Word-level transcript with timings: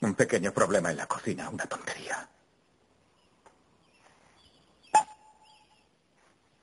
Un 0.00 0.14
pequeño 0.14 0.52
problema 0.52 0.90
en 0.90 0.96
la 0.96 1.06
cocina, 1.06 1.48
una 1.50 1.66
tontería. 1.66 2.26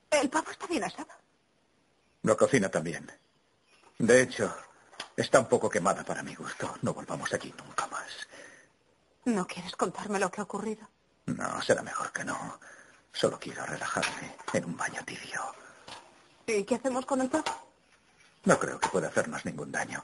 El 0.09 0.29
pavo 0.29 0.49
está 0.49 0.65
bien 0.65 0.83
asado. 0.83 1.09
La 2.23 2.35
cocina 2.35 2.69
también. 2.69 3.11
De 3.99 4.21
hecho, 4.21 4.51
está 5.15 5.39
un 5.39 5.47
poco 5.47 5.69
quemada 5.69 6.03
para 6.03 6.23
mi 6.23 6.33
gusto. 6.33 6.77
No 6.81 6.93
volvamos 6.93 7.31
aquí 7.33 7.53
nunca 7.63 7.85
más. 7.87 8.27
¿No 9.25 9.45
quieres 9.45 9.75
contarme 9.75 10.19
lo 10.19 10.31
que 10.31 10.41
ha 10.41 10.45
ocurrido? 10.45 10.87
No, 11.27 11.61
será 11.61 11.83
mejor 11.83 12.11
que 12.11 12.23
no. 12.23 12.59
Solo 13.11 13.39
quiero 13.39 13.65
relajarme 13.65 14.35
en 14.53 14.65
un 14.65 14.77
baño 14.77 15.03
tibio. 15.05 15.41
¿Y 16.47 16.63
qué 16.63 16.75
hacemos 16.75 17.05
con 17.05 17.21
el 17.21 17.29
pavo? 17.29 17.51
No 18.45 18.57
creo 18.57 18.79
que 18.79 18.89
pueda 18.89 19.09
hacernos 19.09 19.45
ningún 19.45 19.71
daño. 19.71 20.03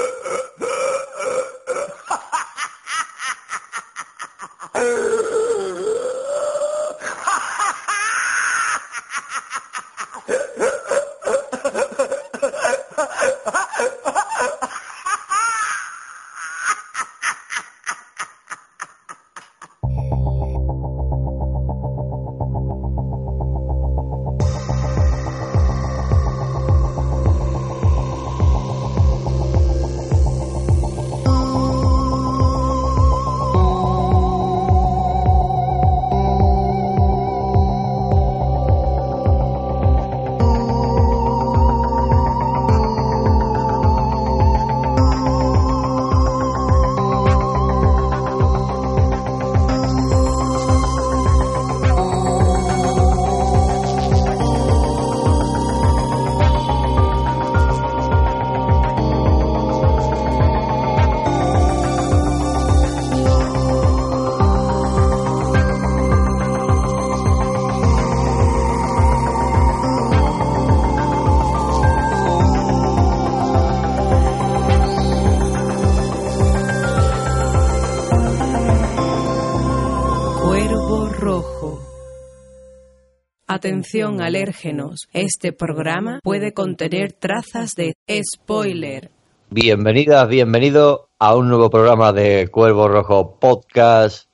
Atención 83.61 84.21
alérgenos, 84.21 85.07
este 85.13 85.53
programa 85.53 86.19
puede 86.23 86.51
contener 86.51 87.13
trazas 87.13 87.75
de 87.75 87.93
spoiler. 88.23 89.11
Bienvenidas, 89.51 90.27
bienvenidos 90.27 91.01
a 91.19 91.35
un 91.35 91.47
nuevo 91.47 91.69
programa 91.69 92.11
de 92.11 92.47
Cuervo 92.47 92.87
Rojo 92.87 93.37
Podcast. 93.39 94.27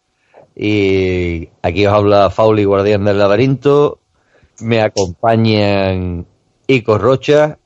Y 0.56 1.50
aquí 1.62 1.86
os 1.86 1.94
habla 1.94 2.30
Fauli, 2.30 2.64
Guardián 2.64 3.04
del 3.04 3.20
Laberinto. 3.20 4.00
Me 4.62 4.80
acompañan 4.80 6.26
Ico 6.66 6.98
Rocha, 6.98 7.58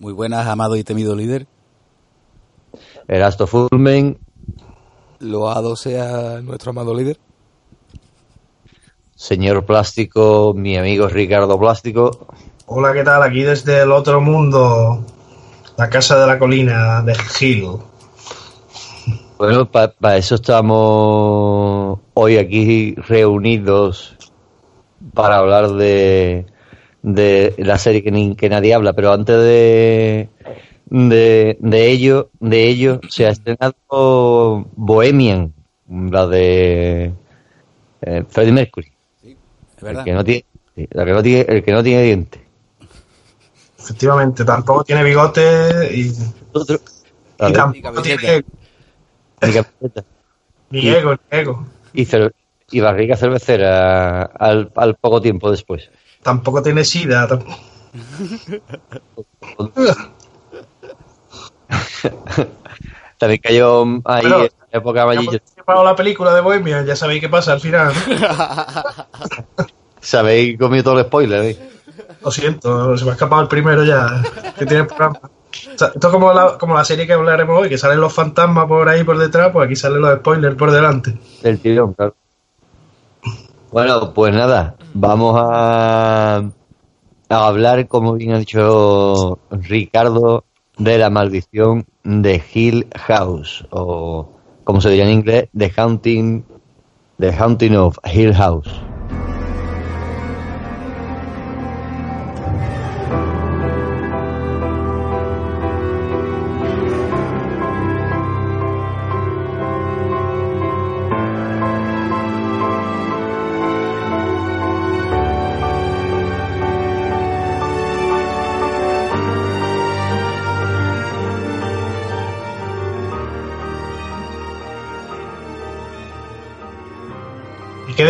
Muy 0.00 0.12
buenas, 0.12 0.48
amado 0.48 0.74
y 0.74 0.82
temido 0.82 1.14
líder. 1.14 1.46
Erasto 3.06 3.46
Fulmen, 3.46 4.18
Loado 5.20 5.76
sea 5.76 6.40
nuestro 6.42 6.70
amado 6.70 6.92
líder. 6.92 7.18
Señor 9.18 9.66
Plástico, 9.66 10.54
mi 10.56 10.76
amigo 10.78 11.08
Ricardo 11.08 11.58
Plástico. 11.58 12.28
Hola, 12.66 12.92
¿qué 12.92 13.02
tal? 13.02 13.22
Aquí 13.22 13.42
desde 13.42 13.82
el 13.82 13.90
otro 13.90 14.20
mundo, 14.20 15.04
la 15.76 15.90
casa 15.90 16.20
de 16.20 16.26
la 16.26 16.38
colina 16.38 17.02
de 17.02 17.16
Hill. 17.40 17.66
Bueno, 19.38 19.68
para 19.70 20.16
eso 20.16 20.36
estamos 20.36 21.98
hoy 22.14 22.36
aquí 22.36 22.94
reunidos 22.94 24.16
para 25.14 25.38
hablar 25.38 25.70
de, 25.72 26.46
de 27.02 27.54
la 27.58 27.76
serie 27.78 28.02
que, 28.04 28.12
ni- 28.12 28.36
que 28.36 28.48
nadie 28.48 28.72
habla, 28.74 28.92
pero 28.92 29.12
antes 29.12 29.36
de, 29.36 30.28
de, 30.86 31.56
de 31.60 31.90
ello, 31.90 32.30
de 32.38 32.68
ello 32.68 33.00
se 33.08 33.26
ha 33.26 33.30
estrenado 33.30 33.74
Bohemian, 34.76 35.52
la 35.88 36.26
de 36.26 37.12
eh, 38.02 38.24
Freddie 38.28 38.52
Mercury, 38.52 38.92
El 39.82 40.04
que 40.04 40.12
no 40.12 40.24
tiene, 40.24 40.44
la 40.90 41.04
que 41.04 41.12
no 41.12 41.22
tiene, 41.22 41.40
el 41.48 41.64
que 41.64 41.72
no 41.72 41.82
tiene 41.82 42.02
diente. 42.02 42.44
Efectivamente, 43.78 44.44
tampoco 44.44 44.84
tiene 44.84 45.02
bigote 45.04 45.96
y, 45.96 46.12
Otro- 46.52 46.80
y 47.48 47.52
tampoco 47.52 48.02
tiene 48.02 48.42
ni 49.42 49.52
camiseta. 49.52 50.04
ni 50.70 50.88
ego, 50.88 51.12
ni 51.12 51.18
ego. 51.38 51.66
y, 51.92 52.04
cer- 52.06 52.32
y 52.70 52.80
barriga 52.80 53.16
cervecera 53.16 54.22
al, 54.22 54.70
al 54.74 54.96
poco 54.96 55.20
tiempo 55.22 55.50
después. 55.50 55.90
Tampoco 56.22 56.62
tiene 56.62 56.84
sida. 56.84 57.26
tam- 57.28 57.44
También 63.18 63.40
cayó 63.42 63.82
ahí 64.04 64.22
Bueno, 64.22 64.36
en 64.36 64.42
la 64.42 64.78
época 64.78 65.04
parado 65.68 65.84
la 65.84 65.94
película 65.94 66.34
de 66.34 66.40
Bohemia, 66.40 66.82
ya 66.82 66.96
sabéis 66.96 67.20
qué 67.20 67.28
pasa 67.28 67.52
al 67.52 67.60
final. 67.60 67.92
Sabéis 70.00 70.58
comido 70.58 70.84
todo 70.84 70.98
el 70.98 71.04
spoiler, 71.04 71.44
¿eh? 71.44 71.58
Lo 72.22 72.30
siento, 72.30 72.96
se 72.96 73.04
me 73.04 73.10
ha 73.10 73.14
escapado 73.14 73.42
el 73.42 73.48
primero 73.48 73.84
ya. 73.84 74.22
Que 74.56 74.64
tiene 74.64 74.82
el 74.82 74.86
programa. 74.86 75.20
O 75.20 75.78
sea, 75.78 75.88
esto 75.88 76.08
es 76.08 76.12
como 76.12 76.32
la, 76.32 76.56
como 76.56 76.74
la 76.74 76.84
serie 76.84 77.06
que 77.06 77.12
hablaremos 77.12 77.60
hoy, 77.60 77.68
que 77.68 77.76
salen 77.76 78.00
los 78.00 78.14
fantasmas 78.14 78.66
por 78.66 78.88
ahí 78.88 79.04
por 79.04 79.18
detrás, 79.18 79.50
pues 79.52 79.66
aquí 79.66 79.76
salen 79.76 80.00
los 80.00 80.18
spoilers 80.18 80.56
por 80.56 80.70
delante. 80.70 81.18
Del 81.42 81.58
tirón, 81.58 81.92
claro. 81.92 82.14
Bueno, 83.70 84.14
pues 84.14 84.34
nada, 84.34 84.76
vamos 84.94 85.36
a, 85.38 86.42
a 87.28 87.46
hablar, 87.46 87.86
como 87.88 88.14
bien 88.14 88.32
ha 88.32 88.38
dicho 88.38 89.38
Ricardo, 89.50 90.44
de 90.78 90.98
la 90.98 91.10
maldición 91.10 91.86
de 92.04 92.42
Hill 92.52 92.86
House, 92.96 93.66
o 93.70 94.30
como 94.64 94.80
se 94.80 94.90
diría 94.90 95.04
en 95.04 95.18
inglés, 95.18 95.48
The 95.56 95.72
Haunting, 95.76 96.44
The 97.18 97.32
Haunting 97.32 97.76
of 97.76 97.98
Hill 98.04 98.34
House. 98.34 98.70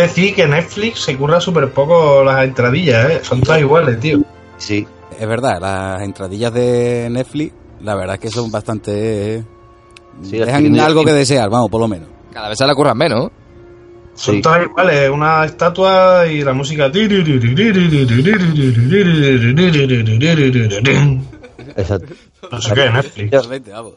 Decir 0.01 0.35
que 0.35 0.47
Netflix 0.47 0.99
se 1.01 1.15
curra 1.17 1.39
súper 1.39 1.71
poco 1.71 2.23
las 2.23 2.43
entradillas, 2.43 3.09
¿eh? 3.11 3.19
Son 3.23 3.41
todas 3.41 3.59
iguales, 3.61 3.99
tío. 3.99 4.19
Sí, 4.57 4.85
Es 5.19 5.27
verdad, 5.27 5.59
las 5.61 6.01
entradillas 6.01 6.53
de 6.53 7.07
Netflix, 7.11 7.53
la 7.81 7.95
verdad 7.95 8.15
es 8.15 8.21
que 8.21 8.29
son 8.29 8.51
bastante... 8.51 9.35
eh, 9.37 9.43
Sí, 10.23 10.37
dejan 10.37 10.77
algo 10.79 11.03
que 11.05 11.13
desear, 11.13 11.49
vamos, 11.49 11.69
por 11.69 11.79
lo 11.79 11.87
menos. 11.87 12.09
Cada 12.33 12.49
vez 12.49 12.57
se 12.57 12.65
la 12.67 12.75
curran 12.75 12.97
menos. 12.97 13.31
Son 14.15 14.35
Sí. 14.35 14.41
todas 14.41 14.63
iguales, 14.65 15.09
una 15.09 15.45
estatua 15.45 16.27
y 16.27 16.41
la 16.43 16.51
música. 16.53 16.91
exacto. 21.77 22.13
No 22.51 22.61
sé 22.61 22.73
qué, 22.73 22.89
Netflix. 22.89 23.31
Totalmente, 23.31 23.71
vamos. 23.71 23.93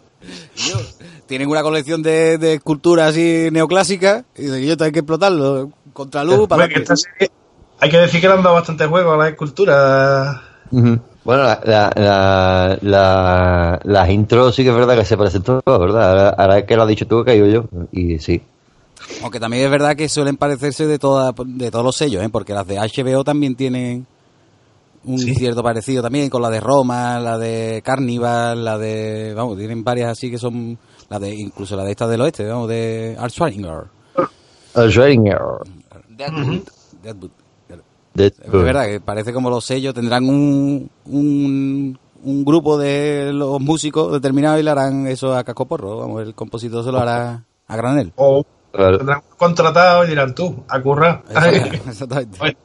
Yo- 0.57 0.81
tienen 1.27 1.49
una 1.49 1.63
colección 1.63 2.03
de, 2.03 2.39
de 2.39 2.55
esculturas 2.55 3.11
así 3.11 3.49
neoclásicas 3.51 4.25
y 4.37 4.43
dicen, 4.43 4.63
yo 4.65 4.77
tengo 4.77 4.93
que 4.93 4.99
explotarlo. 5.01 5.71
Contraluz, 5.93 6.49
para 6.49 6.65
Hombre, 6.65 6.75
que 6.77 6.83
esta 6.83 6.97
serie- 6.97 7.31
hay 7.81 7.91
que 7.91 7.99
decir 7.99 8.21
que 8.21 8.29
le 8.29 8.35
han 8.35 8.43
dado 8.43 8.55
bastante 8.55 8.87
juego 8.87 9.13
a 9.13 9.17
las 9.17 9.31
esculturas. 9.31 10.41
Ujú. 10.71 10.99
Bueno, 11.25 11.43
la, 11.45 11.61
la, 11.65 11.93
la, 11.97 12.79
la- 12.83 13.81
las 13.85 14.11
intros 14.11 14.55
sí 14.55 14.63
que 14.65 14.71
es 14.71 14.75
verdad 14.75 14.97
que 14.97 15.05
se 15.05 15.17
parecen 15.17 15.43
todas, 15.43 15.63
¿verdad? 15.79 16.11
Ahora, 16.11 16.29
ahora 16.31 16.67
que 16.67 16.77
lo 16.77 16.83
has 16.83 16.89
dicho 16.89 17.07
tú, 17.07 17.21
he 17.21 17.25
caído 17.25 17.47
yo. 17.47 17.65
Y 17.93 18.19
sí. 18.19 18.41
Aunque 19.23 19.39
también 19.41 19.65
es 19.65 19.71
verdad 19.71 19.95
que 19.97 20.09
suelen 20.09 20.37
parecerse 20.37 20.87
de, 20.87 20.99
toda, 20.99 21.33
de 21.45 21.71
todos 21.71 21.85
los 21.85 21.97
sellos, 21.97 22.23
¿eh? 22.25 22.29
porque 22.31 22.55
las 22.55 22.67
de 22.67 22.77
HBO 22.79 23.23
también 23.25 23.55
tienen 23.57 24.07
un 25.05 25.19
Sí. 25.19 25.35
cierto 25.35 25.63
parecido 25.63 26.03
también, 26.03 26.31
con 26.31 26.41
la 26.43 26.51
de 26.51 26.61
Roma, 26.61 27.19
la 27.19 27.37
de 27.37 27.83
Carnival, 27.85 28.65
la 28.65 28.79
de... 28.79 29.35
Vamos, 29.35 29.59
tienen 29.59 29.83
varias 29.83 30.11
así 30.13 30.31
que 30.31 30.39
son... 30.39 30.79
La 31.09 31.19
de, 31.19 31.35
incluso 31.35 31.77
la 31.77 31.85
de 31.85 31.91
esta 31.91 32.07
del 32.07 32.21
oeste, 32.23 32.47
vamos, 32.47 32.69
de 32.69 33.17
Art 33.19 33.33
Schwarzenegger. 33.33 33.85
El 34.77 34.91
Deadwood. 36.17 36.61
Deadwood, 37.03 37.31
claro. 37.67 37.83
de- 38.15 38.27
Es 38.27 38.51
verdad 38.53 38.87
que 38.87 39.01
parece 39.01 39.33
como 39.33 39.51
los 39.51 39.65
sellos 39.65 39.95
tendrán 39.95 40.29
un, 40.29 40.91
un, 41.07 41.99
un 42.23 42.45
grupo 42.45 42.79
de 42.79 43.33
los 43.33 43.61
músicos 43.61 44.13
determinados 44.13 44.61
y 44.61 44.63
le 44.63 44.71
harán 44.71 45.07
eso 45.07 45.35
a 45.37 45.45
cascoporro. 45.45 45.99
Vamos, 45.99 46.23
el 46.23 46.35
compositor 46.35 46.85
se 46.85 46.93
lo 46.93 46.99
hará 47.01 47.45
a 47.67 47.77
granel. 47.77 48.13
O 48.17 48.45
Claro. 48.73 48.97
tendrán 48.97 49.21
contratado 49.37 50.05
y 50.05 50.09
dirán 50.09 50.35
tú, 50.35 50.65
a 50.69 50.81
currar. 50.81 51.23
Exactamente. 51.31 52.39
Vez 52.41 52.57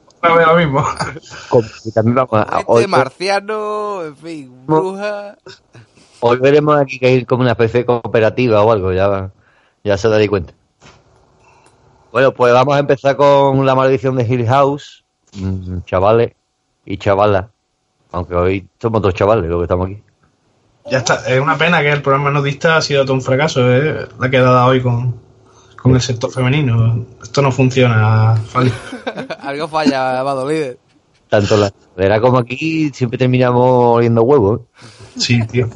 lo 0.47 0.55
mismo. 0.55 0.83
Este 2.69 2.87
marciano, 2.87 4.03
en 4.05 4.15
fin, 4.15 4.51
bruja. 4.65 5.37
hoy 6.21 6.37
veremos 6.37 6.77
aquí 6.77 6.97
que 6.99 7.07
hay 7.07 7.25
como 7.25 7.41
una 7.43 7.51
especie 7.51 7.81
de 7.81 7.85
cooperativa 7.85 8.61
o 8.63 8.71
algo, 8.71 8.93
ya, 8.93 9.31
ya 9.83 9.97
se 9.97 10.09
daréis 10.09 10.29
cuenta. 10.29 10.53
Bueno, 12.17 12.33
pues 12.33 12.51
vamos 12.51 12.75
a 12.75 12.79
empezar 12.79 13.15
con 13.15 13.63
la 13.63 13.75
maldición 13.75 14.15
de 14.15 14.23
Hill 14.23 14.47
House, 14.47 15.05
Mm, 15.39 15.81
chavales 15.85 16.31
y 16.83 16.97
chavalas. 16.97 17.45
Aunque 18.11 18.33
hoy 18.33 18.67
somos 18.81 19.03
dos 19.03 19.13
chavales 19.13 19.47
los 19.47 19.59
que 19.59 19.63
estamos 19.65 19.85
aquí. 19.85 20.01
Ya 20.89 20.97
está. 20.97 21.27
Es 21.27 21.39
una 21.39 21.59
pena 21.59 21.79
que 21.81 21.91
el 21.91 22.01
programa 22.01 22.31
nudista 22.31 22.77
ha 22.77 22.81
sido 22.81 23.03
todo 23.05 23.13
un 23.13 23.21
fracaso, 23.21 23.71
¿eh? 23.71 24.07
La 24.19 24.31
quedada 24.31 24.65
hoy 24.65 24.81
con, 24.81 25.21
con 25.79 25.93
el 25.93 26.01
sector 26.01 26.31
femenino. 26.31 27.05
Esto 27.21 27.43
no 27.43 27.51
funciona, 27.51 28.35
Fali. 28.35 28.73
Algo 29.41 29.67
falla, 29.67 30.19
Amado 30.19 30.49
Líder. 30.49 30.79
Tanto 31.29 31.55
la 31.55 31.71
era 31.97 32.19
como 32.19 32.39
aquí 32.39 32.89
siempre 32.95 33.19
terminamos 33.19 33.97
oliendo 33.97 34.23
huevos. 34.23 34.61
¿eh? 34.61 34.85
Sí, 35.17 35.45
tío. 35.45 35.69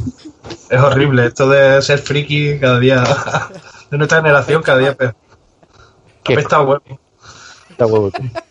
Es 0.71 0.79
horrible. 0.79 1.27
Esto 1.27 1.47
de 1.47 1.83
ser 1.83 1.99
friki 1.99 2.57
cada 2.57 2.79
día. 2.79 3.03
De 3.91 3.97
nuestra 3.99 4.21
generación, 4.21 4.63
cada 4.63 4.79
día 4.79 4.97
peor. 4.97 5.15
Qué 6.23 6.33
Apesta 6.33 6.57
a 6.57 6.61
huevo. 6.61 6.83
Está 7.69 7.85
huevo, 7.85 8.11
tío. 8.11 8.29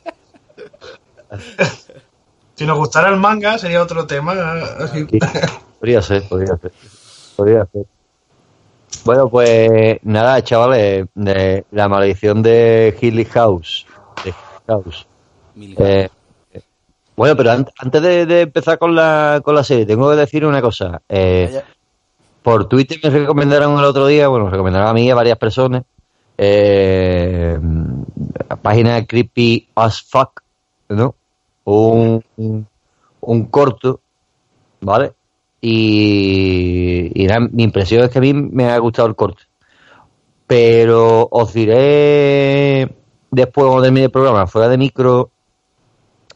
Si 2.56 2.67
nos 2.67 2.76
gustara 2.76 3.08
el 3.08 3.17
manga, 3.17 3.56
sería 3.56 3.82
otro 3.82 4.06
tema. 4.06 4.32
Así. 4.81 5.06
Podría 5.78 6.02
ser, 6.02 6.28
podría 6.28 6.58
ser. 6.58 6.72
Podría 7.34 7.64
ser. 7.72 7.87
Bueno, 9.05 9.31
pues 9.31 9.99
nada, 10.02 10.43
chavales, 10.44 11.06
de 11.14 11.64
la 11.70 11.88
maldición 11.88 12.43
de 12.43 12.94
Hilly 13.00 13.25
House. 13.25 13.87
De 14.23 14.34
House. 14.66 15.06
Eh, 15.58 16.11
eh, 16.52 16.61
bueno, 17.16 17.34
pero 17.34 17.52
an- 17.52 17.66
antes 17.78 18.02
de, 18.02 18.26
de 18.26 18.40
empezar 18.43 18.76
con 18.78 18.94
la, 18.94 19.40
con 19.43 19.55
la 19.55 19.64
serie, 19.64 19.87
tengo 19.87 20.11
que 20.11 20.16
decir 20.16 20.44
una 20.44 20.61
cosa. 20.61 21.00
Eh, 21.08 21.62
por 22.43 22.69
Twitter 22.69 22.99
me 23.02 23.20
recomendaron 23.20 23.78
el 23.78 23.84
otro 23.87 24.06
día, 24.06 24.28
bueno, 24.28 24.44
me 24.44 24.50
recomendaron 24.50 24.88
a 24.88 24.93
mí 24.93 25.06
y 25.06 25.11
a 25.11 25.14
varias 25.14 25.38
personas, 25.38 25.84
eh, 26.42 27.58
página 28.62 29.04
Creepy 29.04 29.69
as 29.75 30.00
Fuck, 30.00 30.42
¿no? 30.88 31.14
Un, 31.64 32.25
un, 33.20 33.44
corto, 33.46 34.00
¿vale? 34.81 35.12
Y, 35.60 37.12
mi 37.52 37.62
impresión 37.62 38.04
es 38.04 38.10
que 38.10 38.19
a 38.19 38.22
mí 38.22 38.32
me 38.32 38.70
ha 38.70 38.78
gustado 38.78 39.06
el 39.06 39.16
corto. 39.16 39.42
Pero 40.46 41.28
os 41.31 41.52
diré 41.52 42.88
después 43.31 43.66
cuando 43.66 43.82
termine 43.82 44.06
el 44.06 44.10
programa, 44.10 44.46
fuera 44.46 44.69
de 44.69 44.78
micro, 44.78 45.31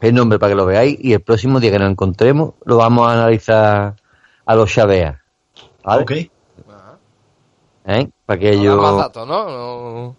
el 0.03 0.15
nombre 0.15 0.39
para 0.39 0.53
que 0.53 0.57
lo 0.57 0.67
veáis 0.67 0.99
y 1.01 1.15
el 1.15 1.23
próximo 1.23 1.61
día 1.61 1.73
que 1.73 1.79
nos 1.79 1.91
encontremos 1.91 2.53
lo 2.67 2.77
vamos 2.77 3.09
a 3.09 3.15
analizar 3.15 3.97
a 4.45 4.55
los 4.55 4.71
chaveas. 4.71 5.17
¿Vale? 5.83 6.31
¿Eh? 7.85 8.09
Para 8.27 8.39
que 8.41 8.57
No 8.57 8.63
yo... 8.63 8.83
más 8.83 8.97
datos, 8.97 9.27
¿no? 9.29 9.45
No. 9.49 10.17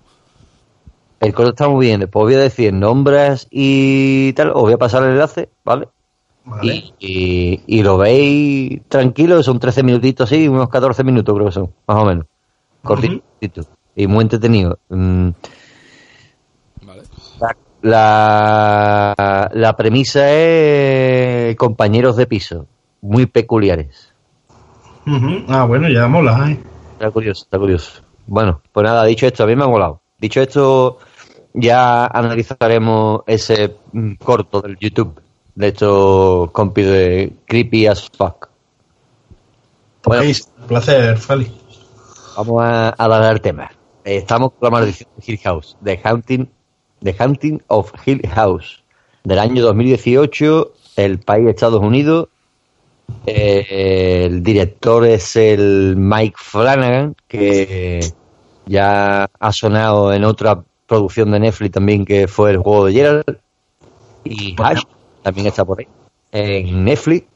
El 1.20 1.34
corto 1.34 1.52
está 1.52 1.68
muy 1.68 1.88
bien. 1.88 2.02
Después 2.02 2.24
voy 2.26 2.36
a 2.36 2.40
decir 2.40 2.74
nombres 2.74 3.48
y 3.50 4.34
tal. 4.34 4.50
Os 4.52 4.62
voy 4.62 4.74
a 4.74 4.78
pasar 4.78 5.04
el 5.04 5.12
enlace, 5.12 5.50
¿vale? 5.64 5.88
Vale. 6.44 6.74
Y, 6.76 6.94
y, 7.00 7.62
y 7.66 7.84
lo 7.84 7.98
veis 7.98 8.82
tranquilo. 8.88 9.42
Son 9.42 9.58
13 9.60 9.82
minutitos, 9.82 10.30
sí, 10.30 10.48
unos 10.48 10.70
14 10.70 11.04
minutos 11.04 11.34
creo 11.34 11.48
que 11.48 11.52
son, 11.54 11.74
más 11.88 11.98
o 11.98 12.06
menos. 12.06 12.26
Cortito. 12.84 13.24
Y 13.96 14.06
muy 14.08 14.24
entretenido. 14.24 14.78
Mm, 14.90 15.30
Vale. 16.86 17.02
La, 17.40 17.56
la, 19.18 19.50
la 19.54 19.76
premisa 19.76 20.32
es 20.32 21.56
compañeros 21.56 22.16
de 22.18 22.28
piso. 22.28 22.68
Muy 23.02 23.26
peculiares. 23.26 24.14
Ah, 25.48 25.66
bueno, 25.66 25.88
ya 25.90 26.08
mola, 26.08 26.52
¿eh? 26.52 26.60
Está 26.98 27.12
curioso, 27.12 27.44
está 27.44 27.58
curioso. 27.60 28.02
Bueno, 28.28 28.62
pues 28.72 28.84
nada, 28.86 29.04
dicho 29.06 29.28
esto, 29.28 29.44
a 29.44 29.48
mí 29.48 29.56
me 29.56 29.64
ha 29.64 29.68
molado. 29.68 30.02
Dicho 30.18 30.42
esto, 30.42 30.98
ya 31.54 32.06
analizaremos 32.08 33.22
ese 33.28 33.76
mm, 33.92 34.14
corto 34.16 34.62
del 34.62 34.78
YouTube 34.80 35.22
de 35.56 35.68
estos 35.70 36.52
compis 36.52 36.86
de 36.86 37.34
Creepy 37.46 37.88
as 37.88 38.10
Fuck. 38.18 38.50
Bueno, 40.04 40.24
Pues, 40.24 40.52
un 40.60 40.68
placer, 40.68 41.18
Fali. 41.18 41.52
vamos 42.38 42.62
a, 42.64 42.94
a 42.98 43.08
dar 43.08 43.24
al 43.24 43.42
tema. 43.42 43.72
Eh, 44.04 44.18
Estamos 44.18 44.52
con 44.52 44.68
la 44.68 44.70
maldición 44.72 45.10
de 45.18 45.24
Hill 45.32 45.40
House, 45.40 45.78
The 45.84 46.00
Hunting, 46.04 46.48
The 47.04 47.16
Hunting 47.20 47.62
of 47.68 47.92
Hill 48.06 48.22
House, 48.34 48.84
del 49.24 49.40
año 49.40 49.62
2018, 49.64 50.74
el 50.98 51.20
país 51.20 51.48
Estados 51.48 51.82
Unidos. 51.82 52.30
Eh, 53.26 54.26
el 54.26 54.44
director 54.44 55.06
es 55.06 55.36
el 55.36 55.96
Mike 55.98 56.36
Flanagan, 56.38 57.16
que 57.28 58.02
ya 58.66 59.30
ha 59.40 59.52
sonado 59.52 60.14
en 60.14 60.24
otra 60.24 60.64
producción 60.88 61.32
de 61.32 61.40
Netflix 61.40 61.72
también, 61.74 62.06
que 62.06 62.28
fue 62.28 62.52
el 62.52 62.58
juego 62.58 62.86
de 62.86 62.94
Gerald. 62.94 63.38
Y 64.24 64.56
Ash 64.60 64.84
también 65.24 65.48
está 65.48 65.66
por 65.66 65.80
ahí, 65.80 65.88
en 66.32 66.84
Netflix. 66.84 67.28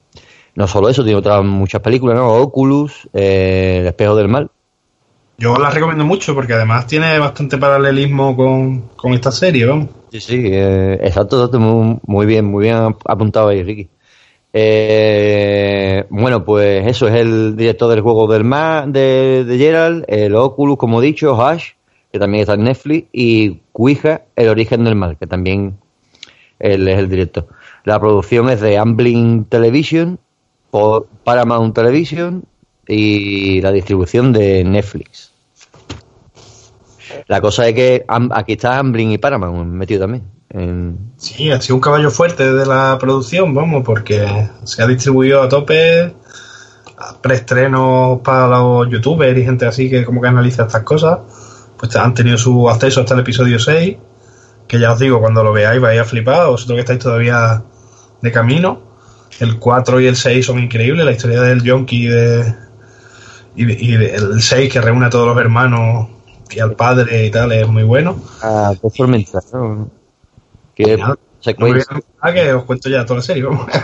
No 0.55 0.67
solo 0.67 0.89
eso, 0.89 1.03
tiene 1.03 1.17
otras 1.17 1.43
muchas 1.43 1.81
películas, 1.81 2.17
¿no? 2.17 2.33
Oculus, 2.33 3.07
eh, 3.13 3.77
El 3.81 3.87
espejo 3.87 4.15
del 4.15 4.27
mal. 4.27 4.49
Yo 5.37 5.55
la 5.57 5.69
recomiendo 5.69 6.03
mucho 6.03 6.35
porque 6.35 6.53
además 6.53 6.85
tiene 6.85 7.17
bastante 7.17 7.57
paralelismo 7.57 8.35
con, 8.35 8.89
con 8.89 9.13
esta 9.13 9.31
serie, 9.31 9.65
vamos. 9.65 9.87
Sí, 10.11 10.19
sí, 10.19 10.41
eh, 10.47 10.99
exacto, 11.01 11.37
exacto, 11.37 11.59
muy, 11.59 11.97
muy 12.05 12.25
bien, 12.25 12.45
muy 12.45 12.63
bien 12.63 12.75
apuntado 13.05 13.47
ahí, 13.47 13.63
Ricky. 13.63 13.89
Eh, 14.51 16.05
bueno, 16.09 16.43
pues 16.43 16.87
eso 16.87 17.07
es 17.07 17.15
el 17.15 17.55
director 17.55 17.89
del 17.89 18.01
juego 18.01 18.31
del 18.31 18.43
mar 18.43 18.87
de, 18.87 19.45
Gerald, 19.57 20.05
el 20.07 20.35
Oculus, 20.35 20.77
como 20.77 21.01
he 21.01 21.05
dicho, 21.05 21.39
Ash, 21.41 21.71
que 22.11 22.19
también 22.19 22.41
está 22.41 22.53
en 22.55 22.63
Netflix, 22.63 23.07
y 23.13 23.61
Ouija, 23.73 24.23
el 24.35 24.49
origen 24.49 24.83
del 24.83 24.95
mal, 24.95 25.17
que 25.17 25.27
también 25.27 25.77
él 26.59 26.87
es 26.87 26.97
el 26.97 27.09
director. 27.09 27.47
La 27.85 27.99
producción 27.99 28.49
es 28.49 28.59
de 28.61 28.77
Amblin 28.77 29.45
Television, 29.45 30.19
por 30.71 31.07
Paramount 31.23 31.73
Television 31.73 32.43
y 32.87 33.61
la 33.61 33.71
distribución 33.71 34.33
de 34.33 34.63
Netflix. 34.63 35.31
La 37.27 37.41
cosa 37.41 37.67
es 37.67 37.75
que 37.75 38.05
aquí 38.07 38.53
está 38.53 38.77
Amblin 38.77 39.11
y 39.11 39.17
Paramount 39.17 39.71
metido 39.71 40.01
también. 40.01 40.38
En- 40.49 41.11
Sí, 41.17 41.51
ha 41.51 41.59
sido 41.61 41.75
un 41.75 41.81
caballo 41.81 42.09
fuerte 42.11 42.53
de 42.53 42.65
la 42.65 42.97
producción, 42.99 43.53
vamos, 43.53 43.83
porque 43.85 44.47
se 44.63 44.81
ha 44.81 44.87
distribuido 44.87 45.41
a 45.41 45.49
tope 45.49 46.13
preestrenos 47.21 48.19
para 48.21 48.47
los 48.47 48.89
youtubers 48.89 49.37
y 49.37 49.43
gente 49.43 49.65
así 49.65 49.89
que 49.89 50.03
como 50.05 50.21
que 50.21 50.27
analiza 50.27 50.63
estas 50.63 50.83
cosas. 50.83 51.19
Pues 51.77 51.95
han 51.95 52.13
tenido 52.13 52.37
su 52.37 52.69
acceso 52.69 53.01
hasta 53.01 53.13
el 53.13 53.21
episodio 53.21 53.59
6 53.59 53.97
que 54.67 54.79
ya 54.79 54.91
os 54.93 54.99
digo, 54.99 55.19
cuando 55.19 55.43
lo 55.43 55.51
veáis 55.51 55.81
vais 55.81 55.99
a 55.99 56.03
flipar, 56.05 56.45
vosotros 56.47 56.75
que 56.75 56.81
estáis 56.81 56.99
todavía 56.99 57.63
de 58.21 58.31
camino. 58.31 58.81
El 59.39 59.57
4 59.57 59.99
y 60.01 60.05
el 60.07 60.15
6 60.15 60.45
son 60.45 60.59
increíbles, 60.59 61.03
la 61.05 61.11
historia 61.11 61.41
del 61.41 61.63
Yonki 61.63 62.05
y, 62.05 62.07
de, 62.07 62.55
y, 63.55 63.65
de- 63.65 63.77
y 63.79 63.91
de- 63.97 64.15
el 64.15 64.41
6 64.41 64.71
que 64.71 64.79
reúne 64.81 65.05
a 65.07 65.09
todos 65.09 65.27
los 65.27 65.37
hermanos 65.37 66.09
y 66.51 66.59
al 66.59 66.73
padre 66.75 67.25
y 67.25 67.31
tal, 67.31 67.51
es 67.51 67.67
muy 67.67 67.83
bueno. 67.83 68.17
Ah, 68.43 68.73
dos 68.81 68.93
tormentas, 68.93 69.47
¿no? 69.53 69.89
Que 70.79 70.97
No 70.97 72.57
os 72.57 72.63
cuento 72.63 72.89
ya 72.89 73.05
toda 73.05 73.17
la 73.17 73.21
serie, 73.21 73.43
vamos. 73.43 73.67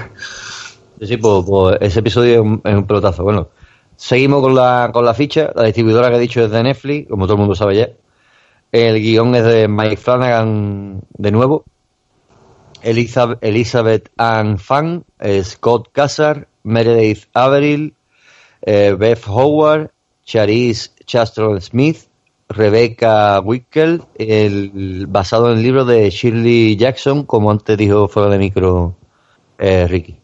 Sí, 0.98 1.08
sí, 1.08 1.18
pues, 1.18 1.44
pues 1.46 1.78
ese 1.82 2.00
episodio 2.00 2.36
es 2.36 2.40
un, 2.40 2.62
es 2.64 2.74
un 2.74 2.88
pelotazo. 2.88 3.22
Bueno, 3.26 3.50
seguimos 3.98 4.42
con 4.42 4.56
la, 4.56 4.92
con 4.94 5.04
la 5.04 5.14
ficha. 5.14 5.52
La 5.54 5.64
distribuidora 5.64 6.10
que 6.10 6.16
he 6.16 6.20
dicho 6.20 6.42
es 6.42 6.50
de 6.50 6.64
Netflix, 6.64 7.10
como 7.10 7.26
todo 7.26 7.34
el 7.34 7.40
mundo 7.40 7.54
sabe 7.54 7.76
ya. 7.76 7.90
El 8.72 9.02
guion 9.02 9.36
es 9.36 9.44
de 9.44 9.68
Mike 9.68 9.98
Flanagan 9.98 11.02
de 11.10 11.32
nuevo. 11.32 11.66
Elizabeth, 12.82 13.40
Elizabeth 13.42 14.10
Ann 14.16 14.58
Fan, 14.58 15.04
eh, 15.20 15.44
Scott 15.44 15.90
Cassar, 15.92 16.48
Meredith 16.64 17.26
Averill, 17.34 17.94
eh, 18.62 18.96
Beth 18.98 19.28
Howard, 19.28 19.92
Charis 20.24 20.94
Chastron 21.06 21.60
Smith, 21.60 22.05
Rebecca 22.48 23.40
Wickel, 23.40 24.04
el, 24.16 25.08
basado 25.08 25.52
en 25.52 25.58
el 25.58 25.64
libro 25.64 25.86
de 25.86 26.10
Shirley 26.10 26.76
Jackson, 26.76 27.24
como 27.24 27.52
antes 27.52 27.78
dijo 27.78 28.08
fuera 28.08 28.30
de 28.30 28.38
micro 28.38 28.96
eh, 29.58 29.88
Ricky. 29.88 30.20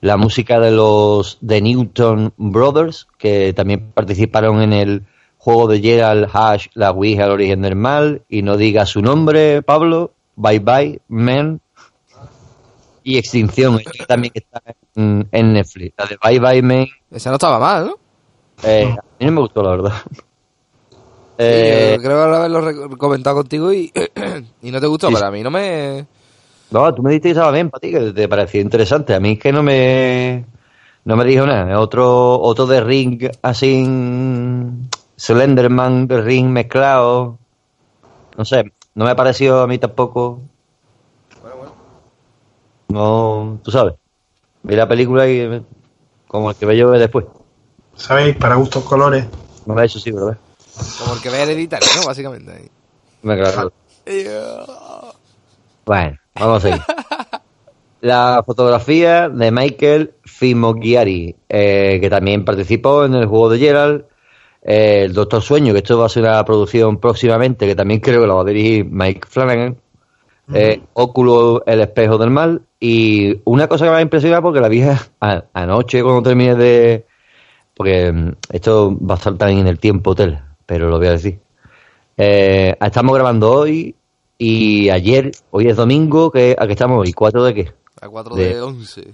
La 0.00 0.16
música 0.16 0.58
de 0.58 0.70
los 0.70 1.38
The 1.46 1.60
Newton 1.60 2.32
Brothers, 2.36 3.06
que 3.18 3.52
también 3.52 3.92
participaron 3.92 4.62
en 4.62 4.72
el 4.72 5.04
juego 5.36 5.68
de 5.68 5.80
Gerald 5.80 6.28
Hash, 6.32 6.68
La 6.74 6.90
Ouija, 6.90 7.24
el 7.24 7.30
origen 7.30 7.62
del 7.62 7.76
mal, 7.76 8.22
y 8.28 8.42
no 8.42 8.56
diga 8.56 8.86
su 8.86 9.02
nombre, 9.02 9.62
Pablo, 9.62 10.12
Bye 10.36 10.58
Bye, 10.58 11.00
Men, 11.08 11.60
y 13.02 13.18
Extinción, 13.18 13.78
que 13.78 14.04
también 14.06 14.32
está 14.34 14.62
en, 14.94 15.28
en 15.30 15.52
Netflix. 15.52 15.94
La 15.98 16.06
de 16.06 16.18
Bye 16.22 16.40
Bye 16.40 16.62
Men, 16.62 16.88
Esa 17.10 17.30
no 17.30 17.36
estaba 17.36 17.58
mal, 17.58 17.86
¿no? 17.86 17.96
eh, 18.62 18.94
a 18.98 19.02
mí 19.18 19.26
no 19.26 19.32
me 19.32 19.40
gustó, 19.40 19.62
la 19.62 19.70
verdad. 19.70 19.92
Sí, 21.40 21.46
Eh, 21.46 21.92
yo 21.96 22.02
creo 22.02 22.22
haberlo 22.22 22.98
comentado 22.98 23.36
contigo 23.36 23.72
y, 23.72 23.90
y 24.62 24.70
no 24.70 24.78
te 24.78 24.86
gustó, 24.86 25.06
Sí, 25.08 25.14
pero 25.14 25.26
sí. 25.26 25.28
a 25.28 25.30
mí 25.30 25.42
no 25.42 25.50
me... 25.50 26.06
No, 26.70 26.94
tú 26.94 27.02
me 27.02 27.10
dijiste 27.10 27.28
que 27.28 27.32
estaba 27.32 27.50
bien 27.50 27.70
para 27.70 27.80
ti, 27.80 27.90
que 27.90 28.12
te 28.12 28.28
parecía 28.28 28.60
interesante. 28.60 29.14
A 29.14 29.20
mí 29.20 29.32
es 29.32 29.38
que 29.38 29.52
no 29.52 29.62
me 29.62 30.44
no 31.04 31.16
me 31.16 31.24
dijo 31.24 31.46
nada. 31.46 31.80
Otro 31.80 32.38
otro 32.38 32.66
de 32.66 32.80
Ring 32.82 33.30
así 33.42 33.82
mm, 33.86 34.88
Slenderman 35.16 36.06
de 36.06 36.20
Ring 36.20 36.48
mezclado. 36.48 37.38
No 38.36 38.44
sé, 38.44 38.72
no 38.94 39.04
me 39.06 39.10
ha 39.10 39.16
parecido 39.16 39.62
a 39.62 39.66
mí 39.66 39.78
tampoco. 39.78 40.40
No, 42.88 43.58
tú 43.62 43.70
sabes. 43.70 43.94
Vi 44.62 44.76
la 44.76 44.86
película 44.86 45.28
y 45.28 45.38
eh, 45.40 45.62
como 46.28 46.50
el 46.50 46.56
que 46.56 46.66
veo 46.66 46.90
después. 46.90 47.24
¿Sabéis? 47.94 48.36
Para 48.36 48.56
gustos 48.56 48.84
colores. 48.84 49.24
No 49.66 49.74
me 49.74 49.82
ha 49.82 49.84
hecho 49.84 49.98
sí, 49.98 50.10
¿verdad? 50.10 50.36
Como 50.98 51.14
el 51.14 51.20
que 51.20 51.30
ve 51.30 51.42
hereditario, 51.42 51.88
¿no? 51.96 52.06
Básicamente. 52.06 52.52
ahí. 52.52 52.68
Me 53.22 53.36
claro. 53.36 53.72
Bueno, 55.86 56.16
vamos 56.34 56.64
a 56.64 56.68
seguir. 56.68 56.82
La 58.00 58.42
fotografía 58.46 59.28
de 59.28 59.50
Michael 59.50 60.14
Fimogiari, 60.24 61.36
eh, 61.48 61.98
que 62.00 62.08
también 62.08 62.44
participó 62.44 63.04
en 63.04 63.14
el 63.14 63.26
juego 63.26 63.50
de 63.50 63.58
Gerald. 63.58 64.04
Eh, 64.62 65.02
el 65.04 65.12
Doctor 65.12 65.42
Sueño, 65.42 65.72
que 65.72 65.80
esto 65.80 65.98
va 65.98 66.06
a 66.06 66.08
ser 66.08 66.22
una 66.22 66.44
producción 66.44 66.98
próximamente, 66.98 67.66
que 67.66 67.74
también 67.74 68.00
creo 68.00 68.20
que 68.22 68.26
la 68.26 68.34
va 68.34 68.42
a 68.42 68.44
dirigir 68.44 68.86
Mike 68.86 69.26
Flanagan. 69.28 69.76
Eh, 70.52 70.80
Óculo, 70.94 71.62
el 71.66 71.80
espejo 71.80 72.18
del 72.18 72.30
mal. 72.30 72.62
Y 72.80 73.40
una 73.44 73.68
cosa 73.68 73.84
que 73.84 73.90
me 73.90 73.96
ha 73.98 74.00
impresionado, 74.02 74.42
porque 74.42 74.60
la 74.60 74.68
vi 74.68 74.82
a- 74.82 75.44
anoche 75.52 76.02
cuando 76.02 76.22
terminé 76.22 76.54
de. 76.56 77.06
Porque 77.74 78.10
mm, 78.12 78.32
esto 78.50 78.96
va 78.98 79.14
a 79.14 79.18
estar 79.18 79.34
también 79.36 79.60
en 79.60 79.66
el 79.68 79.78
tiempo 79.78 80.10
hotel, 80.10 80.40
pero 80.70 80.88
lo 80.88 80.98
voy 80.98 81.08
a 81.08 81.12
decir. 81.12 81.40
Eh, 82.16 82.76
estamos 82.80 83.12
grabando 83.16 83.50
hoy 83.50 83.92
y 84.38 84.88
ayer, 84.88 85.32
hoy 85.50 85.66
es 85.66 85.74
domingo, 85.76 86.30
que 86.30 86.54
¿a 86.56 86.64
qué 86.68 86.74
estamos 86.74 87.00
hoy? 87.00 87.12
¿4 87.12 87.42
de 87.42 87.54
qué? 87.54 87.72
A 88.00 88.08
4 88.08 88.36
De- 88.36 88.54
de 88.54 88.60
11. 88.62 89.12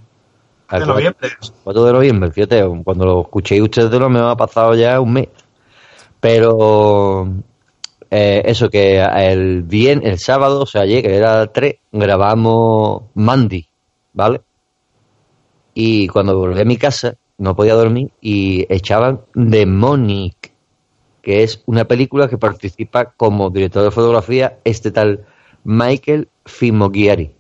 A 0.69 0.79
De 0.81 0.85
noviembre. 0.85 1.31
4 1.65 1.85
de 1.85 1.93
noviembre, 1.95 2.31
fíjate, 2.31 2.63
cuando 2.85 3.07
lo 3.07 3.23
escuchéis 3.23 3.63
ustedes 3.63 3.91
no 3.99 4.11
me 4.11 4.21
ha 4.21 4.37
pasado 4.37 4.75
ya 4.75 5.01
un 5.01 5.15
mes. 5.15 5.29
Pero 6.21 7.27
eh, 8.11 8.43
eso 8.45 8.69
que 8.69 9.01
el 9.01 9.63
bien, 9.63 10.03
el 10.05 10.19
sábado, 10.19 10.61
o 10.61 10.67
sea, 10.67 10.83
ayer, 10.83 11.03
que 11.03 11.17
era 11.17 11.47
3, 11.51 11.77
grabamos 11.91 13.05
Mandy, 13.15 13.67
¿vale? 14.13 14.43
Y 15.73 16.07
cuando 16.09 16.37
volví 16.39 16.61
a 16.61 16.65
mi 16.67 16.77
casa, 16.77 17.15
no 17.39 17.57
podía 17.57 17.73
dormir 17.75 18.11
y 18.21 18.67
echaban 18.69 19.23
Demonic, 19.35 20.46
que 21.27 21.43
es 21.43 21.61
una 21.67 21.87
película 21.87 22.29
que 22.29 22.39
participa 22.39 23.07
como 23.17 23.51
director 23.51 23.83
de 23.83 23.91
fotografía 23.91 24.61
este 24.63 24.93
tal 24.93 25.27
Michael 25.65 26.29
Fimogiari, 26.45 27.35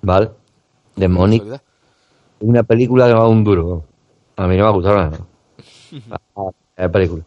¿vale? 0.00 0.30
Demonic 0.96 1.42
Casualidad. 1.42 1.62
una 2.40 2.62
película 2.62 3.08
que 3.08 3.12
va 3.12 3.28
un 3.28 3.44
duro. 3.44 3.84
A 4.36 4.46
mí 4.46 4.56
no 4.56 4.62
me 4.62 4.68
ha 4.70 4.72
gustado 4.72 4.96
nada. 4.96 5.18
La 6.78 6.90
película. 6.90 7.22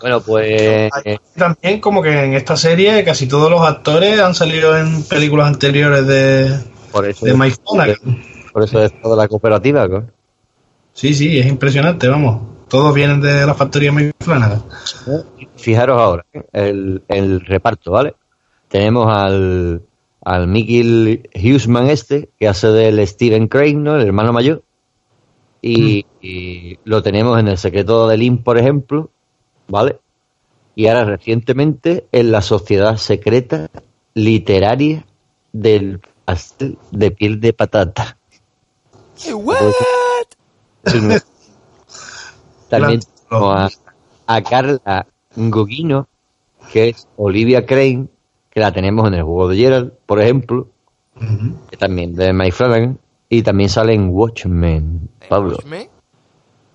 Bueno, 0.00 0.20
pues 0.20 0.88
También 1.34 1.80
como 1.80 2.00
que 2.00 2.22
en 2.22 2.34
esta 2.34 2.56
serie 2.56 3.02
casi 3.02 3.26
todos 3.26 3.50
los 3.50 3.62
actores 3.62 4.20
han 4.20 4.36
salido 4.36 4.78
en 4.78 5.02
películas 5.02 5.48
anteriores 5.48 6.06
de, 6.06 6.60
por 6.92 7.08
eso 7.08 7.26
de 7.26 7.34
Mike 7.34 7.56
por 8.52 8.62
eso 8.62 8.80
es 8.84 9.02
toda 9.02 9.16
la 9.16 9.26
cooperativa, 9.26 9.88
¿no? 9.88 10.08
Sí, 10.92 11.12
sí, 11.12 11.40
es 11.40 11.46
impresionante, 11.46 12.06
vamos. 12.06 12.51
Todos 12.72 12.94
vienen 12.94 13.20
de 13.20 13.44
la 13.44 13.52
factoría 13.52 13.92
Flanagan. 14.18 14.64
Fijaros 15.56 16.00
ahora, 16.00 16.24
el, 16.54 17.02
el 17.06 17.40
reparto, 17.42 17.90
¿vale? 17.90 18.14
Tenemos 18.68 19.14
al, 19.14 19.82
al 20.24 20.48
Mickey 20.48 21.22
Huseman 21.34 21.90
este, 21.90 22.30
que 22.40 22.48
hace 22.48 22.68
del 22.68 23.06
Steven 23.06 23.46
Crane, 23.48 23.74
¿no? 23.74 23.96
El 23.96 24.06
hermano 24.06 24.32
mayor. 24.32 24.62
Y, 25.60 26.06
y 26.22 26.78
lo 26.84 27.02
tenemos 27.02 27.38
en 27.38 27.48
El 27.48 27.58
secreto 27.58 28.08
de 28.08 28.16
Lynn, 28.16 28.42
por 28.42 28.56
ejemplo, 28.56 29.10
¿vale? 29.68 29.98
Y 30.74 30.86
ahora 30.86 31.04
recientemente 31.04 32.06
en 32.10 32.32
la 32.32 32.40
Sociedad 32.40 32.96
Secreta 32.96 33.68
Literaria 34.14 35.04
del 35.52 36.00
Pastel 36.24 36.78
de 36.90 37.10
Piel 37.10 37.38
de 37.38 37.52
Patata. 37.52 38.16
¿What? 39.30 39.74
También 42.80 43.00
tenemos 43.28 43.56
a, 44.26 44.34
a 44.36 44.42
Carla 44.42 45.06
Gogino, 45.36 46.08
que 46.72 46.88
es 46.90 47.06
Olivia 47.16 47.66
Crane, 47.66 48.06
que 48.50 48.60
la 48.60 48.72
tenemos 48.72 49.06
en 49.08 49.14
el 49.14 49.22
juego 49.22 49.48
de 49.48 49.56
Gerald, 49.56 49.92
por 50.06 50.20
ejemplo, 50.20 50.68
que 51.70 51.76
también 51.76 52.14
de 52.14 52.32
Mike 52.32 52.52
Flanagan, 52.52 52.98
y 53.28 53.42
también 53.42 53.68
sale 53.68 53.94
en 53.94 54.08
Watchmen, 54.10 55.08
Pablo. 55.28 55.56
Watchmen. 55.56 55.88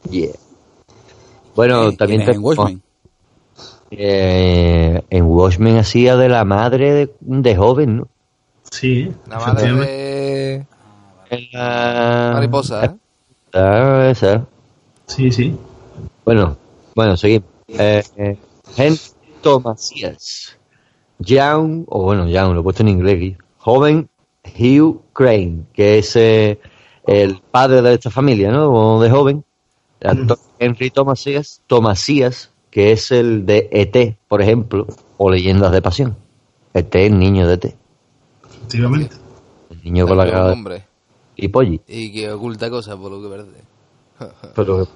Yeah. 0.09 0.29
Bueno, 1.55 1.91
también 1.93 2.21
¿Quién 2.21 2.29
es 2.29 2.35
en 2.37 2.43
Watchmen? 2.43 2.81
eh, 3.91 5.01
en 5.09 5.25
Watchmen 5.25 5.77
hacía 5.77 6.15
de 6.17 6.29
la 6.29 6.43
madre 6.45 6.93
de, 6.93 7.15
de 7.19 7.55
joven, 7.55 7.97
¿no? 7.97 8.07
Sí, 8.69 9.11
La 9.27 9.39
madre 9.39 9.73
de 9.73 10.65
En 11.29 11.47
la- 11.53 12.31
mariposa, 12.35 12.85
¿eh? 12.85 12.95
Ah, 13.53 14.07
esa. 14.11 14.45
Sí, 15.07 15.31
sí. 15.31 15.57
Bueno, 16.27 16.57
bueno, 16.93 17.15
seguimos. 17.15 17.47
Eh, 17.69 18.03
eh, 18.17 18.37
Henry 18.75 18.99
Thomasías. 19.41 20.57
Young, 21.19 21.85
o 21.87 22.03
bueno, 22.03 22.27
Young, 22.27 22.53
lo 22.53 22.59
he 22.59 22.63
puesto 22.63 22.83
en 22.83 22.89
inglés 22.89 23.15
aquí. 23.15 23.37
Joven 23.59 24.09
Hugh 24.43 25.01
Crane, 25.13 25.61
que 25.71 25.99
es 25.99 26.17
eh, 26.17 26.59
el 27.05 27.39
padre 27.39 27.81
de 27.81 27.93
esta 27.93 28.11
familia, 28.11 28.51
¿no? 28.51 28.73
O 28.73 29.01
De 29.01 29.09
joven. 29.09 29.45
Henry 30.59 30.89
Thomasías, 30.89 31.61
Thomasías, 31.65 32.51
que 32.71 32.91
es 32.91 33.09
el 33.13 33.45
de 33.45 33.69
ET, 33.71 34.17
por 34.27 34.41
ejemplo, 34.41 34.85
o 35.15 35.31
Leyendas 35.31 35.71
de 35.71 35.81
Pasión. 35.81 36.17
ET, 36.73 36.93
el 36.93 37.17
niño 37.17 37.47
de 37.47 37.53
ET. 37.53 37.75
Efectivamente. 38.43 39.15
El 39.69 39.81
niño 39.81 40.05
con 40.05 40.17
la 40.17 40.29
cara 40.29 40.47
de 40.47 40.53
hombre. 40.53 40.85
y 41.37 41.47
polli. 41.47 41.79
Y 41.87 42.11
que 42.11 42.29
oculta 42.29 42.69
cosas 42.69 42.97
por 42.97 43.13
lo 43.13 43.21
que 43.21 43.29
parece. 43.29 44.51
Pero, 44.55 44.87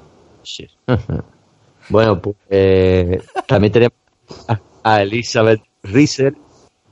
sí. 0.43 0.67
bueno, 1.89 2.21
pues 2.21 2.36
eh, 2.50 3.21
también 3.48 3.71
tenemos 3.71 3.93
a, 4.83 5.01
Elizabeth 5.01 5.62
Risser, 5.83 6.36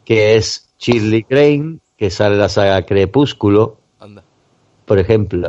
que 0.06 0.36
es 0.36 0.70
Shirley 0.80 1.24
Crane, 1.24 1.78
que 1.98 2.10
sale 2.10 2.36
en 2.36 2.42
la 2.42 2.50
saga 2.50 2.86
Crepúsculo, 2.86 3.78
Anda. 4.00 4.24
por 4.86 5.00
ejemplo. 5.00 5.48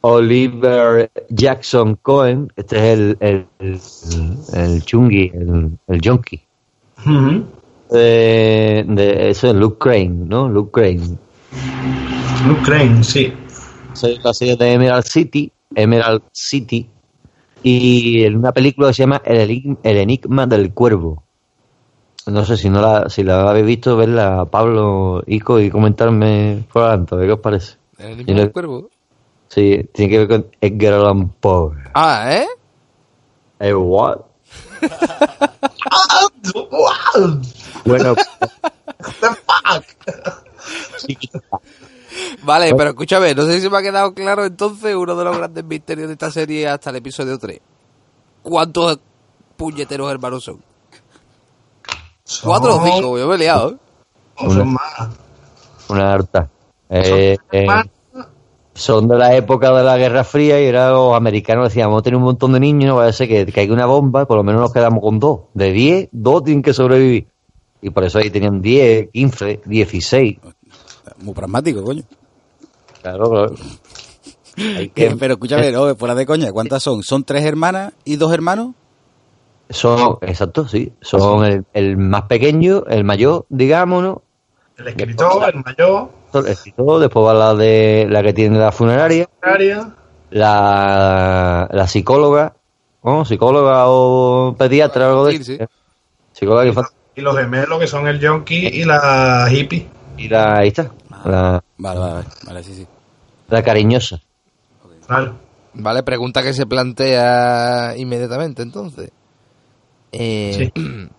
Oliver 0.00 1.10
Jackson 1.30 1.96
Cohen, 1.96 2.52
este 2.56 2.76
es 2.76 2.82
el, 2.98 3.16
el, 3.20 3.46
el, 3.58 3.80
el 4.52 4.84
chungi, 4.84 5.30
el, 5.34 5.78
el 5.88 6.00
junkie. 6.04 6.42
De 7.90 9.30
eso 9.30 9.48
es 9.48 9.54
Luke 9.54 9.78
Crane, 9.78 10.26
¿no? 10.26 10.48
Luke 10.48 10.70
Crane. 10.72 11.16
Luke 12.46 12.62
Crane, 12.64 13.02
sí. 13.02 13.32
Soy 13.94 14.18
la 14.22 14.34
serie 14.34 14.56
de 14.56 14.72
Emerald 14.72 15.04
City, 15.04 15.50
Emerald 15.74 16.22
City, 16.32 16.88
y 17.62 18.24
en 18.24 18.36
una 18.36 18.52
película 18.52 18.88
que 18.88 18.94
se 18.94 19.02
llama 19.02 19.22
El, 19.24 19.48
Enig- 19.48 19.78
El 19.82 19.96
Enigma 19.96 20.46
del 20.46 20.72
Cuervo. 20.72 21.22
No 22.26 22.44
sé 22.44 22.56
si 22.56 22.70
no 22.70 22.80
la, 22.80 23.08
si 23.10 23.22
la 23.22 23.48
habéis 23.50 23.66
visto, 23.66 23.96
verla 23.96 24.46
Pablo, 24.46 25.22
Ico 25.26 25.60
y 25.60 25.70
comentarme 25.70 26.64
por 26.72 26.82
adelante, 26.84 27.16
¿qué 27.18 27.32
os 27.32 27.40
parece? 27.40 27.76
¿El 27.98 28.12
enigma 28.12 28.32
no- 28.34 28.40
del 28.40 28.52
cuervo? 28.52 28.90
Sí, 29.48 29.88
tiene 29.92 30.10
que 30.10 30.18
ver 30.18 30.28
con 30.28 30.46
Edgar 30.60 30.94
Allan 30.94 31.28
Poe. 31.28 31.76
Ah, 31.94 32.34
¿eh? 32.34 32.46
Eh, 33.60 33.74
what? 33.74 34.18
Bueno, 37.84 38.14
The 39.20 39.28
fuck? 39.46 39.84
Vale, 42.42 42.74
pero 42.74 42.90
escúchame, 42.90 43.34
no 43.34 43.42
sé 43.44 43.60
si 43.60 43.68
me 43.68 43.78
ha 43.78 43.82
quedado 43.82 44.14
claro 44.14 44.44
entonces 44.44 44.94
uno 44.94 45.14
de 45.14 45.24
los 45.24 45.36
grandes 45.36 45.64
misterios 45.64 46.08
de 46.08 46.14
esta 46.14 46.30
serie 46.30 46.68
hasta 46.68 46.90
el 46.90 46.96
episodio 46.96 47.38
3. 47.38 47.60
¿Cuántos 48.42 48.98
puñeteros 49.56 50.10
hermanos 50.10 50.44
son? 50.44 50.62
¿Cuatro 52.42 52.76
o 52.76 52.84
cinco? 52.84 53.18
Yo 53.18 53.28
me 53.28 53.34
he 53.34 53.38
liado, 53.38 53.72
¿eh? 53.72 53.76
Son, 54.38 54.50
son 54.50 54.72
más. 54.72 55.08
una 55.88 56.12
harta. 56.12 56.48
Eh, 56.88 57.36
eh, 57.52 57.66
son 58.74 59.06
de 59.08 59.16
la 59.16 59.34
época 59.36 59.72
de 59.72 59.84
la 59.84 59.96
Guerra 59.96 60.24
Fría 60.24 60.60
y 60.60 60.64
era 60.64 60.90
los 60.90 61.14
americanos 61.14 61.68
decían, 61.68 61.88
vamos 61.88 62.00
a 62.00 62.02
tener 62.02 62.16
un 62.16 62.24
montón 62.24 62.52
de 62.52 62.60
niños, 62.60 62.88
no 62.88 62.96
vaya 62.96 63.10
a 63.10 63.12
ser 63.12 63.28
que 63.28 63.46
caiga 63.52 63.72
una 63.72 63.86
bomba 63.86 64.26
por 64.26 64.36
lo 64.36 64.42
menos 64.42 64.60
nos 64.60 64.72
quedamos 64.72 65.00
con 65.00 65.20
dos. 65.20 65.42
De 65.54 65.72
10, 65.72 66.08
dos 66.12 66.44
tienen 66.44 66.62
que 66.62 66.74
sobrevivir. 66.74 67.28
Y 67.80 67.90
por 67.90 68.04
eso 68.04 68.18
ahí 68.18 68.30
tenían 68.30 68.60
10, 68.60 69.10
15, 69.12 69.60
16. 69.64 70.38
Muy 71.18 71.34
pragmático, 71.34 71.84
coño. 71.84 72.02
Claro, 73.04 73.28
claro. 73.28 73.54
Hay 74.78 74.88
que- 74.88 75.14
Pero 75.18 75.34
escúchame, 75.34 75.70
no, 75.72 75.94
fuera 75.94 76.14
de 76.14 76.24
coña, 76.24 76.50
¿cuántas 76.52 76.82
son? 76.82 77.02
¿Son 77.02 77.22
tres 77.22 77.44
hermanas 77.44 77.92
y 78.06 78.16
dos 78.16 78.32
hermanos? 78.32 78.70
Son, 79.68 80.16
exacto, 80.22 80.66
sí. 80.66 80.90
Son 81.02 81.44
el, 81.44 81.64
el 81.74 81.98
más 81.98 82.22
pequeño, 82.22 82.84
el 82.88 83.04
mayor, 83.04 83.44
digamos, 83.50 84.02
¿no? 84.02 84.22
El 84.78 84.88
escritor, 84.88 85.52
el 85.54 85.62
mayor, 85.62 86.08
El 86.32 86.46
escritor, 86.46 87.00
después 87.00 87.26
va 87.26 87.34
la 87.34 87.54
de 87.54 88.06
la 88.08 88.22
que 88.22 88.32
tiene 88.32 88.58
la 88.58 88.72
funeraria, 88.72 89.28
la, 90.30 91.68
la 91.70 91.86
psicóloga, 91.86 92.54
¿no? 93.02 93.24
Psicóloga 93.24 93.84
o 93.88 94.54
pediatra 94.58 95.06
o 95.08 95.10
algo 95.10 95.26
de 95.26 95.36
Sí, 95.38 95.44
sí. 95.44 95.58
Psicóloga 96.32 96.66
infantil. 96.66 96.96
Y 97.16 97.20
los 97.20 97.36
gemelos 97.36 97.78
que 97.78 97.86
son 97.86 98.08
el 98.08 98.18
Yonki 98.18 98.66
y 98.68 98.84
la 98.84 99.46
hippie. 99.50 99.86
Y 100.16 100.28
la, 100.28 100.58
ahí 100.58 100.68
está, 100.68 100.90
la, 101.24 101.62
Vale, 101.78 102.00
vale, 102.00 102.12
vale, 102.14 102.26
vale, 102.46 102.62
sí, 102.62 102.74
sí. 102.74 102.86
La 103.48 103.62
cariñosa. 103.62 104.20
Vale, 105.74 106.02
pregunta 106.02 106.42
que 106.42 106.54
se 106.54 106.66
plantea 106.66 107.94
inmediatamente 107.96 108.62
entonces. 108.62 109.10
Eh, 110.12 110.70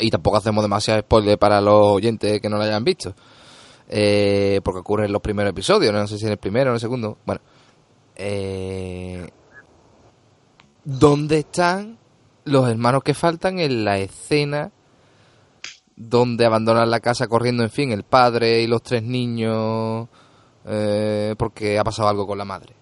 y 0.00 0.10
tampoco 0.10 0.36
hacemos 0.36 0.62
demasiado 0.62 1.00
spoiler 1.00 1.38
para 1.38 1.60
los 1.60 1.86
oyentes 1.86 2.40
que 2.40 2.48
no 2.48 2.56
lo 2.56 2.64
hayan 2.64 2.84
visto. 2.84 3.14
Eh, 3.88 4.60
porque 4.64 4.80
ocurre 4.80 5.06
en 5.06 5.12
los 5.12 5.22
primeros 5.22 5.50
episodios, 5.50 5.92
no 5.92 6.06
sé 6.06 6.18
si 6.18 6.24
en 6.24 6.32
el 6.32 6.38
primero 6.38 6.70
o 6.70 6.72
en 6.72 6.74
el 6.74 6.80
segundo. 6.80 7.18
Bueno. 7.24 7.40
Eh, 8.16 9.28
¿Dónde 10.84 11.38
están 11.38 11.98
los 12.44 12.68
hermanos 12.68 13.02
que 13.04 13.14
faltan 13.14 13.60
en 13.60 13.84
la 13.84 13.98
escena 13.98 14.72
donde 15.94 16.44
abandonan 16.44 16.90
la 16.90 17.00
casa 17.00 17.28
corriendo, 17.28 17.62
en 17.62 17.70
fin, 17.70 17.92
el 17.92 18.02
padre 18.02 18.62
y 18.62 18.66
los 18.66 18.82
tres 18.82 19.02
niños 19.02 20.08
eh, 20.66 21.34
porque 21.36 21.78
ha 21.78 21.84
pasado 21.84 22.08
algo 22.08 22.26
con 22.26 22.38
la 22.38 22.44
madre? 22.44 22.74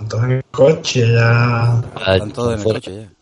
Entonces 0.00 0.30
en 0.30 0.36
el 0.36 0.44
coche 0.50 1.12
ya. 1.12 1.82
Están 2.12 2.32
todos 2.32 2.54
en 2.54 2.58
el 2.58 2.64
coche 2.64 3.02
ya. 3.02 3.12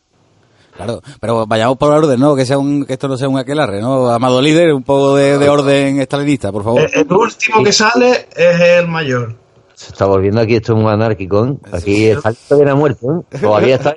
Claro, 0.77 1.01
pero 1.21 1.47
vayamos 1.47 1.79
por 1.79 1.93
orden, 1.93 2.19
¿no? 2.19 2.35
Que 2.35 2.45
sea 2.45 2.59
un, 2.59 2.85
que 2.85 2.95
esto 2.95 3.07
no 3.07 3.17
sea 3.17 3.29
un 3.29 3.39
aquelarre, 3.39 3.81
¿no? 3.81 4.09
Amado 4.09 4.43
líder, 4.43 4.73
un 4.75 4.83
poco 4.83 5.15
de, 5.15 5.39
de 5.39 5.49
orden 5.49 6.01
estalinista, 6.01 6.51
por 6.51 6.65
favor. 6.65 6.81
El, 6.93 7.01
el 7.03 7.13
último 7.13 7.63
que 7.63 7.73
sale 7.73 8.27
es 8.35 8.61
el 8.61 8.89
mayor. 8.89 9.37
Se 9.75 9.91
está 9.93 10.07
volviendo 10.07 10.41
aquí 10.41 10.57
esto 10.57 10.75
muy 10.75 10.93
anárquico, 10.93 11.47
¿eh? 11.47 11.57
Aquí 11.73 12.07
está 12.07 12.33
todavía 12.33 12.67
no 12.67 12.73
ha 12.73 12.81
muerto, 12.81 13.25
¿eh? 13.31 13.39
Todavía 13.39 13.77
está. 13.77 13.95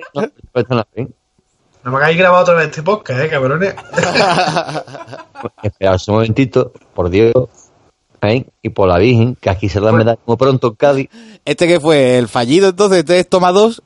No 1.84 1.92
me 1.92 1.96
hagáis 1.98 2.18
grabado 2.18 2.42
otra 2.42 2.54
vez 2.54 2.66
este 2.66 2.82
podcast, 2.82 3.20
eh, 3.20 3.28
cabrones. 3.28 3.74
Esperaos 5.62 6.06
un 6.08 6.14
momentito, 6.16 6.72
por 6.94 7.10
Dios, 7.10 7.32
¿eh? 8.22 8.46
y 8.62 8.68
por 8.70 8.88
la 8.88 8.98
Virgen, 8.98 9.36
que 9.40 9.50
aquí 9.50 9.68
se 9.68 9.80
la 9.80 9.92
me 9.92 10.04
da 10.04 10.16
como 10.16 10.36
pronto 10.36 10.68
en 10.68 10.74
Cádiz. 10.74 11.08
Este 11.44 11.66
que 11.66 11.80
fue 11.80 12.18
el 12.18 12.28
fallido, 12.28 12.68
entonces, 12.70 12.98
este 12.98 13.18
es 13.20 13.28
toma 13.28 13.52
dos. 13.52 13.82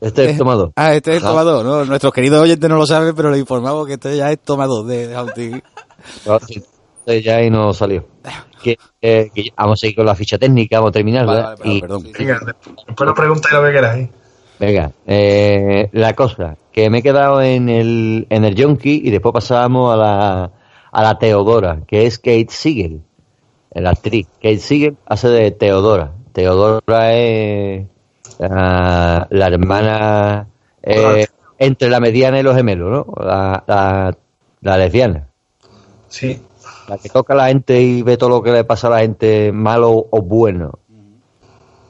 Este 0.00 0.24
es 0.26 0.30
el 0.32 0.38
tomador. 0.38 0.70
Ah, 0.76 0.94
este 0.94 1.16
es 1.16 1.22
Ajá. 1.22 1.30
toma 1.30 1.42
dos, 1.42 1.64
¿no? 1.64 1.84
Nuestros 1.84 2.12
queridos 2.12 2.40
oyentes 2.40 2.70
no 2.70 2.76
lo 2.76 2.86
saben, 2.86 3.16
pero 3.16 3.30
les 3.32 3.40
informamos 3.40 3.84
que 3.86 3.94
este 3.94 4.16
ya 4.16 4.30
es 4.30 4.38
toma 4.38 4.66
dos 4.66 4.86
de. 4.86 5.12
Ahora 5.14 6.46
sí, 6.46 6.62
este 6.98 7.22
ya 7.22 7.42
y 7.42 7.50
no 7.50 7.72
salió. 7.72 8.06
Que, 8.62 8.76
eh, 9.02 9.30
que 9.34 9.44
vamos 9.56 9.78
a 9.78 9.80
seguir 9.80 9.96
con 9.96 10.06
la 10.06 10.14
ficha 10.14 10.38
técnica, 10.38 10.78
vamos 10.78 10.90
a 10.90 10.92
terminar, 10.92 11.26
Vale, 11.26 11.38
¿verdad? 11.40 11.56
vale, 11.58 11.74
Y- 11.74 11.80
perdón. 11.80 12.02
Venga, 12.16 12.40
después 12.86 13.06
nos 13.06 13.16
preguntáis 13.18 13.54
lo 13.54 13.64
que 13.64 13.72
queráis. 13.72 14.08
Venga, 14.60 14.92
eh, 15.06 15.88
la 15.92 16.12
cosa, 16.14 16.56
que 16.72 16.90
me 16.90 16.98
he 16.98 17.02
quedado 17.02 17.40
en 17.42 17.68
el, 17.68 18.26
en 18.30 18.44
el 18.44 18.60
Junkie 18.60 19.00
y 19.04 19.10
después 19.10 19.32
pasábamos 19.32 19.92
a 19.92 19.96
la, 19.96 20.50
a 20.92 21.02
la 21.02 21.18
Teodora, 21.18 21.80
que 21.86 22.06
es 22.06 22.18
Kate 22.18 22.48
Siegel, 22.50 23.02
la 23.72 23.90
actriz. 23.90 24.26
Kate 24.34 24.58
Siegel 24.58 24.96
hace 25.06 25.28
de 25.28 25.50
Teodora. 25.50 26.12
Teodora 26.32 27.14
es 27.14 27.86
la, 28.38 29.26
la 29.30 29.46
hermana 29.46 30.48
eh, 30.82 31.26
entre 31.58 31.88
la 31.88 32.00
mediana 32.00 32.38
y 32.38 32.42
los 32.42 32.56
gemelos, 32.56 32.90
¿no? 32.90 33.24
La, 33.24 33.64
la, 33.66 34.16
la 34.60 34.78
lesbiana. 34.78 35.28
Sí. 36.08 36.40
La 36.88 36.98
que 36.98 37.08
toca 37.08 37.34
a 37.34 37.36
la 37.36 37.48
gente 37.48 37.82
y 37.82 38.02
ve 38.02 38.16
todo 38.16 38.30
lo 38.30 38.42
que 38.42 38.52
le 38.52 38.64
pasa 38.64 38.86
a 38.86 38.90
la 38.90 39.00
gente, 39.00 39.52
malo 39.52 40.06
o 40.10 40.22
bueno. 40.22 40.78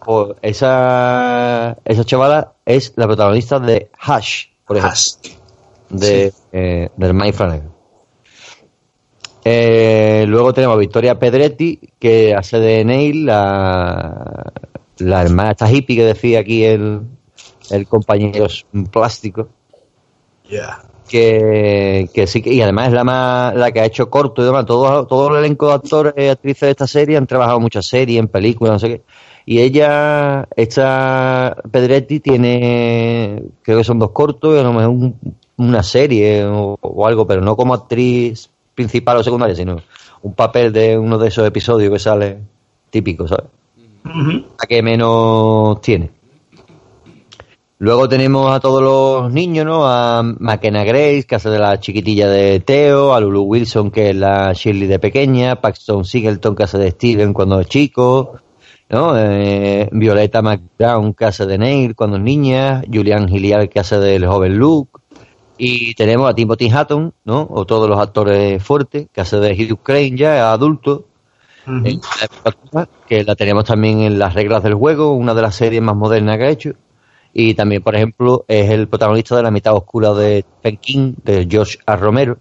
Pues 0.04 0.36
esa, 0.42 1.76
esa 1.84 2.04
chavala 2.04 2.54
es 2.64 2.94
la 2.96 3.06
protagonista 3.06 3.58
de 3.60 3.90
Hash, 4.00 4.46
por 4.66 4.78
ejemplo, 4.78 4.92
Hask. 4.92 5.26
de, 5.90 6.32
eh, 6.52 6.88
del 6.96 7.14
Mike 7.14 7.34
Flanagan. 7.34 7.70
Eh, 9.50 10.24
luego 10.28 10.52
tenemos 10.52 10.74
a 10.76 10.78
Victoria 10.78 11.18
Pedretti, 11.18 11.78
que 11.98 12.34
hace 12.34 12.58
de 12.58 12.84
Neil, 12.84 13.24
la, 13.24 14.52
la 14.98 15.22
hermana 15.22 15.52
esta 15.52 15.70
hippie 15.72 15.96
que 15.96 16.04
decía 16.04 16.40
aquí 16.40 16.64
el, 16.64 17.00
el 17.70 17.86
compañero 17.86 18.46
plástico. 18.92 19.48
Ya. 20.50 20.82
que, 21.08 22.08
que 22.12 22.26
sí 22.26 22.42
que 22.42 22.52
y 22.52 22.60
además 22.62 22.88
es 22.88 22.94
la 22.94 23.04
más 23.04 23.54
la 23.54 23.70
que 23.72 23.80
ha 23.80 23.84
hecho 23.86 24.10
corto 24.10 24.42
y 24.42 24.44
demás. 24.46 24.66
Todo, 24.66 25.06
todo 25.06 25.30
el 25.30 25.44
elenco 25.44 25.68
de 25.68 25.74
actores 25.74 26.14
y 26.16 26.28
actrices 26.28 26.60
de 26.66 26.70
esta 26.70 26.86
serie 26.86 27.16
han 27.16 27.26
trabajado 27.26 27.58
muchas 27.60 27.86
series 27.86 28.18
en 28.18 28.28
películas 28.28 28.72
no 28.74 28.78
sé 28.78 28.88
qué. 28.88 29.02
Y 29.46 29.60
ella 29.60 30.46
esta 30.56 31.56
Pedretti 31.70 32.20
tiene 32.20 33.42
creo 33.62 33.78
que 33.78 33.84
son 33.84 33.98
dos 33.98 34.10
cortos 34.10 34.54
y 34.56 34.58
a 34.58 34.62
lo 34.62 34.72
mejor 34.74 34.90
un- 34.90 35.16
una 35.56 35.82
serie 35.82 36.44
o, 36.44 36.76
o 36.80 37.06
algo 37.06 37.26
pero 37.26 37.40
no 37.40 37.56
como 37.56 37.72
actriz 37.74 38.50
principal 38.78 39.16
o 39.16 39.24
secundaria 39.24 39.56
sino 39.56 39.82
un 40.22 40.34
papel 40.34 40.72
de 40.72 40.96
uno 40.96 41.18
de 41.18 41.28
esos 41.28 41.44
episodios 41.44 41.92
que 41.92 41.98
sale 41.98 42.38
típico 42.90 43.26
¿sabes? 43.26 43.50
La 44.04 44.66
que 44.68 44.82
menos 44.82 45.80
tiene. 45.80 46.10
Luego 47.80 48.08
tenemos 48.08 48.50
a 48.54 48.60
todos 48.60 48.82
los 48.82 49.32
niños, 49.32 49.66
¿no? 49.66 49.86
A 49.86 50.22
McKenna 50.22 50.82
Grace, 50.82 51.24
que 51.28 51.34
hace 51.34 51.50
de 51.50 51.58
la 51.58 51.78
chiquitilla 51.78 52.28
de 52.28 52.60
Theo, 52.60 53.14
a 53.14 53.20
Lulu 53.20 53.42
Wilson, 53.42 53.90
que 53.90 54.10
es 54.10 54.16
la 54.16 54.52
Shirley 54.52 54.88
de 54.88 54.98
pequeña, 54.98 55.60
Paxton 55.60 56.04
Singleton, 56.04 56.56
que 56.56 56.62
hace 56.64 56.78
de 56.78 56.90
Steven 56.90 57.32
cuando 57.32 57.60
es 57.60 57.68
chico, 57.68 58.38
¿no? 58.88 59.12
Eh, 59.16 59.88
Violeta 59.92 60.42
McBrown, 60.42 61.14
que 61.14 61.26
hace 61.26 61.44
de 61.46 61.58
Neil 61.58 61.94
cuando 61.94 62.16
es 62.16 62.22
niña, 62.22 62.82
Julian 62.92 63.28
Hilliard, 63.28 63.68
que 63.68 63.80
hace 63.80 63.98
del 64.00 64.26
joven 64.26 64.56
Luke, 64.56 65.00
y 65.58 65.94
tenemos 65.94 66.30
a 66.30 66.34
Timothy 66.34 66.70
Hatton, 66.70 67.12
¿no? 67.24 67.46
O 67.50 67.66
todos 67.66 67.88
los 67.88 67.98
actores 67.98 68.62
fuertes, 68.62 69.08
que 69.12 69.20
hace 69.20 69.38
de 69.38 69.52
Hugh 69.52 69.80
Crane 69.82 70.16
ya, 70.16 70.52
adulto, 70.52 71.06
la 71.66 71.90
época, 72.46 72.88
que 73.06 73.24
la 73.24 73.34
tenemos 73.34 73.64
también 73.64 74.00
en 74.00 74.18
las 74.18 74.32
reglas 74.34 74.62
del 74.62 74.74
juego, 74.74 75.12
una 75.12 75.34
de 75.34 75.42
las 75.42 75.56
series 75.56 75.82
más 75.82 75.96
modernas 75.96 76.38
que 76.38 76.44
ha 76.44 76.48
hecho. 76.48 76.72
Y 77.34 77.54
también, 77.54 77.82
por 77.82 77.94
ejemplo, 77.94 78.44
es 78.48 78.70
el 78.70 78.88
protagonista 78.88 79.36
de 79.36 79.42
La 79.42 79.50
mitad 79.50 79.74
oscura 79.74 80.14
de 80.14 80.44
Stephen 80.60 80.76
King, 80.78 81.14
de 81.22 81.46
George 81.50 81.78
A. 81.84 81.96
Romero. 81.96 82.38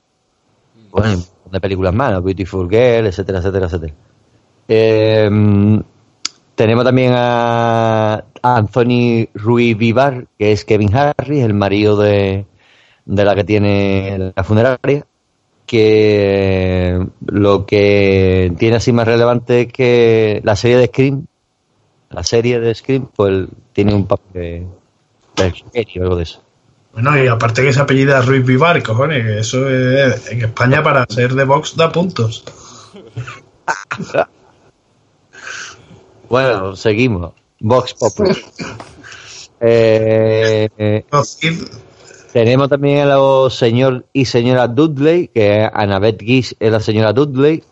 Bueno, 0.92 1.22
de 1.52 1.60
películas 1.60 1.94
más, 1.94 2.14
¿no? 2.14 2.22
Beautiful 2.22 2.70
Girl, 2.70 3.08
etcétera, 3.08 3.40
etcétera, 3.40 3.66
etcétera. 3.66 3.94
Eh, 4.70 5.30
tenemos 6.56 6.86
también 6.86 7.14
a 7.16 8.24
Anthony 8.42 9.28
Ruiz 9.34 9.78
Vivar, 9.78 10.28
que 10.40 10.54
es 10.54 10.66
Kevin 10.66 10.96
Harris, 10.96 11.44
el 11.44 11.54
marido 11.54 11.98
de, 11.98 12.46
de 13.08 13.26
la 13.26 13.36
que 13.36 13.44
tiene 13.46 14.34
la 14.36 14.44
funeraria, 14.44 15.06
que 15.66 17.08
lo 17.26 17.66
que 17.66 18.54
tiene 18.58 18.78
así 18.78 18.92
más 18.92 19.08
relevante 19.08 19.62
es 19.62 19.74
que 19.74 20.42
la 20.44 20.56
serie 20.56 20.78
de 20.78 20.88
Scream, 20.88 21.26
la 22.10 22.24
serie 22.24 22.60
de 22.60 22.76
Scream, 22.76 23.10
pues 23.16 23.48
tiene 23.74 23.94
un 23.94 24.06
papel 24.06 24.68
de, 25.36 25.54
de 25.74 26.02
algo 26.02 26.18
de 26.18 26.24
eso. 26.24 26.42
Bueno, 26.94 27.24
y 27.24 27.28
aparte 27.28 27.62
que 27.62 27.70
ese 27.70 27.80
apellido 27.80 28.18
es 28.18 28.26
Ruiz 28.26 28.46
Vivar, 28.46 28.82
cojones, 28.84 29.24
que 29.24 29.40
eso 29.40 29.70
es, 29.70 30.30
en 30.30 30.42
España 30.42 30.84
para 30.84 31.06
ser 31.08 31.34
de 31.34 31.46
Vox 31.46 31.76
da 31.78 31.92
puntos. 31.92 32.44
bueno, 36.30 36.76
seguimos. 36.76 37.34
Vox 37.60 37.94
Popular. 37.94 38.36
Eh, 39.60 40.70
eh, 40.78 41.04
tenemos 42.38 42.70
también 42.70 43.00
a 43.00 43.16
los 43.16 43.56
señor 43.56 44.06
y 44.14 44.26
señora 44.26 44.68
Dudley, 44.68 45.30
que 45.30 45.68
Annabeth 45.74 46.22
Gish 46.22 46.54
es 46.60 46.72
la 46.72 46.80
señora 46.80 47.12
Dudley, 47.12 47.64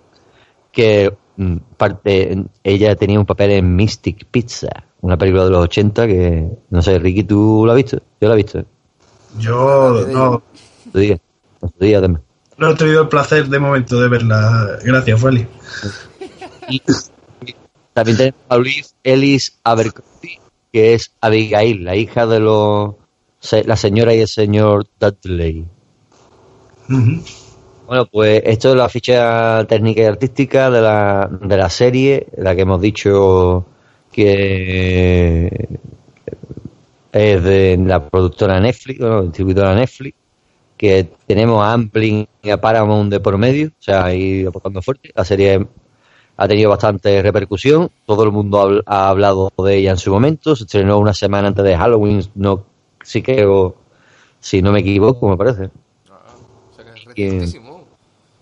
que 0.72 1.16
mm, 1.38 1.58
parte, 1.78 2.46
ella 2.64 2.96
tenía 2.96 3.20
un 3.20 3.28
papel 3.28 3.52
en 3.52 3.76
Mystic 3.76 4.26
Pizza, 4.26 4.70
una 5.02 5.20
película 5.20 5.44
de 5.44 5.52
los 5.52 5.66
80 5.66 6.08
que, 6.08 6.50
no 6.72 6.82
sé, 6.82 6.98
Ricky, 6.98 7.24
¿tú 7.26 7.64
la 7.68 7.74
has 7.74 7.78
visto? 7.78 8.02
Yo 8.20 8.28
la 8.28 8.34
he 8.34 8.38
visto. 8.38 8.66
Yo 9.38 10.04
no. 10.08 10.42
No 12.58 12.72
he 12.72 12.76
tenido 12.76 13.04
el 13.04 13.08
placer 13.08 13.48
de 13.48 13.60
momento 13.60 14.02
de 14.02 14.08
verla. 14.08 14.80
Gracias, 14.84 15.22
Feli. 15.22 15.48
también 17.94 18.18
tenemos 18.18 18.42
a 18.50 18.58
Luis 18.58 18.96
Ellis 19.04 19.60
Abercrombie, 19.64 20.40
que 20.74 20.96
es 20.96 21.12
Abigail, 21.22 21.84
la 21.84 21.96
hija 21.96 22.26
de 22.26 22.40
los 22.40 22.96
la 23.66 23.76
señora 23.76 24.14
y 24.14 24.22
el 24.22 24.28
señor 24.28 24.88
Dudley. 25.00 25.66
Bueno, 27.88 28.08
pues 28.12 28.42
esto 28.46 28.72
es 28.72 28.76
la 28.76 28.90
ficha 28.90 29.66
técnica 29.68 30.02
y 30.02 30.06
artística 30.06 30.72
de 30.72 30.82
la, 30.82 31.30
de 31.42 31.58
la 31.58 31.70
serie, 31.70 32.28
la 32.38 32.56
que 32.56 32.62
hemos 32.62 32.82
dicho 32.82 33.66
que 34.12 35.68
es 37.12 37.44
de 37.44 37.78
la 37.78 38.10
productora 38.10 38.60
Netflix, 38.60 39.00
bueno, 39.00 39.24
distribuidora 39.24 39.76
Netflix, 39.76 40.18
que 40.78 41.08
tenemos 41.28 41.64
a 41.64 41.74
Amplin 41.74 42.28
y 42.44 42.50
a 42.50 42.60
Paramount 42.60 43.12
de 43.12 43.20
por 43.20 43.38
medio, 43.38 43.68
o 43.68 43.84
sea, 43.84 44.06
ahí 44.06 44.46
aportando 44.46 44.82
fuerte. 44.82 45.12
La 45.16 45.24
serie 45.24 45.66
ha 46.38 46.48
tenido 46.48 46.70
bastante 46.70 47.22
repercusión, 47.22 47.90
todo 48.06 48.24
el 48.24 48.32
mundo 48.32 48.82
ha, 48.86 49.10
hablado 49.10 49.52
de 49.58 49.78
ella 49.78 49.92
en 49.92 49.98
su 49.98 50.12
momento, 50.12 50.56
se 50.56 50.64
estrenó 50.64 51.00
una 51.00 51.14
semana 51.14 51.48
antes 51.48 51.64
de 51.64 51.78
Halloween, 51.78 52.22
no 52.36 52.66
sí 53.06 53.22
que, 53.22 53.48
si 54.40 54.62
no 54.62 54.72
me 54.72 54.80
equivoco, 54.80 55.30
me 55.30 55.38
parece. 55.38 55.70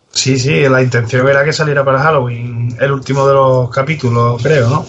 Sí, 0.09 0.39
sí, 0.39 0.69
la 0.69 0.81
intención 0.81 1.27
era 1.27 1.43
que 1.43 1.53
saliera 1.53 1.83
para 1.83 1.99
Halloween, 1.99 2.75
el 2.79 2.91
último 2.91 3.27
de 3.27 3.33
los 3.33 3.69
capítulos, 3.69 4.41
creo, 4.41 4.69
¿no? 4.69 4.85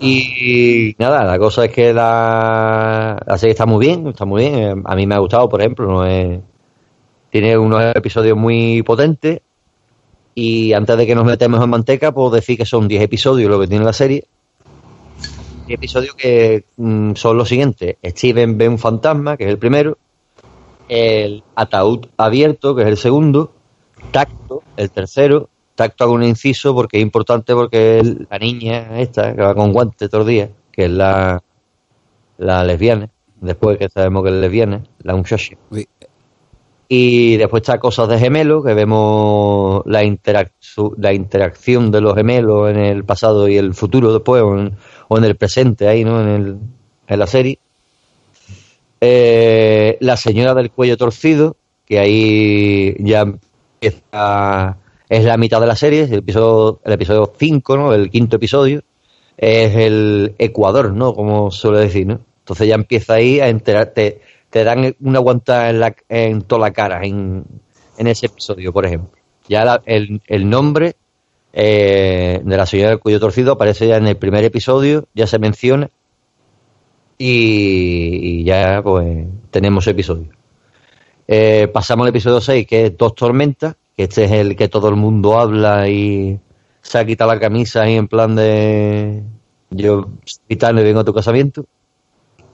Y 0.00 0.96
nada, 0.98 1.24
la 1.24 1.38
cosa 1.38 1.66
es 1.66 1.72
que 1.72 1.92
la, 1.92 3.16
la 3.24 3.38
serie 3.38 3.52
está 3.52 3.66
muy 3.66 3.86
bien, 3.86 4.08
está 4.08 4.24
muy 4.24 4.48
bien. 4.48 4.82
A 4.84 4.96
mí 4.96 5.06
me 5.06 5.14
ha 5.14 5.18
gustado, 5.18 5.48
por 5.48 5.60
ejemplo, 5.60 5.86
no 5.86 6.04
es, 6.04 6.40
tiene 7.30 7.56
unos 7.56 7.94
episodios 7.94 8.36
muy 8.36 8.82
potentes. 8.82 9.42
Y 10.34 10.72
antes 10.72 10.96
de 10.96 11.06
que 11.06 11.14
nos 11.14 11.24
metemos 11.24 11.62
en 11.62 11.70
manteca, 11.70 12.10
puedo 12.12 12.30
decir 12.30 12.56
que 12.56 12.66
son 12.66 12.88
10 12.88 13.02
episodios 13.02 13.50
lo 13.50 13.60
que 13.60 13.68
tiene 13.68 13.84
la 13.84 13.92
serie 13.92 14.26
episodios 15.68 16.14
que 16.14 16.64
mm, 16.76 17.14
son 17.14 17.36
los 17.36 17.48
siguientes. 17.48 17.96
Steven 18.04 18.58
ve 18.58 18.68
un 18.68 18.78
fantasma, 18.78 19.36
que 19.36 19.44
es 19.44 19.50
el 19.50 19.58
primero. 19.58 19.98
El 20.88 21.42
ataúd 21.54 22.06
abierto, 22.16 22.74
que 22.74 22.82
es 22.82 22.88
el 22.88 22.96
segundo. 22.96 23.52
Tacto, 24.10 24.62
el 24.76 24.90
tercero. 24.90 25.48
Tacto 25.74 26.04
hago 26.04 26.12
un 26.14 26.24
inciso 26.24 26.74
porque 26.74 26.98
es 26.98 27.02
importante 27.02 27.54
porque 27.54 28.02
la 28.28 28.38
niña 28.38 29.00
esta, 29.00 29.34
que 29.34 29.42
va 29.42 29.54
con 29.54 29.72
guantes 29.72 30.10
todos 30.10 30.26
los 30.26 30.28
días, 30.28 30.50
que 30.70 30.84
es 30.84 30.90
la, 30.90 31.42
la 32.36 32.64
lesbiana, 32.64 33.08
después 33.40 33.78
que 33.78 33.88
sabemos 33.88 34.22
que 34.22 34.30
es 34.30 34.34
lesbiana, 34.34 34.82
la 35.02 35.16
muchacha. 35.16 35.56
Y 36.94 37.38
después 37.38 37.62
está 37.62 37.80
Cosas 37.80 38.06
de 38.08 38.18
Gemelo, 38.18 38.62
que 38.62 38.74
vemos 38.74 39.82
la, 39.86 40.02
la 40.98 41.12
interacción 41.14 41.90
de 41.90 42.00
los 42.02 42.14
gemelos 42.14 42.70
en 42.70 42.76
el 42.76 43.04
pasado 43.04 43.48
y 43.48 43.56
el 43.56 43.72
futuro 43.72 44.12
después, 44.12 44.42
o 44.42 44.58
en, 44.58 44.76
el 45.18 45.36
presente 45.36 45.88
ahí, 45.88 46.04
¿no? 46.04 46.20
En, 46.20 46.28
el, 46.28 46.56
en 47.06 47.18
la 47.18 47.26
serie. 47.26 47.58
Eh, 49.00 49.96
la 50.00 50.16
señora 50.16 50.54
del 50.54 50.70
cuello 50.70 50.96
torcido, 50.96 51.56
que 51.84 51.98
ahí 51.98 52.94
ya 53.00 53.22
empieza, 53.22 54.78
es 55.08 55.24
la 55.24 55.36
mitad 55.36 55.60
de 55.60 55.66
la 55.66 55.76
serie, 55.76 56.04
el 56.04 56.14
episodio, 56.14 56.80
el 56.84 56.92
episodio 56.92 57.32
5, 57.36 57.76
¿no? 57.76 57.92
El 57.92 58.10
quinto 58.10 58.36
episodio, 58.36 58.82
es 59.36 59.74
el 59.74 60.34
Ecuador, 60.38 60.92
¿no? 60.92 61.14
Como 61.14 61.50
suele 61.50 61.80
decir, 61.80 62.06
¿no? 62.06 62.20
Entonces 62.40 62.68
ya 62.68 62.74
empieza 62.74 63.14
ahí 63.14 63.40
a 63.40 63.48
enterarte 63.48 64.20
te 64.52 64.64
dan 64.64 64.94
una 65.00 65.18
guanta 65.18 65.70
en, 65.70 65.80
la, 65.80 65.96
en 66.10 66.42
toda 66.42 66.60
la 66.60 66.72
cara 66.72 67.02
en, 67.02 67.42
en 67.96 68.06
ese 68.06 68.26
episodio, 68.26 68.70
por 68.70 68.84
ejemplo. 68.84 69.18
Ya 69.48 69.80
el, 69.86 70.20
el, 70.26 70.48
nombre 70.48 70.94
eh, 71.52 72.40
de 72.42 72.56
la 72.56 72.66
señora 72.66 72.90
del 72.90 72.98
cuello 72.98 73.20
torcido 73.20 73.52
aparece 73.52 73.86
ya 73.86 73.96
en 73.96 74.06
el 74.06 74.16
primer 74.16 74.44
episodio, 74.44 75.06
ya 75.14 75.26
se 75.26 75.38
menciona 75.38 75.90
y, 77.18 78.42
ya 78.44 78.80
pues 78.82 79.26
tenemos 79.50 79.86
episodio. 79.86 80.28
Eh, 81.28 81.68
pasamos 81.72 82.04
al 82.04 82.10
episodio 82.10 82.40
6, 82.40 82.66
que 82.66 82.86
es 82.86 82.96
Dos 82.96 83.14
Tormentas, 83.14 83.76
que 83.96 84.04
este 84.04 84.24
es 84.24 84.32
el 84.32 84.56
que 84.56 84.68
todo 84.68 84.88
el 84.88 84.96
mundo 84.96 85.38
habla 85.38 85.88
y 85.88 86.38
se 86.80 86.98
ha 86.98 87.04
quitado 87.04 87.32
la 87.32 87.40
camisa 87.40 87.82
ahí 87.82 87.94
en 87.94 88.08
plan 88.08 88.34
de 88.34 89.22
yo 89.70 90.08
y 90.48 90.56
vengo 90.56 91.00
a 91.00 91.04
tu 91.04 91.14
casamiento. 91.14 91.64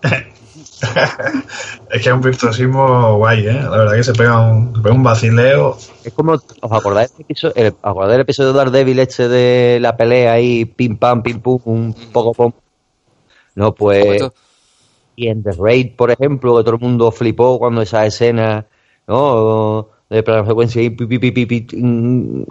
es 1.90 2.02
que 2.02 2.08
es 2.08 2.14
un 2.14 2.20
virtuosismo 2.20 3.16
guay, 3.16 3.46
¿eh? 3.46 3.52
La 3.52 3.70
verdad 3.70 3.94
que 3.94 4.04
se 4.04 4.12
pega 4.12 4.50
un, 4.50 4.74
se 4.74 4.82
pega 4.82 4.94
un 4.94 5.02
vacileo. 5.02 5.76
Es 6.04 6.12
como, 6.12 6.32
¿os 6.32 6.72
acordáis 6.72 7.12
del 7.12 7.22
episodio, 7.22 7.54
el, 7.56 7.74
acordáis 7.82 8.12
del 8.12 8.20
episodio 8.20 8.52
de 8.52 8.58
Daredevil 8.58 8.98
este 9.00 9.28
de 9.28 9.78
la 9.80 9.96
pelea 9.96 10.32
ahí, 10.32 10.64
pim 10.64 10.96
pam, 10.96 11.22
pim 11.22 11.40
pum, 11.40 11.60
un 11.64 11.94
poco 12.12 12.32
pom? 12.32 12.52
No, 13.54 13.74
pues... 13.74 14.22
Y 15.16 15.26
en 15.26 15.42
The 15.42 15.50
Raid, 15.58 15.96
por 15.96 16.12
ejemplo, 16.12 16.56
que 16.56 16.62
todo 16.62 16.76
el 16.76 16.80
mundo 16.80 17.10
flipó 17.10 17.58
cuando 17.58 17.82
esa 17.82 18.06
escena, 18.06 18.66
¿no? 19.08 19.88
De 20.08 20.22
plano 20.22 20.46
secuencia 20.46 20.80
y 20.80 20.90
pi, 20.90 21.18
pi, 21.18 21.30
pi, 21.32 21.66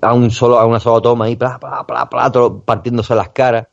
a 0.02 0.14
un 0.14 0.32
solo, 0.32 0.60
a 0.60 0.66
una 0.66 0.82
sola 0.82 1.02
toma 1.02 1.30
y 1.30 1.36
bla, 1.36 1.58
bla, 1.60 1.84
bla, 1.88 2.06
bla, 2.12 2.30
todo 2.30 2.60
partiéndose 2.60 3.16
las 3.16 3.30
caras. 3.30 3.68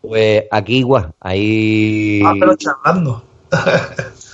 Pues 0.00 0.44
aquí 0.50 0.78
igual, 0.78 1.12
ahí... 1.20 2.22
Ah, 2.24 2.32
pero 2.40 2.56
charlando. 2.56 3.29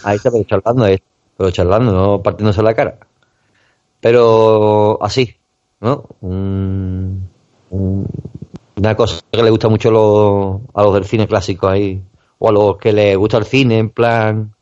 Ahí 0.05 0.17
está, 0.17 0.31
pero 0.31 0.45
charlando, 0.45 0.87
eh, 0.87 1.03
pero 1.37 1.51
charlando, 1.51 1.93
no 1.93 2.23
partiéndose 2.23 2.63
la 2.63 2.75
cara. 2.75 2.99
Pero 4.01 4.99
así, 5.03 5.37
¿no? 5.81 6.07
una 8.79 8.95
cosa 8.95 9.21
que 9.31 9.43
le 9.43 9.51
gusta 9.51 9.69
mucho 9.69 10.61
a 10.75 10.83
los 10.83 10.95
del 10.95 11.05
cine 11.07 11.27
clásico 11.27 11.69
ahí, 11.69 12.03
o 12.39 12.49
a 12.49 12.53
los 12.53 12.77
que 12.77 12.93
les 12.93 13.17
gusta 13.17 13.39
el 13.39 13.47
cine 13.47 13.79
en 13.79 13.91
plan 13.91 14.55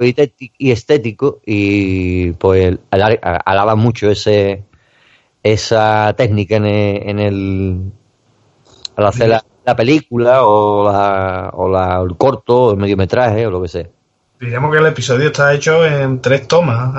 estético, 0.00 0.54
y 0.58 0.70
estético, 0.70 1.40
y 1.44 2.32
pues 2.32 2.78
alaban 2.90 3.78
mucho 3.78 4.10
ese 4.10 4.64
esa 5.42 6.14
técnica 6.16 6.56
en 6.56 6.66
el, 6.66 7.08
en 7.08 7.18
el 7.18 7.92
al 8.96 9.06
hacer 9.06 9.28
la, 9.28 9.44
la 9.70 9.76
película 9.76 10.44
o, 10.44 10.90
la, 10.90 11.50
o 11.54 11.68
la, 11.68 12.00
el 12.00 12.16
corto 12.16 12.64
o 12.64 12.70
el 12.72 12.76
mediometraje 12.76 13.46
o 13.46 13.50
lo 13.50 13.62
que 13.62 13.68
sea. 13.68 13.86
Diríamos 14.40 14.72
que 14.72 14.78
el 14.78 14.86
episodio 14.86 15.26
está 15.28 15.54
hecho 15.54 15.84
en 15.84 16.20
tres 16.20 16.48
tomas, 16.48 16.94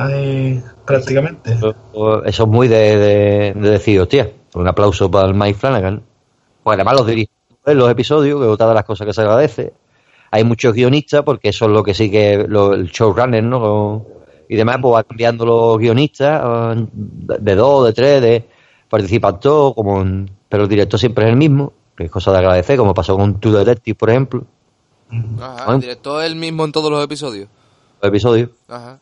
prácticamente. 0.86 1.53
Eso, 1.53 2.23
es 2.23 2.39
muy 2.47 2.67
de, 2.67 3.53
decir, 3.55 3.99
hostia, 3.99 4.29
un 4.53 4.67
aplauso 4.67 5.10
para 5.10 5.27
el 5.27 5.34
Mike 5.34 5.60
Flanagan. 5.60 6.01
Pues 6.63 6.75
además 6.75 6.95
los 6.99 7.07
dirige 7.07 7.31
los 7.65 7.89
episodios, 7.89 8.39
que 8.39 8.45
es 8.45 8.51
otra 8.51 8.67
de 8.67 8.75
las 8.75 8.86
cosas 8.86 9.07
que 9.07 9.13
se 9.13 9.21
agradece. 9.21 9.73
Hay 10.29 10.43
muchos 10.43 10.73
guionistas, 10.73 11.23
porque 11.23 11.49
eso 11.49 11.65
es 11.65 11.71
lo 11.71 11.84
que 11.84 11.93
sigue 11.93 12.45
lo, 12.47 12.73
el 12.73 12.88
showrunner, 12.88 13.43
¿no? 13.43 14.05
y 14.47 14.55
demás, 14.55 14.77
pues 14.81 14.93
va 14.93 15.03
cambiando 15.03 15.45
los 15.45 15.77
guionistas, 15.77 16.77
de 17.23 17.55
dos, 17.55 17.86
de 17.88 17.93
tres, 17.93 18.21
de 18.21 18.45
participan 18.89 19.39
todos, 19.39 19.73
como 19.73 20.03
pero 20.49 20.63
el 20.63 20.69
director 20.69 20.99
siempre 20.99 21.23
es 21.23 21.31
el 21.31 21.38
mismo 21.38 21.73
que 21.95 22.06
es 22.06 22.12
cosa 22.12 22.32
de 22.32 22.38
agradecer, 22.39 22.77
como 22.77 22.93
pasó 22.93 23.15
con 23.15 23.39
True 23.39 23.60
Detective, 23.60 23.95
por 23.95 24.10
ejemplo. 24.10 24.45
Ajá, 25.39 25.73
el 25.73 25.82
director 25.82 26.23
es 26.23 26.32
el 26.32 26.38
mismo 26.38 26.63
en 26.65 26.71
todos 26.71 26.89
los 26.89 27.04
episodios. 27.04 27.49
Los 28.01 28.10
episodios. 28.10 28.49
Ajá. 28.67 28.99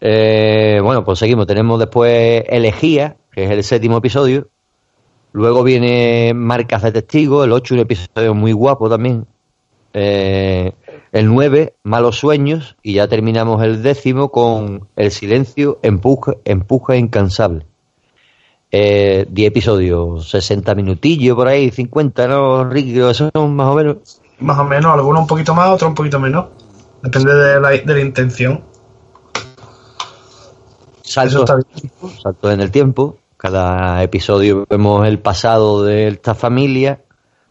Eh, 0.00 0.80
bueno, 0.82 1.04
pues 1.04 1.18
seguimos. 1.18 1.46
Tenemos 1.46 1.78
después 1.78 2.44
Elegía, 2.48 3.16
que 3.32 3.44
es 3.44 3.50
el 3.50 3.64
séptimo 3.64 3.98
episodio. 3.98 4.48
Luego 5.32 5.64
viene 5.64 6.32
Marcas 6.34 6.82
de 6.82 6.92
Testigo, 6.92 7.42
el 7.42 7.52
8, 7.52 7.74
un 7.74 7.80
episodio 7.80 8.34
muy 8.34 8.52
guapo 8.52 8.88
también. 8.88 9.26
Eh, 9.92 10.72
el 11.10 11.26
9, 11.26 11.74
Malos 11.82 12.18
Sueños, 12.18 12.76
y 12.82 12.94
ya 12.94 13.08
terminamos 13.08 13.62
el 13.62 13.82
décimo 13.82 14.30
con 14.30 14.88
El 14.94 15.10
Silencio, 15.10 15.78
Empuja, 15.82 16.34
empuja 16.44 16.96
Incansable. 16.96 17.66
Eh, 18.76 19.26
10 19.30 19.48
episodios, 19.48 20.28
60 20.30 20.74
minutillos 20.74 21.36
por 21.36 21.46
ahí, 21.46 21.70
50, 21.70 22.26
¿no, 22.26 22.64
Ricky? 22.64 22.98
Eso 22.98 23.30
son 23.32 23.54
más 23.54 23.68
o 23.68 23.74
menos. 23.76 24.20
Más 24.40 24.58
o 24.58 24.64
menos, 24.64 24.92
algunos 24.92 25.20
un 25.20 25.26
poquito 25.28 25.54
más, 25.54 25.70
otros 25.70 25.90
un 25.90 25.94
poquito 25.94 26.18
menos. 26.18 26.46
Depende 27.00 27.32
de 27.36 27.60
la, 27.60 27.68
de 27.70 27.94
la 27.94 28.00
intención. 28.00 28.64
Saltos, 31.02 31.48
saltos 32.20 32.52
en 32.52 32.60
el 32.60 32.72
tiempo. 32.72 33.18
Cada 33.36 34.02
episodio 34.02 34.66
vemos 34.68 35.06
el 35.06 35.20
pasado 35.20 35.84
de 35.84 36.08
esta 36.08 36.34
familia, 36.34 37.02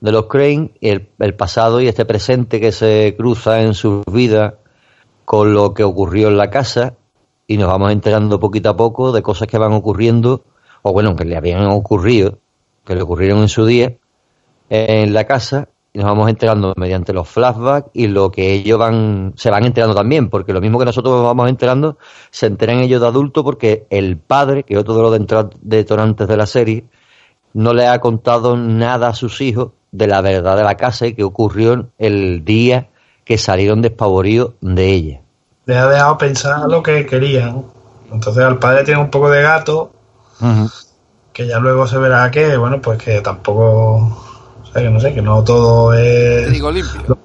de 0.02 0.12
los 0.12 0.26
Crane, 0.26 0.72
y 0.82 0.90
el, 0.90 1.08
el 1.20 1.36
pasado 1.36 1.80
y 1.80 1.88
este 1.88 2.04
presente 2.04 2.60
que 2.60 2.74
se 2.74 3.16
cruza 3.18 3.62
en 3.62 3.76
sus 3.76 4.04
vidas 4.12 4.56
con 5.24 5.54
lo 5.54 5.74
que 5.74 5.86
ocurrió 5.86 6.28
en 6.28 6.36
la 6.36 6.50
casa 6.50 6.96
y 7.48 7.56
nos 7.56 7.70
vamos 7.70 7.94
enterando 7.94 8.42
poquito 8.42 8.72
a 8.72 8.76
poco 8.76 9.14
de 9.14 9.22
cosas 9.22 9.48
que 9.48 9.58
van 9.58 9.72
ocurriendo, 9.72 10.44
o 10.84 10.94
bueno, 10.94 11.16
que 11.16 11.26
le 11.26 11.36
habían 11.36 11.66
ocurrido, 11.66 12.38
que 12.86 12.94
le 12.94 13.02
ocurrieron 13.02 13.40
en 13.40 13.50
su 13.50 13.66
día 13.66 13.94
en 14.70 15.14
la 15.14 15.26
casa 15.26 15.70
y 15.94 16.00
nos 16.00 16.08
vamos 16.08 16.30
enterando 16.30 16.74
mediante 16.76 17.14
los 17.14 17.28
flashbacks 17.30 17.90
y 17.94 18.08
lo 18.08 18.32
que 18.32 18.52
ellos 18.52 18.80
van 18.80 19.34
se 19.36 19.52
van 19.52 19.66
enterando 19.66 19.96
también, 19.96 20.30
porque 20.30 20.54
lo 20.54 20.62
mismo 20.62 20.80
que 20.80 20.86
nosotros 20.86 21.16
nos 21.16 21.26
vamos 21.26 21.50
enterando, 21.50 21.98
se 22.32 22.48
enteran 22.48 22.80
ellos 22.80 23.00
de 23.00 23.08
adultos 23.08 23.44
porque 23.44 23.86
el 23.90 24.18
padre, 24.18 24.64
que 24.64 24.74
es 24.74 24.80
otro 24.80 24.96
de 24.96 25.02
los 25.04 25.48
detonantes 25.62 26.28
de 26.28 26.38
la 26.38 26.46
serie, 26.48 26.86
no 27.54 27.74
le 27.74 27.88
ha 27.88 28.00
contado 28.00 28.58
nada 28.58 29.10
a 29.10 29.14
sus 29.14 29.40
hijos 29.42 29.72
de 29.92 30.08
la 30.08 30.22
verdad 30.22 30.58
de 30.58 30.64
la 30.64 30.76
casa 30.76 31.06
y 31.06 31.14
que 31.14 31.24
ocurrió 31.24 31.88
el 32.00 32.44
día 32.44 32.90
que 33.24 33.38
salieron 33.38 33.82
despavoridos 33.82 34.54
de 34.60 34.88
ella. 34.88 35.22
Le 35.66 35.78
ha 35.78 35.88
dejado 35.88 36.18
pensar 36.18 36.68
lo 36.68 36.82
que 36.82 37.06
querían. 37.06 37.64
Entonces 38.12 38.44
al 38.44 38.58
padre 38.58 38.84
tiene 38.84 39.00
un 39.00 39.10
poco 39.10 39.30
de 39.30 39.44
gato, 39.44 39.93
que 41.34 41.48
ya 41.48 41.60
luego 41.60 41.88
se 41.88 41.98
verá 41.98 42.30
que, 42.30 42.58
bueno, 42.58 42.82
pues 42.82 43.02
que 43.02 43.22
tampoco, 43.22 43.96
o 43.96 44.66
sea, 44.72 44.82
que 44.82 44.90
no 44.90 45.00
sé, 45.00 45.14
que 45.14 45.22
no 45.22 45.44
todo 45.44 45.92
Te 45.92 46.44
es... 46.44 46.52
digo 46.52 46.72
limpio. 46.72 47.18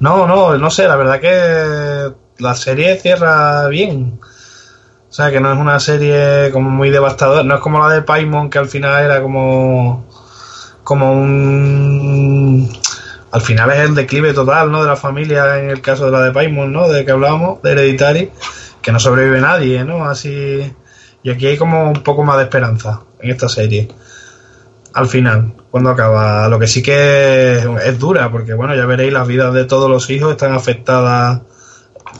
No, 0.00 0.26
no, 0.26 0.58
no 0.58 0.70
sé, 0.70 0.86
la 0.86 0.96
verdad 0.96 1.20
que 1.20 2.12
la 2.38 2.54
serie 2.54 2.96
cierra 2.98 3.66
bien. 3.68 4.18
O 4.20 5.12
sea, 5.12 5.30
que 5.30 5.40
no 5.40 5.52
es 5.52 5.58
una 5.58 5.78
serie 5.78 6.50
como 6.52 6.70
muy 6.70 6.90
devastadora, 6.90 7.44
no 7.44 7.54
es 7.54 7.60
como 7.60 7.78
la 7.78 7.94
de 7.94 8.02
Paimon, 8.02 8.50
que 8.50 8.58
al 8.58 8.68
final 8.68 9.04
era 9.04 9.22
como 9.22 10.04
como 10.82 11.12
un 11.12 12.70
al 13.30 13.40
final 13.40 13.70
es 13.70 13.78
el 13.78 13.94
declive 13.94 14.34
total, 14.34 14.70
¿no? 14.70 14.82
de 14.82 14.88
la 14.88 14.96
familia 14.96 15.58
en 15.58 15.70
el 15.70 15.80
caso 15.80 16.06
de 16.06 16.12
la 16.12 16.20
de 16.20 16.30
Paimon, 16.30 16.72
¿no? 16.72 16.88
de 16.88 17.04
que 17.04 17.10
hablábamos, 17.10 17.62
de 17.62 17.72
Hereditary, 17.72 18.30
que 18.80 18.92
no 18.92 19.00
sobrevive 19.00 19.40
nadie, 19.40 19.84
¿no? 19.84 20.04
Así 20.04 20.72
y 21.24 21.30
aquí 21.30 21.46
hay 21.46 21.56
como 21.56 21.90
un 21.90 22.02
poco 22.04 22.22
más 22.22 22.36
de 22.36 22.44
esperanza 22.44 23.00
en 23.18 23.30
esta 23.30 23.48
serie 23.48 23.88
al 24.94 25.08
final, 25.08 25.52
cuando 25.70 25.90
acaba. 25.90 26.48
Lo 26.48 26.58
que 26.58 26.68
sí 26.68 26.82
que 26.82 27.58
es, 27.58 27.98
dura, 27.98 28.30
porque 28.30 28.54
bueno, 28.54 28.74
ya 28.74 28.86
veréis, 28.86 29.12
las 29.12 29.26
vidas 29.26 29.52
de 29.52 29.64
todos 29.64 29.90
los 29.90 30.08
hijos 30.08 30.30
están 30.30 30.52
afectadas 30.54 31.40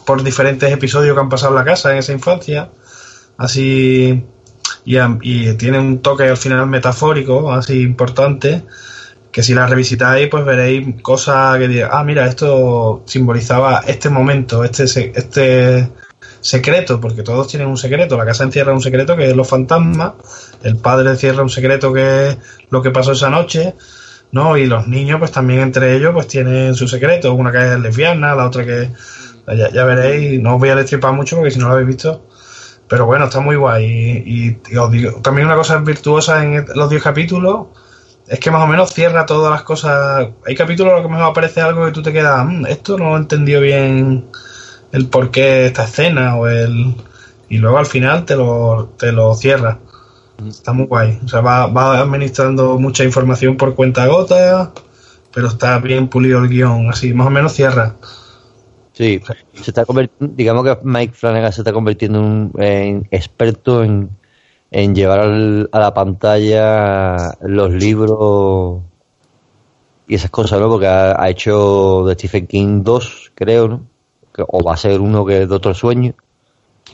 por 0.04 0.22
diferentes 0.22 0.70
episodios 0.72 1.14
que 1.14 1.20
han 1.20 1.28
pasado 1.28 1.52
en 1.52 1.58
la 1.58 1.64
casa 1.64 1.92
en 1.92 1.98
esa 1.98 2.12
infancia. 2.12 2.70
Así. 3.36 4.24
Y, 4.84 5.52
tiene 5.54 5.78
un 5.78 6.02
toque 6.02 6.24
al 6.24 6.36
final 6.36 6.66
metafórico, 6.66 7.52
así 7.52 7.80
importante, 7.80 8.64
que 9.30 9.42
si 9.42 9.54
la 9.54 9.66
revisitáis, 9.66 10.28
pues 10.28 10.44
veréis 10.44 11.00
cosas 11.00 11.58
que 11.58 11.68
digáis, 11.68 11.90
ah, 11.92 12.04
mira, 12.04 12.26
esto 12.26 13.04
simbolizaba 13.06 13.82
este 13.86 14.10
momento, 14.10 14.64
este, 14.64 15.12
este 15.14 15.88
secreto, 16.44 17.00
porque 17.00 17.22
todos 17.22 17.48
tienen 17.48 17.68
un 17.68 17.78
secreto. 17.78 18.16
La 18.18 18.26
casa 18.26 18.44
encierra 18.44 18.72
un 18.74 18.82
secreto 18.82 19.16
que 19.16 19.28
es 19.30 19.34
los 19.34 19.48
fantasmas, 19.48 20.12
el 20.62 20.76
padre 20.76 21.10
encierra 21.10 21.42
un 21.42 21.48
secreto 21.48 21.92
que 21.92 22.28
es 22.28 22.38
lo 22.70 22.82
que 22.82 22.90
pasó 22.90 23.12
esa 23.12 23.30
noche, 23.30 23.74
¿no? 24.30 24.56
Y 24.58 24.66
los 24.66 24.86
niños, 24.86 25.18
pues 25.18 25.32
también 25.32 25.60
entre 25.60 25.96
ellos, 25.96 26.12
pues 26.12 26.26
tienen 26.28 26.74
su 26.74 26.86
secreto. 26.86 27.32
Una 27.32 27.50
que 27.50 27.58
es 27.72 27.80
lesbiana, 27.80 28.34
la 28.34 28.46
otra 28.46 28.64
que. 28.64 28.90
Ya, 29.46 29.70
ya 29.70 29.84
veréis, 29.84 30.40
no 30.40 30.54
os 30.54 30.58
voy 30.60 30.68
a 30.70 30.74
destripar 30.76 31.12
mucho 31.14 31.36
porque 31.36 31.50
si 31.50 31.58
no 31.58 31.66
lo 31.68 31.72
habéis 31.74 31.88
visto. 31.88 32.26
Pero 32.88 33.06
bueno, 33.06 33.24
está 33.24 33.40
muy 33.40 33.56
guay. 33.56 33.84
Y, 34.26 34.60
y- 34.72 34.76
os 34.76 34.90
digo, 34.90 35.20
también 35.22 35.46
una 35.46 35.56
cosa 35.56 35.78
virtuosa 35.78 36.42
en 36.44 36.66
los 36.74 36.90
10 36.90 37.02
capítulos 37.02 37.68
es 38.28 38.38
que 38.38 38.50
más 38.50 38.62
o 38.62 38.66
menos 38.66 38.92
cierra 38.92 39.24
todas 39.26 39.50
las 39.50 39.62
cosas. 39.62 40.28
Hay 40.46 40.54
capítulos 40.54 40.90
en 40.92 40.96
los 40.96 41.06
que 41.06 41.12
mejor 41.12 41.30
aparece 41.30 41.60
algo 41.62 41.84
que 41.86 41.92
tú 41.92 42.02
te 42.02 42.12
quedas, 42.12 42.44
"Mm, 42.46 42.66
esto 42.66 42.98
no 42.98 43.10
lo 43.10 43.16
he 43.16 43.18
entendido 43.20 43.60
bien 43.62 44.26
el 44.94 45.08
por 45.08 45.30
qué 45.30 45.66
esta 45.66 45.84
escena 45.84 46.36
o 46.36 46.46
el. 46.46 46.94
Y 47.48 47.58
luego 47.58 47.78
al 47.78 47.86
final 47.86 48.24
te 48.24 48.36
lo, 48.36 48.92
te 48.98 49.12
lo 49.12 49.34
cierra. 49.34 49.78
Está 50.48 50.72
muy 50.72 50.86
guay. 50.86 51.20
O 51.24 51.28
sea, 51.28 51.40
va, 51.40 51.66
va 51.66 51.98
administrando 52.00 52.78
mucha 52.78 53.04
información 53.04 53.56
por 53.56 53.74
cuenta 53.74 54.06
gota, 54.06 54.72
pero 55.32 55.48
está 55.48 55.78
bien 55.78 56.08
pulido 56.08 56.38
el 56.42 56.48
guion, 56.48 56.88
así, 56.90 57.12
más 57.12 57.26
o 57.26 57.30
menos 57.30 57.52
cierra. 57.52 57.94
Sí, 58.92 59.20
se 59.54 59.70
está 59.72 59.84
digamos 60.20 60.64
que 60.64 60.78
Mike 60.84 61.14
Flanagan 61.14 61.52
se 61.52 61.60
está 61.62 61.72
convirtiendo 61.72 62.20
en, 62.20 62.24
un- 62.24 62.52
en 62.62 63.08
experto 63.10 63.82
en, 63.82 64.08
en 64.70 64.94
llevar 64.94 65.20
al- 65.20 65.68
a 65.72 65.78
la 65.80 65.92
pantalla 65.92 67.16
los 67.42 67.70
libros 67.72 68.82
y 70.06 70.14
esas 70.14 70.30
cosas, 70.30 70.60
¿no? 70.60 70.68
Porque 70.68 70.86
ha, 70.86 71.20
ha 71.20 71.28
hecho 71.30 72.04
de 72.06 72.14
Stephen 72.14 72.46
King 72.46 72.82
dos, 72.84 73.32
creo, 73.34 73.68
¿no? 73.68 73.93
Que- 74.34 74.44
o 74.46 74.62
va 74.64 74.74
a 74.74 74.76
ser 74.76 75.00
uno 75.00 75.24
que 75.24 75.42
es 75.42 75.48
Doctor 75.48 75.74
Sueño. 75.74 76.12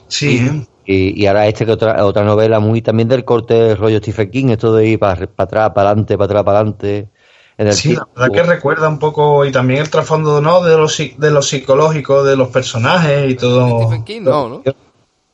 Sí, 0.09 0.39
¿eh? 0.39 0.67
Y, 0.85 1.23
y 1.23 1.27
ahora 1.27 1.47
este 1.47 1.65
que 1.65 1.73
otra, 1.73 2.05
otra 2.05 2.25
novela 2.25 2.59
muy 2.61 2.83
también 2.83 3.09
del 3.09 3.25
corte 3.25 3.75
rollo 3.77 3.99
Stephen 3.99 4.31
King, 4.31 4.47
esto 4.51 4.75
de 4.75 4.87
ir 4.89 4.99
para, 4.99 5.15
para 5.27 5.45
atrás, 5.45 5.71
para 5.75 5.89
adelante, 5.91 6.17
para 6.19 6.25
atrás, 6.27 6.45
para 6.45 6.59
adelante. 6.59 7.09
En 7.57 7.67
el 7.69 7.75
Sí, 7.75 7.91
la 7.91 7.95
tiempo. 8.05 8.11
verdad 8.17 8.35
que 8.35 8.43
recuerda 8.43 8.89
un 8.89 8.99
poco, 8.99 9.45
y 9.45 9.53
también 9.53 9.81
el 9.81 9.91
trasfondo 9.91 10.41
¿no? 10.41 10.63
de, 10.63 10.77
los, 10.77 10.99
psi- 10.99 11.17
de 11.17 11.31
los 11.31 11.47
psicológicos, 11.49 12.27
de 12.27 12.37
los 12.37 12.49
personajes 12.49 13.31
y 13.31 13.35
todo. 13.37 13.83
Stephen 13.83 14.05
King, 14.05 14.23
no, 14.23 14.49
¿no? 14.49 14.63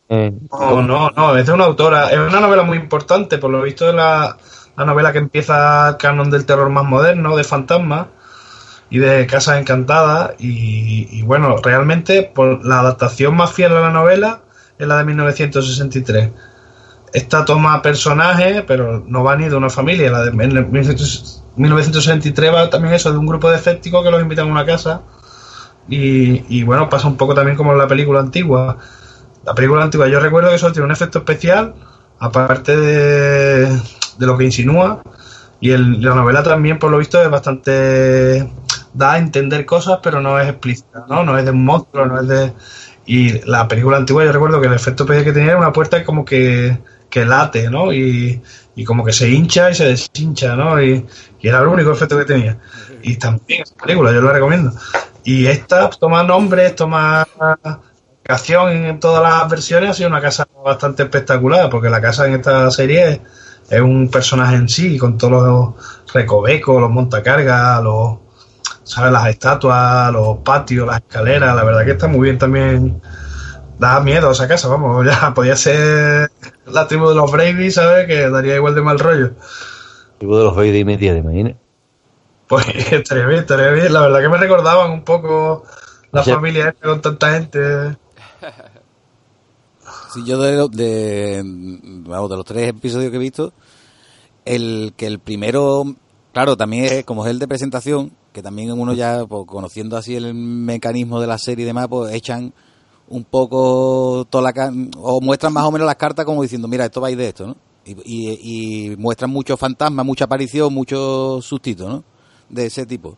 Eh, 0.08 0.32
No, 0.52 0.82
no, 0.82 1.10
no, 1.10 1.36
es 1.36 1.46
de 1.46 1.52
una 1.52 1.64
autora. 1.64 2.10
Es 2.10 2.18
una 2.18 2.40
novela 2.40 2.62
muy 2.62 2.76
importante, 2.78 3.38
por 3.38 3.50
lo 3.50 3.62
visto 3.62 3.88
es 3.88 3.94
la, 3.94 4.36
la 4.76 4.84
novela 4.84 5.12
que 5.12 5.18
empieza 5.18 5.88
el 5.90 5.96
canon 5.96 6.30
del 6.30 6.44
terror 6.46 6.68
más 6.70 6.84
moderno, 6.84 7.36
de 7.36 7.44
fantasmas 7.44 8.06
y 8.90 8.99
de 8.99 9.27
casas 9.27 9.61
encantadas. 9.61 10.33
Y, 10.38 11.22
bueno, 11.22 11.57
realmente 11.62 12.22
por 12.22 12.64
la 12.64 12.81
adaptación 12.81 13.37
más 13.37 13.53
fiel 13.53 13.77
a 13.77 13.81
la 13.81 13.90
novela 13.90 14.40
es 14.79 14.87
la 14.87 14.99
de 14.99 15.05
1963. 15.05 16.31
Esta 17.12 17.44
toma 17.44 17.83
personajes, 17.83 18.62
pero 18.66 19.05
no 19.07 19.22
va 19.25 19.37
ni 19.37 19.49
de 19.49 19.57
una 19.57 19.70
familia. 19.70 20.11
La 20.11 20.22
de 20.22 20.33
1963 20.33 22.55
va 22.55 22.70
también 22.70 22.94
eso, 22.94 23.12
de 23.12 23.18
un 23.18 23.27
grupo 23.27 23.51
de 23.51 23.57
escépticos 23.57 24.05
que 24.05 24.11
los 24.11 24.20
invitan 24.20 24.49
a 24.49 24.53
una 24.53 24.66
casa. 24.66 25.03
Y, 25.88 26.64
bueno, 26.64 26.88
pasa 26.88 27.07
un 27.07 27.16
poco 27.16 27.35
también 27.35 27.57
como 27.57 27.72
en 27.72 27.79
la 27.79 27.87
película 27.87 28.20
antigua. 28.20 28.79
La 29.44 29.55
película 29.55 29.85
antigua, 29.85 30.09
yo 30.09 30.18
recuerdo 30.18 30.51
que 30.51 30.57
eso 30.57 30.72
tiene 30.72 30.87
un 30.87 30.92
efecto 30.92 31.20
especial, 31.20 31.75
aparte 32.18 32.77
de, 32.77 33.68
de 33.68 34.27
lo 34.27 34.37
que 34.37 34.44
insinúa. 34.44 35.01
Y 35.61 35.77
la 35.77 36.14
novela 36.14 36.42
también, 36.42 36.79
por 36.79 36.90
lo 36.90 36.99
visto, 36.99 37.22
es 37.22 37.31
bastante. 37.31 38.46
Da 38.96 39.12
a 39.12 39.18
entender 39.18 39.66
cosas, 39.66 40.00
pero 40.02 40.20
no 40.20 40.40
es 40.40 40.48
explícita, 40.48 41.04
¿no? 41.09 41.22
No 41.22 41.38
es 41.38 41.44
de 41.44 41.50
un 41.50 41.64
monstruo, 41.64 42.06
no 42.06 42.20
es 42.20 42.28
de. 42.28 42.52
Y 43.04 43.40
la 43.44 43.68
película 43.68 43.98
antigua, 43.98 44.24
yo 44.24 44.32
recuerdo 44.32 44.61
que 44.61 44.66
el 44.66 44.72
efecto 44.72 45.06
que 45.06 45.22
tenía 45.32 45.52
era 45.52 45.59
una 45.59 45.72
puerta 45.72 46.02
como 46.04 46.24
que, 46.24 46.78
que 47.09 47.24
late, 47.24 47.70
¿no? 47.70 47.92
Y, 47.92 48.42
y 48.74 48.85
como 48.85 49.04
que 49.04 49.12
se 49.12 49.28
hincha 49.30 49.70
y 49.70 49.74
se 49.74 49.85
deshincha, 49.85 50.56
¿no? 50.56 50.82
Y, 50.82 51.06
y 51.40 51.48
era 51.48 51.61
el 51.61 51.68
único 51.68 51.92
efecto 51.92 52.18
que 52.18 52.24
tenía. 52.24 52.59
Y 53.02 53.16
también 53.16 53.62
esa 53.62 53.74
película, 53.76 54.12
yo 54.12 54.22
la 54.22 54.32
recomiendo. 54.32 54.72
Y 55.22 55.46
esta 55.46 55.88
toma 55.90 56.22
nombres, 56.22 56.74
toma 56.74 57.26
acción 58.28 58.70
en 58.72 58.98
todas 58.98 59.22
las 59.22 59.48
versiones 59.48 59.90
ha 59.90 59.94
sido 59.94 60.09
una 60.09 60.20
casa 60.20 60.48
bastante 60.64 61.04
espectacular, 61.04 61.70
porque 61.70 61.88
la 61.88 62.00
casa 62.00 62.26
en 62.26 62.35
esta 62.35 62.70
serie 62.70 63.09
es, 63.09 63.20
es 63.70 63.80
un 63.80 64.11
personaje 64.11 64.56
en 64.56 64.68
sí, 64.68 64.98
con 64.98 65.16
todos 65.16 65.32
los 65.32 66.12
recovecos, 66.12 66.80
los 66.80 66.90
montacargas, 66.90 67.82
los 67.82 68.25
¿sabes? 68.87 69.12
las 69.12 69.29
estatuas, 69.29 70.12
los 70.12 70.38
patios, 70.38 70.87
las 70.87 70.99
escaleras, 70.99 71.55
la 71.55 71.64
verdad 71.64 71.85
que 71.85 71.90
está 71.90 72.07
muy 72.07 72.20
bien 72.20 72.38
también. 72.38 73.03
Da 73.79 74.01
miedo 74.01 74.31
esa 74.31 74.49
casa, 74.49 74.68
vamos, 74.68 75.05
ya 75.20 75.35
podía 75.35 75.57
ser 75.57 76.31
la 76.66 76.88
tribu 76.88 77.09
de 77.11 77.16
los 77.16 77.31
Bravey, 77.31 77.70
¿sabes? 77.70 78.07
Que 78.07 78.31
daría 78.31 78.57
igual 78.57 78.75
de 78.75 78.83
mal 78.83 78.99
rollo. 78.99 79.33
Tipo 80.18 80.38
de 80.38 80.44
los 80.44 80.57
Vader 80.57 80.77
y 80.77 80.85
media, 80.85 81.12
¿te 81.12 81.18
imaginas? 81.18 81.57
Pues 82.46 82.66
estaría 82.92 83.27
bien, 83.27 83.40
estaría 83.40 83.70
bien. 83.70 83.92
La 83.92 84.01
verdad 84.01 84.20
que 84.20 84.29
me 84.29 84.38
recordaban 84.38 84.92
un 84.92 85.05
poco 85.05 85.64
la 86.12 86.22
familia 86.22 86.68
esta 86.68 86.88
con 86.88 87.03
tanta 87.03 87.33
gente. 87.33 87.59
Sí, 90.12 90.25
yo 90.25 90.40
de, 90.40 90.68
de, 90.72 91.42
vamos, 91.44 92.31
de 92.31 92.37
los 92.37 92.44
tres 92.44 92.70
episodios 92.70 93.11
que 93.11 93.16
he 93.16 93.20
visto, 93.20 93.53
el 94.46 94.94
que 94.96 95.07
el 95.07 95.18
primero, 95.18 95.85
claro, 96.33 96.57
también 96.57 96.85
es 96.87 97.05
como 97.05 97.27
es 97.27 97.31
el 97.31 97.38
de 97.38 97.46
presentación, 97.46 98.12
que 98.37 98.42
también 98.42 98.70
uno 98.70 98.92
ya, 98.92 99.25
pues, 99.25 99.46
conociendo 99.46 99.96
así 99.96 100.14
el 100.14 100.35
mecanismo 100.35 101.22
de 101.22 101.27
la 101.27 101.38
serie 101.38 101.62
y 101.62 101.66
demás, 101.66 101.88
pues 101.88 102.12
echan 102.12 102.53
un 103.09 103.25
poco 103.25 104.27
toda 104.29 104.53
la 104.53 104.72
o 104.99 105.22
muestran 105.22 105.55
más 105.55 105.64
o 105.64 105.70
menos 105.70 105.87
las 105.87 105.96
cartas 105.96 106.27
como 106.27 106.42
diciendo, 106.42 106.68
mira, 106.68 106.85
esto 106.85 107.01
va 107.01 107.09
a 107.09 107.11
ir 107.12 107.16
de 107.16 107.29
esto, 107.29 107.46
¿no? 107.46 107.57
Y, 107.87 107.92
y, 108.05 108.90
y 108.90 108.96
muestran 108.96 109.31
muchos 109.31 109.59
fantasmas, 109.59 110.05
mucha 110.05 110.27
aparición, 110.27 110.75
muchos 110.75 111.46
sustitos, 111.46 111.88
¿no? 111.88 112.05
De 112.51 112.66
ese 112.66 112.85
tipo. 112.85 113.16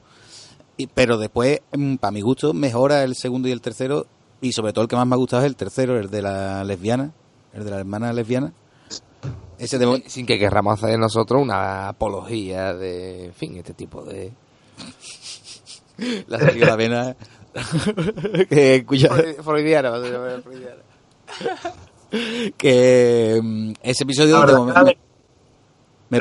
Y, 0.77 0.87
pero 0.87 1.19
después, 1.19 1.63
para 1.99 2.13
mi 2.13 2.21
gusto, 2.21 2.55
mejora 2.55 3.03
el 3.03 3.17
segundo 3.17 3.49
y 3.49 3.51
el 3.51 3.61
tercero, 3.61 4.07
y 4.41 4.53
sobre 4.53 4.73
todo 4.73 4.83
el 4.83 4.89
que 4.89 4.95
más 4.95 5.07
me 5.09 5.15
ha 5.15 5.19
gustado 5.19 5.43
es 5.43 5.49
el 5.49 5.57
tercero, 5.57 5.99
el 5.99 6.11
de 6.11 6.23
la 6.23 6.63
lesbiana, 6.63 7.13
el 7.55 7.65
de 7.65 7.71
la 7.73 7.79
hermana 7.81 8.13
lesbiana. 8.13 8.53
Ese 9.59 9.79
de, 9.79 10.05
Sin 10.07 10.27
que 10.27 10.39
querramos 10.39 10.81
hacer 10.81 10.97
nosotros 10.97 11.43
una 11.43 11.89
apología 11.89 12.73
de, 12.73 13.25
en 13.25 13.35
fin, 13.35 13.57
este 13.57 13.75
tipo 13.75 14.05
de... 14.05 14.33
la 16.29 16.38
salió 16.38 16.67
la 16.67 16.77
vena 16.77 17.17
que 18.49 18.77
escucha 18.77 19.09
Freudiana, 19.43 19.91
va 19.91 19.97
a 19.99 20.01
ser 20.03 20.43
freudiana. 20.43 20.83
que 22.57 23.41
mm, 23.43 23.73
ese 23.83 24.05
episodio 24.05 24.41
de 24.47 24.53
momento- 24.55 24.85
me, 24.85 26.21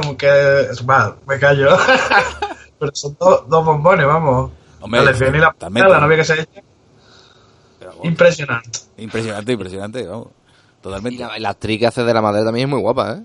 como 0.00 0.16
que. 0.16 0.26
Va, 0.88 1.16
me 1.26 1.38
callo. 1.38 1.76
Pero 2.78 2.92
son 2.94 3.16
dos, 3.18 3.48
dos 3.48 3.64
bombones, 3.64 4.06
vamos. 4.06 4.52
Hombre, 4.80 5.00
la 5.04 5.10
lesbiana 5.10 5.36
y 5.36 5.40
la, 5.40 5.50
totalmente. 5.52 5.88
la 5.90 6.00
novia 6.00 6.16
que 6.18 6.24
se 6.24 6.48
Impresionante. 8.04 8.78
impresionante, 8.96 9.52
impresionante, 9.52 10.06
vamos. 10.06 10.28
Y 10.28 10.82
Totalmente. 10.82 11.26
la 11.40 11.48
actriz 11.50 11.80
que 11.80 11.86
hace 11.88 12.04
de 12.04 12.14
la 12.14 12.22
madre 12.22 12.44
también 12.44 12.68
es 12.68 12.70
muy 12.70 12.80
guapa, 12.80 13.14
¿eh? 13.14 13.22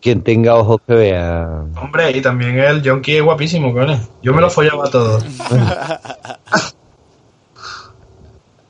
Quien 0.00 0.22
tenga 0.22 0.54
ojos 0.56 0.80
que 0.86 0.94
vea. 0.94 1.64
Hombre, 1.80 2.10
y 2.16 2.22
también 2.22 2.58
el 2.58 2.82
Jonky 2.82 3.16
es 3.16 3.22
guapísimo, 3.22 3.72
cojones. 3.72 4.00
Yo 4.22 4.32
me 4.32 4.40
lo 4.40 4.48
follaba 4.50 4.86
a 4.86 4.90
todos. 4.90 5.24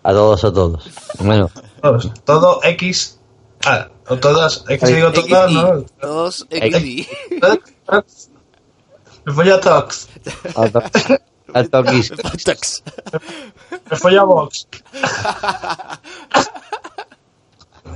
A 0.02 0.12
todos, 0.12 0.42
a 0.44 0.52
todos. 0.52 0.90
Bueno, 1.18 1.50
Todos. 1.82 2.10
Todo 2.24 2.60
X. 2.64 3.18
Ah, 3.66 3.88
o 4.08 4.16
todas. 4.16 4.64
Es 4.66 4.80
que 4.80 4.86
si 4.86 4.94
digo 4.94 5.12
todas, 5.12 5.52
¿no? 5.52 5.82
Todos 6.00 6.46
XD. 6.50 7.06
Me 9.26 9.32
follo 9.34 9.56
a 9.56 9.60
Tox. 9.60 10.08
a, 10.56 10.68
to- 10.70 10.82
a 11.52 11.64
toquis. 11.64 12.10
Me 13.90 13.96
follo 13.98 14.20
a 14.22 14.24
Vox. 14.24 14.66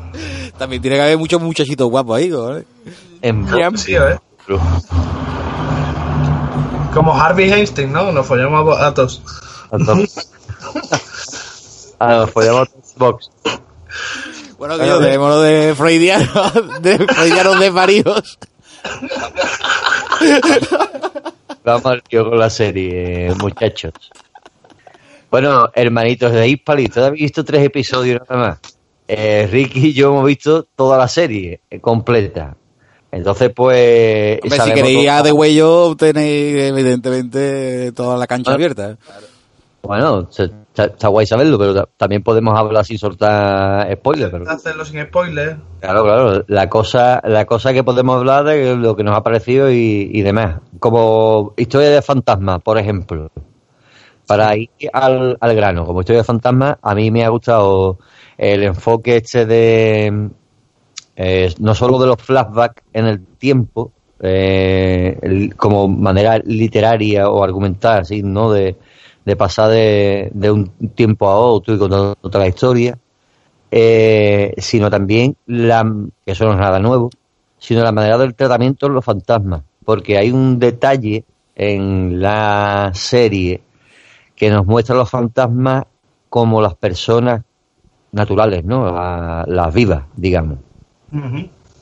También 0.59 0.81
tiene 0.83 0.97
que 0.97 1.03
haber 1.03 1.19
muchos 1.19 1.41
muchachitos 1.41 1.89
guapos 1.91 2.17
ahí, 2.19 2.31
¿vale? 2.31 2.65
En 3.23 3.47
Sí, 3.77 3.95
¿eh? 3.97 4.19
Como 6.93 7.13
Harvey 7.15 7.51
Einstein, 7.53 7.93
¿no? 7.93 8.13
Nos 8.13 8.27
follamos 8.27 8.79
a, 8.79 8.87
a 8.89 8.95
todos. 8.95 9.23
a 9.73 9.79
to- 9.79 10.05
Ah, 11.99 12.27
pues 12.33 12.47
llamamos 12.47 12.69
box. 12.97 13.31
Bueno, 14.59 14.79
que 14.79 14.87
yo 14.87 14.99
tenemos 15.01 15.29
lo 15.31 15.41
de 15.41 15.75
freudianos, 15.75 16.53
de 16.83 16.99
freudianos 16.99 17.59
desvaríos. 17.61 18.39
Vamos 21.65 21.87
al 21.87 22.03
tío 22.03 22.29
con 22.29 22.39
la 22.39 22.51
serie, 22.51 23.33
muchachos. 23.41 23.93
Bueno, 25.31 25.69
hermanitos 25.75 26.33
de 26.33 26.47
Hispali, 26.49 26.89
¿todavía 26.89 27.09
habéis 27.09 27.23
visto 27.23 27.45
tres 27.45 27.65
episodios 27.65 28.21
nada 28.29 28.49
más? 28.49 28.59
Eh, 29.07 29.49
Ricky 29.51 29.89
y 29.89 29.93
yo 29.93 30.09
hemos 30.09 30.25
visto 30.25 30.67
toda 30.77 30.97
la 30.97 31.09
serie 31.09 31.61
eh, 31.71 31.81
completa. 31.81 32.57
Entonces, 33.11 33.51
pues. 33.55 34.41
Hombre, 34.43 34.59
si 34.61 34.73
queréis 34.73 35.09
a 35.09 35.23
de 35.23 35.31
huello, 35.33 35.95
tenéis 35.97 36.57
evidentemente 36.57 37.93
toda 37.93 38.17
la 38.17 38.27
cancha 38.27 38.53
abierta. 38.55 38.97
Bueno, 39.83 40.27
está, 40.31 40.85
está 40.87 41.09
guay 41.09 41.27
saberlo, 41.27 41.59
pero 41.59 41.75
ta- 41.75 41.89
también 41.99 42.23
podemos 42.23 42.59
hablar 42.59 42.85
sin 42.87 42.97
soltar 42.99 43.93
spoilers. 43.97 44.33
Pero, 44.33 44.51
Hacerlo 44.51 44.85
sin 44.87 45.03
spoiler. 45.05 45.59
claro, 45.81 46.03
claro, 46.05 46.45
la 46.49 46.69
cosa, 46.71 47.21
la 47.25 47.45
cosa 47.45 47.75
que 47.75 47.85
podemos 47.85 48.17
hablar 48.17 48.45
de 48.45 48.75
lo 48.77 48.97
que 48.97 49.05
nos 49.05 49.15
ha 49.15 49.23
parecido 49.23 49.71
y, 49.71 50.09
y 50.11 50.23
demás. 50.23 50.57
Como 50.81 51.53
historia 51.59 51.91
de 51.91 52.01
fantasma, 52.03 52.59
por 52.61 52.79
ejemplo. 52.79 53.31
Para 54.27 54.57
ir 54.57 54.71
al, 54.95 55.37
al 55.39 55.55
grano, 55.55 55.85
como 55.85 56.01
historia 56.01 56.23
de 56.23 56.25
fantasma, 56.25 56.79
a 56.81 56.95
mí 56.95 57.11
me 57.11 57.23
ha 57.25 57.29
gustado 57.29 57.99
el 58.37 58.63
enfoque 58.65 59.17
este 59.17 59.47
de 59.47 60.31
eh, 61.17 61.55
no 61.59 61.75
solo 61.75 61.99
de 61.99 62.07
los 62.07 62.21
flashbacks 62.21 62.83
en 62.93 63.07
el 63.07 63.25
tiempo, 63.25 63.93
eh, 64.21 65.51
como 65.57 65.89
manera 65.89 66.39
literaria 66.39 67.29
o 67.29 67.43
argumental, 67.43 68.01
así, 68.01 68.23
¿no? 68.23 68.51
De, 68.51 68.77
de 69.25 69.37
pasar 69.37 69.71
de, 69.71 70.31
de 70.33 70.51
un 70.51 70.69
tiempo 70.95 71.29
a 71.29 71.37
otro 71.37 71.75
y 71.75 71.79
contar 71.79 72.17
otra 72.21 72.47
historia, 72.47 72.99
eh, 73.71 74.55
sino 74.59 74.91
también, 74.91 75.37
la, 75.47 75.85
que 76.25 76.33
eso 76.33 76.45
no 76.45 76.53
es 76.53 76.59
nada 76.59 76.79
nuevo, 76.79 77.11
sino 77.59 77.83
la 77.83 77.93
manera 77.93 78.19
del 78.19 78.35
tratamiento 78.35 78.87
de 78.87 78.95
los 78.95 79.05
fantasmas, 79.05 79.63
porque 79.85 80.19
hay 80.19 80.31
un 80.31 80.59
detalle 80.59 81.25
en 81.55 82.21
la 82.21 82.91
serie 82.95 83.63
que 84.35 84.51
nos 84.51 84.67
muestra 84.67 84.95
a 84.95 84.99
los 84.99 85.11
fantasmas 85.11 85.85
como 86.29 86.61
las 86.61 86.75
personas 86.75 87.43
naturales, 88.15 88.65
¿no? 88.65 88.87
La- 88.93 89.45
las 89.47 89.75
vivas, 89.75 90.05
digamos. 90.17 90.59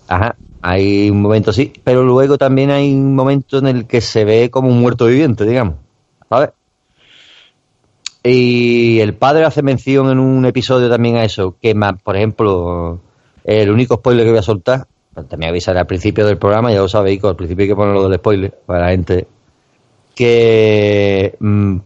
Ajá, 0.09 0.37
hay 0.61 1.11
un 1.11 1.23
momento 1.23 1.51
así, 1.51 1.73
pero 1.85 2.03
luego 2.03 2.39
también 2.39 2.71
hay 2.71 2.93
un 2.93 3.15
momento 3.15 3.59
en 3.59 3.67
el 3.67 3.87
que 3.87 4.01
se 4.01 4.25
ve 4.25 4.51
como 4.51 4.69
un 4.69 4.81
muerto 4.81 5.07
viviente, 5.07 5.45
digamos, 5.47 5.77
¿sabes? 6.29 6.51
Y 8.25 9.01
el 9.01 9.15
padre 9.15 9.45
hace 9.45 9.63
mención 9.63 10.11
en 10.11 10.19
un 10.19 10.45
episodio 10.47 10.89
también 10.89 11.17
a 11.17 11.25
eso, 11.25 11.57
que 11.61 11.75
ma- 11.75 11.95
por 11.97 12.17
ejemplo, 12.17 13.01
el 13.45 13.71
único 13.71 13.97
spoiler 13.97 14.25
que 14.25 14.31
voy 14.31 14.39
a 14.39 14.43
soltar, 14.43 14.87
pues 15.13 15.29
también 15.29 15.51
avisaré 15.51 15.81
al 15.81 15.87
principio 15.87 16.25
del 16.27 16.39
programa, 16.39 16.73
ya 16.73 16.79
lo 16.81 16.89
sabéis, 16.89 17.21
que 17.21 17.27
al 17.27 17.37
principio 17.37 17.65
hay 17.65 17.69
que 17.69 17.77
ponerlo 17.77 18.09
del 18.09 18.19
spoiler 18.19 18.55
para 18.65 18.87
la 18.87 18.91
gente, 18.91 19.27
que, 20.15 21.35
mm, 21.41 21.77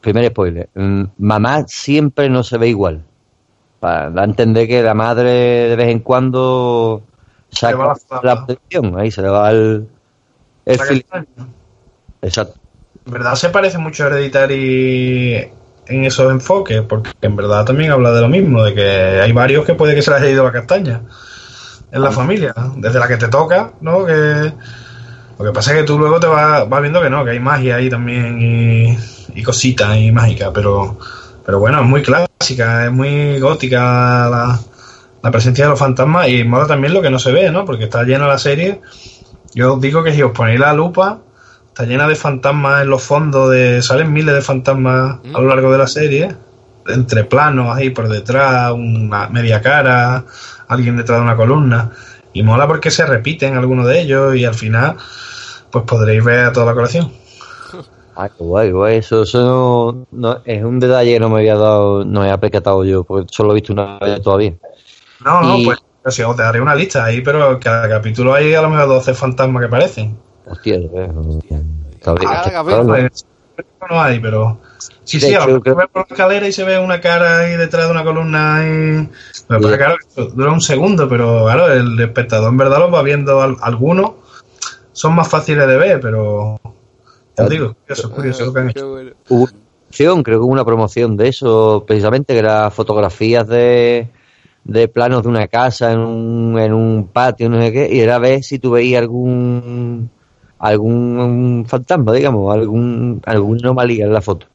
primer 0.00 0.28
spoiler, 0.28 0.68
mm, 0.74 1.02
mamá 1.18 1.64
siempre 1.66 2.28
no 2.28 2.42
se 2.44 2.58
ve 2.58 2.68
igual. 2.68 3.02
Para 3.84 4.08
dar 4.08 4.20
a 4.20 4.24
entender 4.24 4.66
que 4.66 4.82
la 4.82 4.94
madre 4.94 5.68
de 5.68 5.76
vez 5.76 5.88
en 5.90 5.98
cuando 5.98 7.02
saca 7.50 7.92
la 8.22 8.46
presión, 8.46 8.98
ahí 8.98 9.10
se 9.10 9.20
le 9.20 9.28
va 9.28 9.50
el, 9.50 9.86
el. 10.64 11.04
Exacto. 12.22 12.54
En 13.04 13.12
verdad 13.12 13.34
se 13.34 13.50
parece 13.50 13.76
mucho 13.76 14.04
a 14.04 14.06
Hereditary 14.06 15.50
en 15.86 16.04
esos 16.06 16.32
enfoques, 16.32 16.80
porque 16.80 17.10
en 17.20 17.36
verdad 17.36 17.66
también 17.66 17.90
habla 17.90 18.12
de 18.12 18.22
lo 18.22 18.28
mismo, 18.30 18.64
de 18.64 18.72
que 18.72 19.20
hay 19.20 19.32
varios 19.32 19.66
que 19.66 19.74
puede 19.74 19.94
que 19.94 20.00
se 20.00 20.12
les 20.12 20.22
haya 20.22 20.30
ido 20.30 20.44
la 20.44 20.52
castaña 20.52 21.02
en 21.92 22.00
la 22.00 22.10
familia, 22.10 22.54
desde 22.78 22.98
la 22.98 23.06
que 23.06 23.18
te 23.18 23.28
toca, 23.28 23.72
¿no? 23.82 24.06
Que 24.06 24.50
lo 25.38 25.44
que 25.44 25.52
pasa 25.52 25.72
es 25.72 25.80
que 25.80 25.84
tú 25.84 25.98
luego 25.98 26.18
te 26.18 26.26
vas, 26.26 26.66
vas 26.66 26.80
viendo 26.80 27.02
que 27.02 27.10
no, 27.10 27.22
que 27.22 27.32
hay 27.32 27.40
magia 27.40 27.76
ahí 27.76 27.90
también 27.90 28.40
y, 28.40 28.98
y 29.34 29.42
cositas 29.42 29.94
y 29.98 30.10
mágica, 30.10 30.50
pero 30.54 30.96
pero 31.44 31.58
bueno, 31.58 31.80
es 31.80 31.86
muy 31.86 32.02
clásica, 32.02 32.86
es 32.86 32.92
muy 32.92 33.38
gótica 33.38 34.28
la, 34.28 34.60
la 35.22 35.30
presencia 35.30 35.64
de 35.64 35.70
los 35.70 35.78
fantasmas 35.78 36.28
y 36.28 36.44
mola 36.44 36.66
también 36.66 36.92
lo 36.94 37.02
que 37.02 37.10
no 37.10 37.18
se 37.18 37.32
ve, 37.32 37.50
¿no? 37.50 37.64
Porque 37.64 37.84
está 37.84 38.02
llena 38.02 38.26
la 38.26 38.38
serie. 38.38 38.80
Yo 39.54 39.74
os 39.74 39.80
digo 39.80 40.02
que 40.02 40.12
si 40.12 40.22
os 40.22 40.32
ponéis 40.32 40.60
la 40.60 40.72
lupa, 40.72 41.20
está 41.68 41.84
llena 41.84 42.06
de 42.06 42.14
fantasmas 42.14 42.82
en 42.82 42.90
los 42.90 43.02
fondos, 43.02 43.50
de 43.50 43.82
salen 43.82 44.12
miles 44.12 44.34
de 44.34 44.42
fantasmas 44.42 45.18
a 45.24 45.40
lo 45.40 45.48
largo 45.48 45.72
de 45.72 45.78
la 45.78 45.86
serie, 45.86 46.34
entre 46.86 47.24
planos 47.24 47.74
ahí 47.74 47.90
por 47.90 48.08
detrás, 48.08 48.72
una 48.72 49.28
media 49.28 49.60
cara, 49.60 50.24
alguien 50.68 50.96
detrás 50.96 51.18
de 51.18 51.24
una 51.24 51.36
columna, 51.36 51.90
y 52.32 52.42
mola 52.42 52.66
porque 52.66 52.90
se 52.90 53.06
repiten 53.06 53.56
algunos 53.56 53.86
de 53.86 54.00
ellos 54.00 54.36
y 54.36 54.44
al 54.44 54.54
final 54.54 54.96
pues 55.70 55.84
podréis 55.84 56.22
ver 56.22 56.52
toda 56.52 56.66
la 56.66 56.74
colección. 56.74 57.10
Ah, 58.16 58.28
qué 58.28 58.44
guay, 58.44 58.70
guay. 58.70 58.96
Eso, 58.98 59.22
eso 59.22 59.40
no, 59.40 60.06
no- 60.12 60.40
es 60.44 60.62
un 60.62 60.78
detalle 60.78 61.14
que 61.14 61.20
no 61.20 61.28
me 61.28 61.38
había 61.40 61.56
dado, 61.56 62.04
no 62.04 62.20
me 62.20 62.26
había 62.26 62.38
percatado 62.38 62.84
yo, 62.84 63.02
porque 63.04 63.26
solo 63.32 63.52
he 63.52 63.54
visto 63.56 63.72
una 63.72 63.98
vez 63.98 64.22
todavía. 64.22 64.54
No, 65.24 65.40
no, 65.42 65.56
Y- 65.56 65.64
pues 65.64 65.78
si 66.14 66.22
os 66.22 66.36
daré 66.36 66.60
una 66.60 66.74
lista 66.74 67.04
ahí, 67.04 67.22
pero 67.22 67.58
cada 67.58 67.88
capítulo 67.88 68.34
hay 68.34 68.52
a 68.54 68.60
lo 68.62 68.68
mejor 68.70 68.88
12 68.88 69.14
fantasmas 69.14 69.60
que 69.62 69.66
aparecen. 69.66 70.16
Hostia. 70.46 70.78
Pues, 72.04 73.24
no 73.90 74.00
hay, 74.00 74.18
pero 74.20 74.58
sí, 75.04 75.18
De 75.18 75.26
sí, 75.28 75.34
a 75.34 75.38
hecho, 75.38 75.46
lo 75.46 75.46
mejor 75.46 75.62
creo- 75.62 75.76
ve 75.76 75.88
por 75.88 76.02
la 76.02 76.14
escalera 76.14 76.48
y 76.48 76.52
se 76.52 76.64
ve 76.64 76.78
una 76.78 77.00
cara 77.00 77.40
ahí 77.40 77.56
detrás 77.56 77.86
de 77.86 77.90
una 77.92 78.04
columna 78.04 78.62
y... 78.64 79.08
Pero 79.48 79.60
pasa, 79.60 79.76
claro, 79.76 79.96
dura 80.34 80.52
un 80.52 80.60
segundo, 80.60 81.08
pero 81.08 81.44
claro, 81.44 81.72
el 81.72 81.98
espectador 82.00 82.50
en 82.50 82.56
verdad 82.56 82.78
los 82.78 82.92
va 82.94 83.02
viendo 83.02 83.40
al- 83.42 83.56
algunos 83.60 84.12
son 84.92 85.14
más 85.14 85.28
fáciles 85.28 85.66
de 85.66 85.76
ver, 85.76 86.00
pero 86.00 86.56
os 87.42 87.50
digo, 87.50 87.74
curioso, 88.14 88.52
que 88.52 88.82
bueno. 88.82 89.10
Hubo 89.28 89.42
una 89.42 89.52
promoción, 89.52 90.22
creo 90.22 90.38
que 90.38 90.44
hubo 90.44 90.52
una 90.52 90.64
promoción 90.64 91.16
de 91.16 91.28
eso, 91.28 91.84
precisamente, 91.86 92.32
que 92.32 92.38
era 92.38 92.70
fotografías 92.70 93.46
de, 93.48 94.08
de 94.64 94.88
planos 94.88 95.22
de 95.22 95.28
una 95.28 95.48
casa 95.48 95.92
en 95.92 95.98
un, 95.98 96.58
en 96.58 96.72
un 96.72 97.08
patio, 97.12 97.48
no 97.48 97.60
sé 97.60 97.72
qué, 97.72 97.88
y 97.92 98.00
era 98.00 98.18
ver 98.18 98.42
si 98.42 98.58
tú 98.58 98.72
veías 98.72 99.02
algún 99.02 100.10
algún 100.58 101.64
fantasma, 101.68 102.12
digamos, 102.12 102.54
algún 102.54 103.20
alguna 103.26 103.60
anomalía 103.64 104.06
en 104.06 104.12
la 104.12 104.22
foto. 104.22 104.46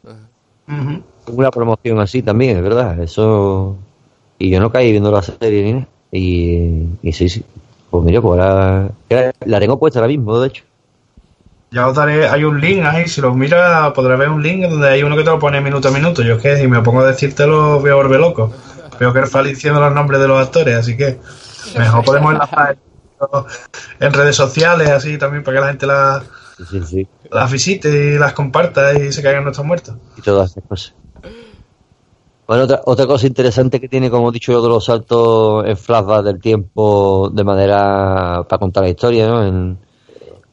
Ujú. 0.67 1.37
Una 1.37 1.51
promoción 1.51 1.99
así 1.99 2.23
también, 2.23 2.57
es 2.57 2.63
verdad. 2.63 2.99
Eso. 3.01 3.75
Y 4.39 4.49
yo 4.49 4.59
no 4.59 4.71
caí 4.71 4.91
viendo 4.91 5.11
la 5.11 5.21
serie 5.21 5.63
ni 5.63 5.73
nada. 5.73 5.87
Y, 6.11 6.85
y 7.03 7.11
sí, 7.11 7.29
sí. 7.29 7.43
Pues 7.91 8.03
mira, 8.03 8.21
pues 8.21 8.39
ahora. 8.39 8.89
La 9.45 9.59
tengo 9.59 9.77
puesta 9.77 9.99
ahora 9.99 10.07
mismo, 10.07 10.39
de 10.39 10.47
hecho. 10.47 10.63
Ya 11.71 11.87
os 11.87 11.95
daré, 11.95 12.27
hay 12.27 12.43
un 12.43 12.59
link 12.59 12.83
ahí, 12.83 13.07
si 13.07 13.21
lo 13.21 13.33
miras 13.35 13.91
podrás 13.93 14.17
ver 14.17 14.29
un 14.29 14.41
link 14.41 14.67
donde 14.67 14.89
hay 14.89 15.03
uno 15.03 15.15
que 15.15 15.23
te 15.23 15.29
lo 15.29 15.37
pone 15.37 15.61
minuto 15.61 15.89
a 15.89 15.91
minuto. 15.91 16.23
Yo 16.23 16.35
es 16.35 16.41
que 16.41 16.57
si 16.57 16.67
me 16.67 16.81
pongo 16.81 17.01
a 17.01 17.05
decírtelo 17.05 17.79
voy 17.79 17.91
a 17.91 17.95
volver 17.95 18.19
loco. 18.19 18.51
Veo 18.99 19.13
que 19.13 19.19
Erfal 19.19 19.45
diciendo 19.45 19.79
los 19.79 19.93
nombres 19.93 20.19
de 20.19 20.27
los 20.27 20.39
actores, 20.39 20.75
así 20.75 20.97
que 20.97 21.19
mejor 21.77 22.03
podemos 22.03 22.33
enlazar 22.33 22.75
en 23.99 24.13
redes 24.13 24.35
sociales 24.35 24.89
así 24.89 25.17
también 25.17 25.43
para 25.43 25.57
que 25.57 25.61
la 25.61 25.67
gente 25.67 25.87
sí, 26.69 26.81
sí. 26.83 27.07
las 27.31 27.51
visite 27.51 27.89
y 27.89 28.17
las 28.17 28.33
comparta 28.33 28.93
y 28.93 29.11
se 29.11 29.21
caigan 29.21 29.43
nuestros 29.43 29.65
muertos. 29.65 29.95
y 30.17 30.21
todas 30.21 30.51
esas 30.51 30.63
cosas. 30.67 30.93
Bueno, 32.47 32.63
otra, 32.63 32.81
otra 32.85 33.05
cosa 33.05 33.27
interesante 33.27 33.79
que 33.79 33.87
tiene, 33.87 34.09
como 34.09 34.29
he 34.29 34.31
dicho 34.31 34.51
yo, 34.51 34.61
de 34.63 34.69
los 34.69 34.85
saltos 34.85 35.67
en 35.67 35.77
flashback 35.77 36.23
del 36.23 36.41
tiempo 36.41 37.29
de 37.31 37.43
manera 37.43 38.43
para 38.49 38.59
contar 38.59 38.83
la 38.83 38.89
historia, 38.89 39.27
¿no? 39.27 39.45
En- 39.45 39.88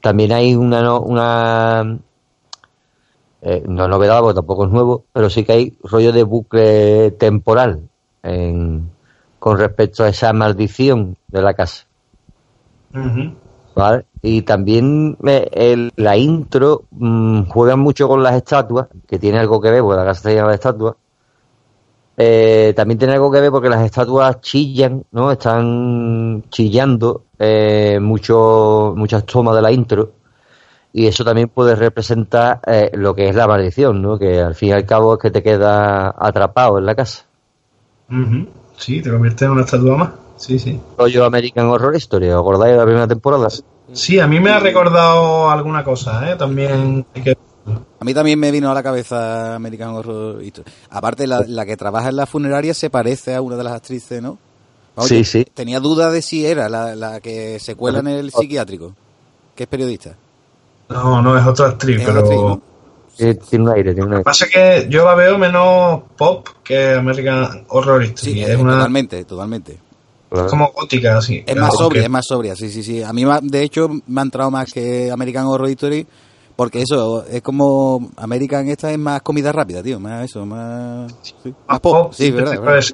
también 0.03 0.33
hay 0.33 0.55
una, 0.55 0.83
no- 0.83 1.01
una 1.01 1.99
eh, 3.43 3.63
no 3.67 3.87
novedad, 3.89 4.21
porque 4.21 4.35
tampoco 4.37 4.65
es 4.67 4.71
nuevo, 4.73 5.05
pero 5.13 5.31
sí 5.31 5.45
que 5.45 5.53
hay 5.53 5.79
rollo 5.85 6.13
de 6.13 6.23
bucle 6.23 7.11
temporal 7.13 7.89
en- 8.23 8.91
con 9.39 9.59
respecto 9.59 10.03
a 10.05 10.09
esa 10.09 10.33
maldición 10.33 11.17
de 11.29 11.43
la 11.43 11.55
casa. 11.55 11.85
Y 14.23 14.43
también 14.43 15.17
eh, 15.27 15.49
el- 15.53 15.93
la 15.97 16.17
intro 16.17 16.85
mm, 16.91 17.43
juega 17.45 17.77
mucho 17.77 18.09
con 18.09 18.23
las 18.23 18.35
estatuas, 18.35 18.89
que 19.07 19.19
tiene 19.19 19.39
algo 19.39 19.61
que 19.61 19.71
ver, 19.71 19.83
porque 19.83 19.99
la 19.99 20.05
casa 20.07 20.19
está 20.19 20.31
llena 20.31 20.49
de 20.49 20.55
estatuas. 20.55 20.97
Eh, 22.17 22.73
también 22.75 22.99
tiene 22.99 23.15
algo 23.15 23.31
que 23.31 23.41
ver 23.41 23.51
porque 23.51 23.69
las 23.69 23.85
estatuas 23.85 24.41
chillan, 24.41 25.05
¿no? 25.13 25.31
Están 25.31 26.45
chillando 26.51 27.25
eh, 27.39 27.99
mucho, 28.01 28.95
muchas 28.97 29.25
tomas 29.27 29.55
de 29.55 29.63
la 29.63 29.71
intro. 29.71 30.13
Y 30.93 31.07
eso 31.07 31.25
también 31.25 31.49
puede 31.49 31.75
representar 31.75 32.61
eh, 32.67 32.91
lo 32.95 33.15
que 33.15 33.29
es 33.29 33.37
la 33.37 33.47
maldición, 33.47 34.01
¿no? 34.01 34.19
Que 34.19 34.41
al 34.41 34.55
fin 34.55 34.71
y 34.71 34.73
al 34.73 34.87
cabo 34.87 35.15
es 35.15 35.21
que 35.21 35.31
te 35.31 35.43
queda 35.43 36.15
atrapado 36.17 36.79
en 36.79 36.87
la 36.87 36.95
casa. 36.95 37.27
Sí, 38.79 39.03
te 39.03 39.11
conviertes 39.11 39.43
en 39.43 39.51
una 39.51 39.63
estatua 39.63 39.97
más. 39.97 40.11
Sí, 40.37 40.59
sí. 40.59 40.81
Rollo 40.97 41.25
American 41.25 41.67
Horror 41.67 41.97
Story, 41.97 42.29
¿os 42.29 42.41
acordáis 42.41 42.73
de 42.73 42.79
la 42.79 42.85
primera 42.85 43.07
temporada? 43.07 43.49
Sí, 43.93 44.19
a 44.21 44.27
mí 44.27 44.41
me 44.41 44.51
ha 44.51 44.59
recordado 44.59 45.51
alguna 45.51 45.85
cosa, 45.85 46.31
¿eh? 46.31 46.37
También 46.37 47.07
hay 47.15 47.23
que... 47.23 47.39
A 48.01 48.05
mí 48.05 48.15
también 48.15 48.39
me 48.39 48.51
vino 48.51 48.71
a 48.71 48.75
la 48.75 48.83
cabeza 48.83 49.55
American 49.57 49.91
Horror 49.91 50.43
Story. 50.43 50.69
Aparte, 50.91 51.27
la, 51.27 51.45
la 51.47 51.67
que 51.67 51.77
trabaja 51.77 52.09
en 52.11 52.17
la 52.17 52.27
funeraria 52.27 52.75
se 52.75 52.91
parece 52.91 53.35
a 53.35 53.41
una 53.43 53.57
de 53.57 53.65
las 53.65 53.73
actrices, 53.75 54.23
¿no? 54.23 54.39
Sí, 55.01 55.25
sí. 55.25 55.45
Tenía 55.53 55.81
duda 55.81 56.11
de 56.11 56.23
si 56.23 56.47
era 56.47 56.69
la, 56.69 56.95
la 56.95 57.21
que 57.21 57.59
se 57.59 57.75
cuela 57.75 57.99
en 57.99 58.07
el 58.09 58.31
psiquiátrico, 58.31 58.95
que 59.55 59.65
es 59.65 59.69
periodista. 59.69 60.15
No, 60.89 61.21
no, 61.21 61.37
es 61.39 61.45
otra 61.47 61.67
actriz, 61.69 61.99
Es 62.01 62.07
pero... 62.07 62.19
actriz, 62.21 62.39
¿no? 62.41 62.63
Tiene 63.49 63.65
un 63.65 63.71
aire, 63.71 63.95
tiene 63.95 64.03
un 64.05 64.11
Lo 64.11 64.17
aire. 64.17 64.21
que 64.21 64.25
pasa 64.25 64.45
es 64.45 64.51
que 64.53 64.87
yo 64.91 65.05
la 65.07 65.15
veo 65.15 65.39
menos 65.39 66.03
pop 66.17 66.47
que 66.63 66.93
American 66.95 67.65
Horror 67.69 68.03
Story. 68.05 68.33
Sí, 68.35 68.43
es 68.43 68.57
una 68.59 68.75
totalmente, 68.75 69.25
totalmente. 69.25 69.79
Claro. 70.29 70.49
como 70.49 70.73
gótica, 70.73 71.19
así. 71.19 71.43
Es 71.47 71.57
más 71.57 71.73
sobria, 71.77 72.03
es 72.03 72.11
más 72.11 72.27
sobria, 72.27 72.55
sí, 72.57 72.69
sí, 72.69 72.83
sí. 72.83 73.03
A 73.03 73.13
mí, 73.13 73.25
ma- 73.25 73.41
de 73.43 73.63
hecho, 73.63 73.89
me 74.07 74.21
ha 74.21 74.25
entrado 74.25 74.51
más 74.51 74.71
que 74.73 75.11
American 75.11 75.47
Horror 75.47 75.69
Story, 75.71 76.07
porque 76.57 76.81
eso, 76.83 77.25
es 77.27 77.43
como 77.43 78.11
American 78.17 78.67
esta 78.69 78.91
es 78.91 78.99
más 78.99 79.21
comida 79.23 79.53
rápida, 79.53 79.83
tío, 79.83 80.01
más 80.01 80.25
eso, 80.25 80.45
más... 80.47 81.13
sí, 81.23 81.35
más 81.45 81.55
más 81.69 81.81
pop, 81.81 81.93
pop, 82.07 82.13
sí, 82.15 82.31
verdad, 82.31 82.53
Tiene 82.53 82.67
verdad. 82.67 82.85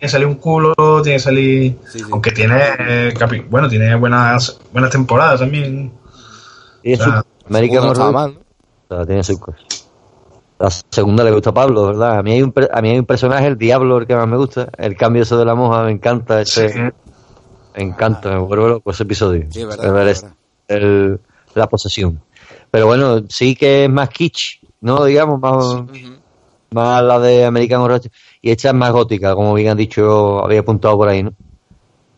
que 0.00 0.08
salir 0.08 0.26
un 0.26 0.34
culo, 0.36 0.74
tiene 1.02 1.16
que 1.16 1.22
salir... 1.22 1.78
Sí, 1.90 1.98
sí. 1.98 2.04
Aunque 2.10 2.32
tiene, 2.32 2.56
eh, 2.78 3.14
bueno, 3.50 3.68
tiene 3.68 3.94
buenas 3.96 4.58
buenas 4.72 4.90
temporadas 4.90 5.40
también. 5.40 5.92
Y 6.82 6.94
Ah, 6.94 7.22
su- 7.44 7.46
American 7.48 7.84
no 7.86 7.92
estaba 7.92 8.12
mal, 8.12 8.34
¿no? 8.34 8.40
O 8.88 8.96
sea, 8.96 9.06
tiene 9.06 9.22
sus 9.22 9.38
cosas. 9.38 9.60
La 10.58 10.70
segunda 10.90 11.24
le 11.24 11.32
gusta 11.32 11.50
a 11.50 11.54
Pablo, 11.54 11.86
¿verdad? 11.86 12.18
A 12.18 12.22
mí 12.22 12.32
hay 12.32 12.42
un, 12.42 12.54
a 12.72 12.80
mí 12.82 12.90
hay 12.90 12.98
un 12.98 13.04
personaje, 13.04 13.46
el 13.48 13.58
Diablo, 13.58 13.98
el 13.98 14.06
que 14.06 14.14
más 14.14 14.28
me 14.28 14.36
gusta. 14.36 14.68
El 14.78 14.96
cambio 14.96 15.22
ese 15.24 15.34
de 15.36 15.44
la 15.44 15.54
moja, 15.56 15.82
me 15.82 15.90
encanta. 15.90 16.40
Ese, 16.40 16.68
Sí. 16.68 16.78
Me 17.74 17.82
encanta, 17.84 18.28
me 18.30 18.38
vuelvo 18.38 18.68
loco 18.68 18.90
ese 18.90 19.02
episodio. 19.04 19.46
Sí, 19.50 19.62
El 19.62 19.66
verdad. 19.68 20.34
el- 20.68 21.18
la 21.54 21.66
posesión. 21.68 22.20
Pero 22.72 22.86
bueno, 22.86 23.22
sí 23.28 23.54
que 23.54 23.84
es 23.84 23.90
más 23.90 24.08
kitsch, 24.08 24.62
¿no? 24.80 25.04
Digamos, 25.04 25.38
más, 25.38 25.84
más 26.70 27.04
la 27.04 27.18
de 27.18 27.44
American 27.44 27.82
Horror. 27.82 28.00
Y 28.40 28.50
esta 28.50 28.68
es 28.68 28.74
más 28.74 28.90
gótica, 28.92 29.34
como 29.34 29.52
bien 29.52 29.68
han 29.68 29.76
dicho, 29.76 30.42
había 30.42 30.60
apuntado 30.60 30.96
por 30.96 31.06
ahí, 31.06 31.22
¿no? 31.22 31.34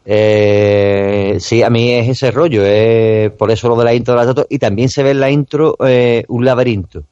Eh, 0.07 1.39
sí, 1.41 1.65
a 1.65 1.71
mí 1.71 1.91
es 1.91 2.09
ese 2.09 2.31
rollo, 2.31 2.65
es 2.65 3.33
por 3.33 3.51
eso 3.51 3.69
lo 3.69 3.75
de 3.75 3.85
la 3.85 3.95
intro 3.95 4.15
de 4.15 4.17
la 4.17 4.23
estatua. 4.23 4.47
Y 4.49 4.61
también 4.61 4.89
se 4.89 5.03
ve 5.03 5.11
en 5.11 5.21
la 5.21 5.29
intro 5.29 5.77
eh, 5.85 6.25
un 6.29 6.45
laberinto, 6.45 7.03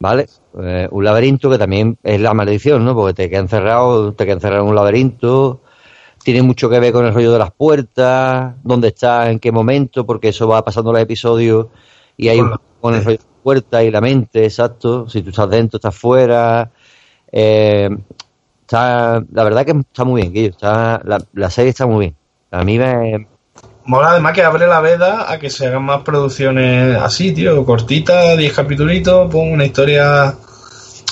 ¿vale? 0.00 0.26
Eh, 0.60 0.88
un 0.90 1.04
laberinto 1.04 1.48
que 1.48 1.58
también 1.58 1.96
es 2.02 2.20
la 2.20 2.34
maldición, 2.34 2.84
¿no? 2.84 2.96
Porque 2.96 3.14
te 3.14 3.30
queda 3.30 3.38
encerrado, 3.38 4.14
te 4.14 4.24
queda 4.24 4.34
encerrado 4.34 4.64
en 4.64 4.70
un 4.70 4.74
laberinto. 4.74 5.60
Tiene 6.24 6.42
mucho 6.42 6.68
que 6.68 6.80
ver 6.80 6.92
con 6.92 7.06
el 7.06 7.14
rollo 7.14 7.32
de 7.32 7.38
las 7.38 7.52
puertas, 7.52 8.56
dónde 8.64 8.88
estás, 8.88 9.28
en 9.28 9.38
qué 9.38 9.52
momento, 9.52 10.04
porque 10.04 10.30
eso 10.30 10.48
va 10.48 10.64
pasando 10.64 10.92
los 10.92 11.00
episodios 11.00 11.68
y 12.16 12.28
hay 12.28 12.40
la- 12.40 12.60
con 12.80 12.94
el 12.94 13.04
rollo 13.04 13.18
de 13.18 13.24
puerta 13.42 13.82
y 13.82 13.90
la 13.90 14.00
mente, 14.00 14.44
exacto. 14.44 15.08
Si 15.08 15.22
tú 15.22 15.30
estás 15.30 15.50
dentro, 15.50 15.78
estás 15.78 15.96
fuera. 15.96 16.70
Eh, 17.32 17.88
está, 18.62 19.22
la 19.32 19.44
verdad 19.44 19.64
que 19.64 19.72
está 19.72 20.04
muy 20.04 20.22
bien, 20.22 20.32
Guillo, 20.32 20.50
Está, 20.50 21.00
la, 21.04 21.18
la 21.32 21.50
serie 21.50 21.70
está 21.70 21.86
muy 21.86 22.06
bien. 22.06 22.16
A 22.50 22.62
mí 22.62 22.78
me, 22.78 23.26
Mola 23.86 24.10
además 24.10 24.32
que 24.32 24.42
abre 24.42 24.66
la 24.66 24.80
veda 24.80 25.30
a 25.30 25.38
que 25.38 25.50
se 25.50 25.66
hagan 25.66 25.84
más 25.84 26.02
producciones 26.02 26.96
así, 26.96 27.32
tío, 27.32 27.64
cortitas, 27.66 28.36
10 28.38 28.52
capitulitos, 28.52 29.30
pon 29.30 29.52
una 29.52 29.64
historia... 29.64 30.34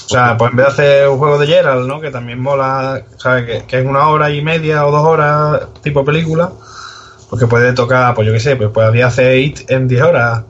O 0.04 0.08
sea, 0.08 0.36
pues 0.36 0.50
en 0.50 0.56
vez 0.56 0.66
de 0.66 0.72
hacer 0.72 1.08
un 1.08 1.18
juego 1.18 1.38
de 1.38 1.46
Gerald, 1.46 1.86
¿no? 1.86 2.00
Que 2.00 2.10
también 2.10 2.38
mola, 2.40 3.02
¿sabes? 3.18 3.46
Que, 3.46 3.66
que 3.66 3.78
es 3.80 3.86
una 3.86 4.08
hora 4.08 4.30
y 4.30 4.42
media 4.42 4.86
o 4.86 4.90
dos 4.90 5.04
horas 5.04 5.68
tipo 5.82 6.04
película, 6.04 6.50
pues 7.30 7.40
que 7.40 7.46
puede 7.46 7.72
tocar, 7.72 8.14
pues 8.14 8.26
yo 8.26 8.32
qué 8.32 8.40
sé, 8.40 8.56
pues 8.56 8.70
podría 8.70 9.06
hacer 9.06 9.38
IT 9.38 9.70
en 9.70 9.88
10 9.88 10.02
horas. 10.02 10.42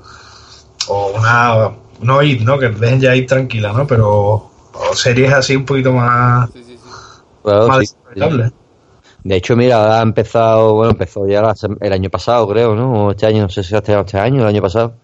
O 0.88 1.12
una... 1.18 1.70
No 2.00 2.22
IT, 2.22 2.42
¿no? 2.42 2.58
Que 2.58 2.68
dejen 2.68 3.00
ya 3.00 3.14
IT 3.14 3.28
tranquila, 3.28 3.72
¿no? 3.72 3.86
Pero... 3.86 4.50
O 4.74 4.94
series 4.94 5.32
así 5.32 5.54
un 5.54 5.64
poquito 5.64 5.92
más... 5.92 6.50
sí, 6.52 6.64
sí. 6.64 6.78
disfrutables. 7.80 8.52
De 9.24 9.36
hecho, 9.36 9.56
mira, 9.56 9.76
ahora 9.76 10.00
ha 10.00 10.02
empezado, 10.02 10.74
bueno, 10.74 10.92
empezó 10.92 11.26
ya 11.28 11.42
la 11.42 11.54
el 11.80 11.92
año 11.92 12.10
pasado, 12.10 12.48
creo, 12.48 12.74
¿no? 12.74 13.06
O 13.06 13.10
este 13.12 13.26
año, 13.26 13.42
no 13.42 13.48
sé 13.48 13.62
si 13.62 13.74
hasta 13.74 14.00
este 14.00 14.18
año, 14.18 14.42
el 14.42 14.48
año 14.48 14.62
pasado. 14.62 14.94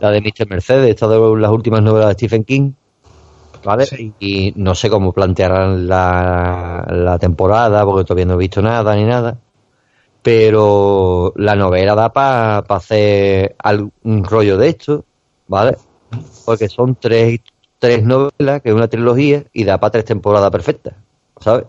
La 0.00 0.10
de 0.10 0.20
Mr. 0.20 0.46
Mercedes, 0.48 0.90
esta 0.90 1.08
de 1.08 1.18
las 1.38 1.50
últimas 1.50 1.82
novelas 1.82 2.08
de 2.08 2.14
Stephen 2.14 2.44
King. 2.44 2.72
¿Vale? 3.64 3.86
Sí. 3.86 4.12
Y 4.20 4.52
no 4.56 4.74
sé 4.74 4.90
cómo 4.90 5.12
plantearán 5.12 5.88
la, 5.88 6.86
la 6.88 7.18
temporada, 7.18 7.84
porque 7.84 8.04
todavía 8.04 8.26
no 8.26 8.34
he 8.34 8.38
visto 8.38 8.60
nada 8.60 8.94
ni 8.94 9.04
nada. 9.04 9.38
Pero 10.26 11.32
la 11.36 11.54
novela 11.54 11.94
da 11.94 12.12
para 12.12 12.58
hacer 12.58 13.54
al- 13.62 13.92
un 14.02 14.24
rollo 14.24 14.56
de 14.58 14.70
esto, 14.70 15.04
¿vale? 15.46 15.76
Porque 16.44 16.68
son 16.68 16.96
tres, 16.96 17.38
tres 17.78 18.02
novelas, 18.02 18.60
que 18.60 18.70
es 18.70 18.74
una 18.74 18.88
trilogía, 18.88 19.44
y 19.52 19.62
da 19.62 19.78
para 19.78 19.92
tres 19.92 20.04
temporadas 20.04 20.50
perfectas, 20.50 20.94
¿sabes? 21.38 21.66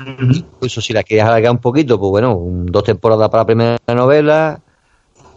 Incluso 0.00 0.80
si 0.80 0.92
la 0.92 1.04
quieres 1.04 1.24
alargar 1.24 1.52
un 1.52 1.58
poquito, 1.58 2.00
pues 2.00 2.10
bueno, 2.10 2.36
dos 2.64 2.82
temporadas 2.82 3.28
para 3.28 3.42
la 3.42 3.46
primera 3.46 3.78
novela, 3.94 4.58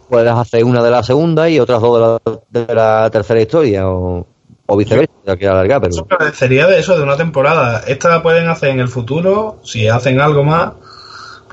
puedes 0.08 0.32
hacer 0.32 0.64
una 0.64 0.82
de 0.82 0.90
la 0.90 1.04
segunda 1.04 1.48
y 1.48 1.60
otras 1.60 1.80
dos 1.80 2.20
de 2.24 2.32
la, 2.58 2.66
de 2.66 2.74
la 2.74 3.08
tercera 3.08 3.40
historia, 3.40 3.88
o, 3.88 4.26
o 4.66 4.76
viceversa, 4.76 5.12
si 5.22 5.28
la 5.28 5.36
quieres 5.36 5.52
alargar, 5.52 5.80
pero 5.80 5.94
Eso 5.94 6.06
parecería 6.06 6.66
de 6.66 6.80
eso, 6.80 6.96
de 6.96 7.04
una 7.04 7.16
temporada. 7.16 7.84
Esta 7.86 8.08
la 8.08 8.20
pueden 8.20 8.48
hacer 8.48 8.70
en 8.70 8.80
el 8.80 8.88
futuro, 8.88 9.58
si 9.62 9.86
hacen 9.86 10.20
algo 10.20 10.42
más, 10.42 10.72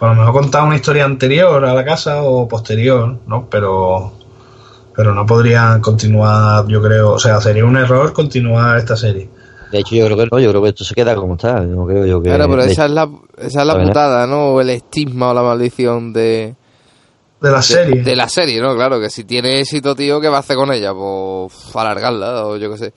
pues 0.02 0.12
a 0.14 0.16
lo 0.16 0.20
mejor 0.22 0.42
contar 0.42 0.64
una 0.64 0.76
historia 0.78 1.06
anterior 1.06 1.64
a 1.64 1.76
la 1.76 1.86
casa 1.86 2.24
o 2.24 2.48
posterior, 2.48 3.20
¿no? 3.28 3.48
Pero, 3.52 4.12
pero 4.96 5.14
no 5.14 5.28
podrían 5.28 5.80
continuar, 5.80 6.66
yo 6.68 6.82
creo, 6.82 7.12
o 7.12 7.20
sea, 7.20 7.40
sería 7.40 7.66
un 7.66 7.78
error 7.78 8.12
continuar 8.12 8.80
esta 8.80 8.98
serie. 8.98 9.30
de 9.72 9.78
hecho 9.78 9.94
yo 9.94 10.06
creo 10.06 10.18
que 10.18 10.28
no, 10.32 10.40
yo 10.40 10.50
creo 10.50 10.64
que 10.64 10.70
esto 10.70 10.84
se 10.84 10.96
queda 10.96 11.14
como 11.14 11.36
está, 11.36 11.62
no 11.62 11.86
creo 11.86 12.08
yo 12.08 12.20
que... 12.20 12.30
Claro, 12.30 12.50
pero 12.50 12.64
esa 12.64 12.86
es 12.86 12.92
la, 12.92 13.08
esa 13.38 13.62
es 13.62 13.68
la 13.68 13.80
putada, 13.80 14.26
¿no? 14.26 14.54
O 14.54 14.62
el 14.62 14.72
estigma 14.72 15.30
o 15.30 15.34
la 15.36 15.44
maldición 15.44 16.12
de, 16.14 16.56
De 17.40 17.52
la 17.52 17.58
de, 17.58 17.62
serie. 17.62 18.02
de 18.02 18.16
la 18.16 18.28
serie, 18.28 18.60
¿no? 18.60 18.74
Claro, 18.74 19.00
que 19.00 19.12
si 19.12 19.24
tiene 19.24 19.60
éxito, 19.60 19.94
tío, 19.94 20.20
¿qué 20.20 20.30
va 20.30 20.38
a 20.38 20.40
hacer 20.40 20.56
con 20.56 20.74
ella? 20.74 20.96
Pues 20.96 21.76
alargarla, 21.76 22.48
o 22.48 22.58
yo 22.58 22.72
qué 22.72 22.78
sé. 22.80 22.94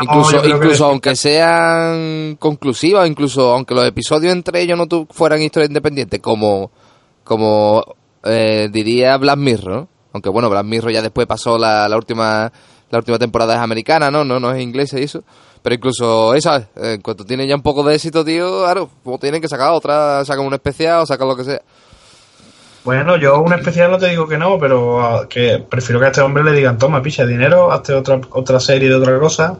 Incluso, 0.00 0.42
que- 0.42 0.48
incluso 0.48 0.84
aunque 0.86 1.16
sean 1.16 2.36
conclusivas, 2.38 3.08
incluso 3.08 3.52
aunque 3.52 3.74
los 3.74 3.86
episodios 3.86 4.32
entre 4.32 4.60
ellos 4.62 4.76
no 4.78 4.86
tu- 4.86 5.06
fueran 5.10 5.42
historias 5.42 5.70
independientes, 5.70 6.20
como, 6.20 6.70
como 7.24 7.84
eh, 8.24 8.68
diría 8.72 9.16
Black 9.16 9.36
Mirror, 9.38 9.70
¿no? 9.70 9.88
Aunque 10.12 10.28
bueno, 10.30 10.48
Black 10.50 10.64
Mirror 10.64 10.92
ya 10.92 11.02
después 11.02 11.26
pasó 11.26 11.58
la, 11.58 11.88
la 11.88 11.96
última 11.96 12.50
la 12.90 12.98
última 12.98 13.18
temporada 13.18 13.54
es 13.54 13.60
americana, 13.60 14.10
¿no? 14.10 14.24
No, 14.24 14.40
no 14.40 14.50
es 14.52 14.62
inglesa 14.62 14.98
y 14.98 15.04
eso. 15.04 15.22
Pero 15.62 15.74
incluso 15.74 16.32
esa, 16.34 16.56
eh, 16.76 16.94
en 16.94 17.00
cuanto 17.02 17.24
tiene 17.24 17.46
ya 17.46 17.54
un 17.54 17.62
poco 17.62 17.82
de 17.84 17.94
éxito, 17.94 18.24
tío, 18.24 18.62
claro, 18.62 18.88
pues 19.02 19.20
tienen 19.20 19.42
que 19.42 19.48
sacar 19.48 19.72
otra, 19.72 20.24
sacan 20.24 20.46
un 20.46 20.54
especial 20.54 21.00
o 21.00 21.06
sacan 21.06 21.28
lo 21.28 21.36
que 21.36 21.44
sea. 21.44 21.60
Bueno, 22.88 23.18
yo 23.18 23.38
un 23.40 23.52
especial 23.52 23.90
no 23.90 23.98
te 23.98 24.06
digo 24.08 24.26
que 24.26 24.38
no, 24.38 24.58
pero 24.58 25.02
ah, 25.02 25.26
que 25.28 25.58
prefiero 25.58 26.00
que 26.00 26.06
a 26.06 26.08
este 26.08 26.22
hombre 26.22 26.42
le 26.42 26.52
digan, 26.52 26.78
toma, 26.78 27.02
picha 27.02 27.26
dinero, 27.26 27.70
hazte 27.70 27.92
otra, 27.92 28.18
otra 28.30 28.58
serie 28.60 28.88
de 28.88 28.94
otra 28.94 29.18
cosa, 29.18 29.58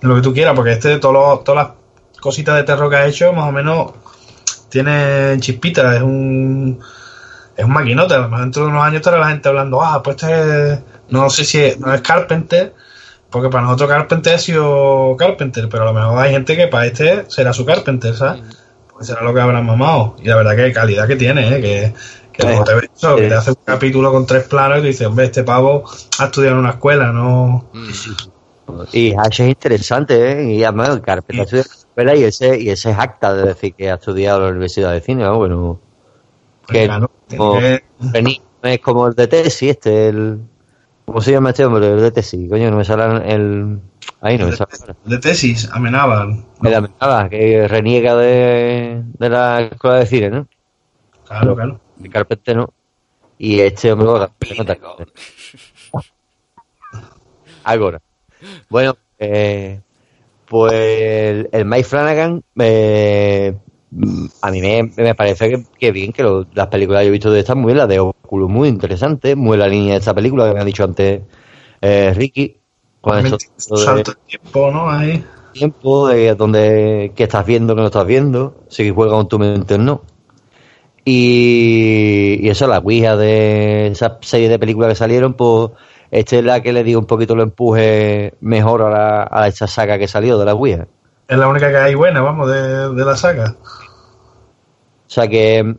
lo 0.00 0.14
que 0.14 0.22
tú 0.22 0.32
quieras, 0.32 0.54
porque 0.56 0.72
este, 0.72 0.96
todo 0.98 1.12
lo- 1.12 1.38
todas 1.40 1.66
las 1.68 2.18
cositas 2.18 2.56
de 2.56 2.62
terror 2.62 2.88
que 2.88 2.96
ha 2.96 3.04
hecho, 3.04 3.34
más 3.34 3.46
o 3.46 3.52
menos, 3.52 3.92
tiene 4.70 5.36
chispitas, 5.38 5.96
es 5.96 6.00
un, 6.02 6.80
es 7.54 7.62
un 7.66 7.72
maquinote, 7.74 8.14
a 8.14 8.18
lo 8.20 8.28
mejor 8.30 8.40
dentro 8.44 8.62
de 8.62 8.68
unos 8.70 8.82
años 8.84 8.96
estará 9.00 9.18
la 9.18 9.28
gente 9.28 9.50
hablando, 9.50 9.82
ah, 9.82 10.02
pues 10.02 10.16
este, 10.22 10.72
es- 10.72 10.80
no 11.10 11.28
sé 11.28 11.44
si 11.44 11.58
es, 11.62 11.78
no 11.78 11.92
es 11.92 12.00
Carpenter, 12.00 12.72
porque 13.28 13.50
para 13.50 13.64
nosotros 13.64 13.90
Carpenter 13.90 14.34
ha 14.34 14.38
sido 14.38 15.14
Carpenter, 15.18 15.68
pero 15.68 15.82
a 15.82 15.86
lo 15.88 15.92
mejor 15.92 16.18
hay 16.24 16.32
gente 16.32 16.56
que 16.56 16.68
para 16.68 16.86
este 16.86 17.26
será 17.28 17.52
su 17.52 17.66
Carpenter, 17.66 18.14
¿sabes? 18.16 18.40
Pues 18.94 19.08
será 19.08 19.20
lo 19.20 19.34
que 19.34 19.42
habrán 19.42 19.66
mamado. 19.66 20.16
Y 20.22 20.28
la 20.28 20.36
verdad 20.36 20.56
que 20.56 20.72
calidad 20.72 21.06
que 21.06 21.16
tiene, 21.16 21.54
¿eh? 21.54 21.60
que, 21.60 21.92
que 22.36 22.46
luego 22.46 22.64
te 22.64 22.74
ves 22.74 22.90
eso, 22.96 23.16
que 23.16 23.28
te 23.28 23.34
hace 23.34 23.50
un 23.50 23.58
capítulo 23.64 24.12
con 24.12 24.26
tres 24.26 24.44
planos 24.44 24.78
y 24.78 24.80
tú 24.80 24.86
dices, 24.88 25.06
hombre, 25.06 25.26
este 25.26 25.42
pavo 25.42 25.84
ha 26.18 26.24
estudiado 26.24 26.56
en 26.56 26.60
una 26.60 26.70
escuela, 26.70 27.12
no... 27.12 27.66
Y 28.92 29.14
Hash 29.14 29.42
es 29.42 29.48
interesante, 29.48 30.32
¿eh? 30.32 30.54
Y 30.54 30.64
además, 30.64 30.88
ha 30.88 30.94
estudiado 30.94 31.48
en 31.50 31.56
la 31.56 31.60
escuela 31.60 32.16
y 32.16 32.24
ese, 32.24 32.60
y 32.60 32.70
ese 32.70 32.90
es 32.90 32.98
acta 32.98 33.32
de 33.32 33.46
decir 33.46 33.74
que 33.74 33.90
ha 33.90 33.94
estudiado 33.94 34.38
en 34.38 34.44
la 34.44 34.50
Universidad 34.50 34.92
de 34.92 35.00
Cine, 35.00 35.22
¿no? 35.22 35.38
Bueno, 35.38 35.80
que 36.66 36.84
claro, 36.86 37.10
como, 37.36 37.60
no 37.60 38.68
es 38.68 38.80
como 38.80 39.06
el 39.06 39.14
de 39.14 39.26
Tessie, 39.28 39.70
este, 39.70 40.08
el... 40.08 40.40
¿Cómo 41.04 41.20
se 41.20 41.30
llama 41.30 41.50
este 41.50 41.64
hombre? 41.64 41.86
El 41.86 42.00
de 42.00 42.10
Tessie, 42.10 42.48
coño, 42.48 42.70
no 42.70 42.78
me 42.78 42.84
sale 42.84 43.32
el... 43.32 43.78
Ahí 44.20 44.36
no 44.36 44.46
me 44.46 44.56
sale. 44.56 44.72
De 45.04 45.18
tesis, 45.18 45.68
amenaban. 45.70 46.44
Me 46.60 46.70
la 46.70 46.80
nada, 47.00 47.28
que 47.28 47.68
reniega 47.68 48.16
de, 48.16 49.02
de 49.18 49.28
la 49.28 49.60
escuela 49.60 49.98
de 49.98 50.06
cine, 50.06 50.30
¿no? 50.30 50.48
Claro, 51.26 51.54
claro. 51.54 51.80
De 51.96 52.08
Carpenter 52.08 52.56
no. 52.56 52.68
Y 53.38 53.60
este 53.60 53.92
hombre 53.92 54.28
Ahora. 57.64 58.00
Bueno, 58.68 58.96
eh, 59.18 59.80
pues 60.46 60.72
el, 60.72 61.48
el 61.52 61.64
Mike 61.64 61.84
Flanagan, 61.84 62.42
eh, 62.58 63.56
a 64.42 64.50
mí 64.50 64.60
me, 64.60 64.82
me 64.96 65.14
parece 65.14 65.48
que, 65.50 65.64
que 65.78 65.90
bien, 65.92 66.12
que 66.12 66.22
lo- 66.22 66.46
las 66.54 66.68
películas 66.68 67.00
que 67.00 67.06
yo 67.06 67.08
he 67.08 67.12
visto 67.12 67.30
de 67.30 67.40
estas 67.40 67.56
muy 67.56 67.66
bien, 67.72 67.78
la 67.78 67.86
de 67.86 67.98
Oculus 67.98 68.50
muy 68.50 68.68
interesante, 68.68 69.34
muy 69.36 69.54
en 69.54 69.60
la 69.60 69.68
línea 69.68 69.92
de 69.94 69.98
esta 69.98 70.14
película 70.14 70.46
que 70.48 70.54
me 70.54 70.60
ha 70.60 70.64
dicho 70.64 70.84
antes 70.84 71.22
eh, 71.80 72.12
Ricky, 72.14 72.56
con 73.00 73.16
salto 73.28 74.12
de 74.12 74.16
tiempo, 74.26 74.70
¿no? 74.70 74.90
Ahí. 74.90 75.24
tiempo 75.52 76.08
de 76.08 76.34
donde 76.34 77.12
qué 77.16 77.24
estás 77.24 77.46
viendo, 77.46 77.74
qué 77.74 77.80
no 77.80 77.86
estás 77.86 78.06
viendo, 78.06 78.54
si 78.68 78.90
juega 78.90 79.12
con 79.12 79.28
tu 79.28 79.38
mente 79.38 79.74
o 79.74 79.78
no. 79.78 80.02
Y, 81.08 82.40
y 82.42 82.48
eso, 82.48 82.66
la 82.66 82.78
Ouija 82.78 83.16
de 83.16 83.86
esa 83.86 84.18
serie 84.22 84.48
de 84.48 84.58
películas 84.58 84.88
que 84.88 84.96
salieron, 84.96 85.34
pues 85.34 85.70
esta 86.10 86.36
es 86.36 86.44
la 86.44 86.60
que 86.60 86.72
le 86.72 86.82
dio 86.82 86.98
un 86.98 87.06
poquito 87.06 87.34
el 87.34 87.42
empuje 87.42 88.34
mejor 88.40 88.82
a, 88.82 88.90
la, 88.90 89.28
a 89.30 89.46
esa 89.46 89.68
saga 89.68 90.00
que 90.00 90.08
salió 90.08 90.36
de 90.36 90.44
la 90.44 90.54
Ouija. 90.54 90.88
Es 91.28 91.38
la 91.38 91.46
única 91.46 91.70
que 91.70 91.76
hay 91.76 91.94
buena, 91.94 92.22
vamos, 92.22 92.50
de, 92.50 92.88
de 92.92 93.04
la 93.04 93.16
saga. 93.16 93.54
O 93.62 95.08
sea 95.08 95.28
que, 95.28 95.76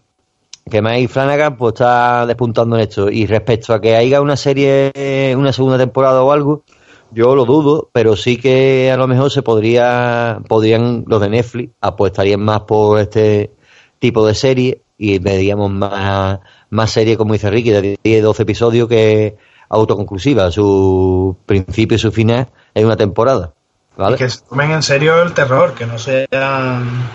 que 0.72 0.82
Mike 0.82 1.10
Flanagan 1.10 1.58
pues 1.58 1.74
está 1.74 2.26
despuntando 2.26 2.78
en 2.78 2.84
esto. 2.84 3.10
Y 3.10 3.26
respecto 3.26 3.74
a 3.74 3.82
que 3.82 3.98
haya 3.98 4.22
una 4.22 4.38
serie, 4.38 5.36
una 5.38 5.52
segunda 5.52 5.78
temporada 5.78 6.24
o 6.24 6.32
algo, 6.32 6.64
yo 7.12 7.36
lo 7.36 7.44
dudo, 7.44 7.90
pero 7.92 8.16
sí 8.16 8.38
que 8.38 8.90
a 8.94 8.96
lo 8.96 9.08
mejor 9.08 9.30
se 9.30 9.42
podría, 9.42 10.40
podrían 10.48 11.04
los 11.06 11.20
de 11.20 11.30
Netflix 11.30 11.74
apostarían 11.82 12.40
más 12.40 12.62
por 12.62 12.98
este 13.00 13.52
tipo 14.00 14.26
de 14.26 14.34
serie 14.34 14.82
y 14.98 15.20
veríamos 15.20 15.72
más, 15.72 16.40
más 16.70 16.92
serie, 16.92 17.18
como 17.18 17.34
dice 17.34 17.50
Ricky, 17.50 17.70
de 17.72 18.00
10, 18.04 18.24
12 18.24 18.44
episodios 18.44 18.88
que 18.90 19.36
autoconclusiva, 19.70 20.50
su 20.52 21.36
principio 21.46 21.96
y 21.96 22.00
su 22.00 22.12
final 22.12 22.48
en 22.74 22.86
una 22.86 22.98
temporada. 22.98 23.54
¿Vale? 23.98 24.16
Y 24.16 24.20
que 24.20 24.30
se 24.30 24.42
tomen 24.42 24.72
en 24.72 24.84
serio 24.84 25.22
el 25.24 25.34
terror, 25.34 25.74
que 25.74 25.86
no 25.86 25.98
sean... 25.98 27.10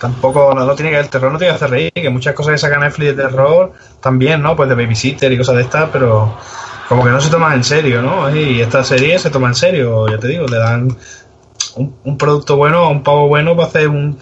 Tampoco, 0.00 0.54
no, 0.54 0.64
no 0.64 0.74
tiene 0.76 0.92
que 0.92 0.98
el 0.98 1.08
terror 1.08 1.32
no 1.32 1.38
tiene 1.38 1.52
que 1.52 1.56
hacer 1.56 1.70
reír, 1.70 1.92
que 1.92 2.08
muchas 2.08 2.34
cosas 2.34 2.52
que 2.52 2.58
saca 2.58 2.78
Netflix 2.78 3.16
de 3.16 3.22
terror 3.24 3.72
también, 4.00 4.40
¿no? 4.42 4.54
Pues 4.54 4.68
de 4.68 4.74
babysitter 4.76 5.32
y 5.32 5.38
cosas 5.38 5.56
de 5.56 5.62
estas, 5.62 5.90
pero 5.90 6.34
como 6.88 7.04
que 7.04 7.10
no 7.10 7.20
se 7.20 7.30
toman 7.30 7.54
en 7.54 7.64
serio, 7.64 8.00
¿no? 8.00 8.34
Y 8.34 8.60
esta 8.60 8.84
serie 8.84 9.18
se 9.18 9.30
toma 9.30 9.48
en 9.48 9.54
serio, 9.56 10.06
ya 10.08 10.18
te 10.18 10.28
digo, 10.28 10.46
le 10.46 10.56
dan 10.58 10.96
un, 11.74 11.94
un 12.04 12.16
producto 12.16 12.56
bueno 12.56 12.78
a 12.84 12.88
un 12.90 13.02
pavo 13.02 13.26
bueno 13.28 13.56
para 13.56 13.68
hacer 13.68 13.88
un- 13.88 14.18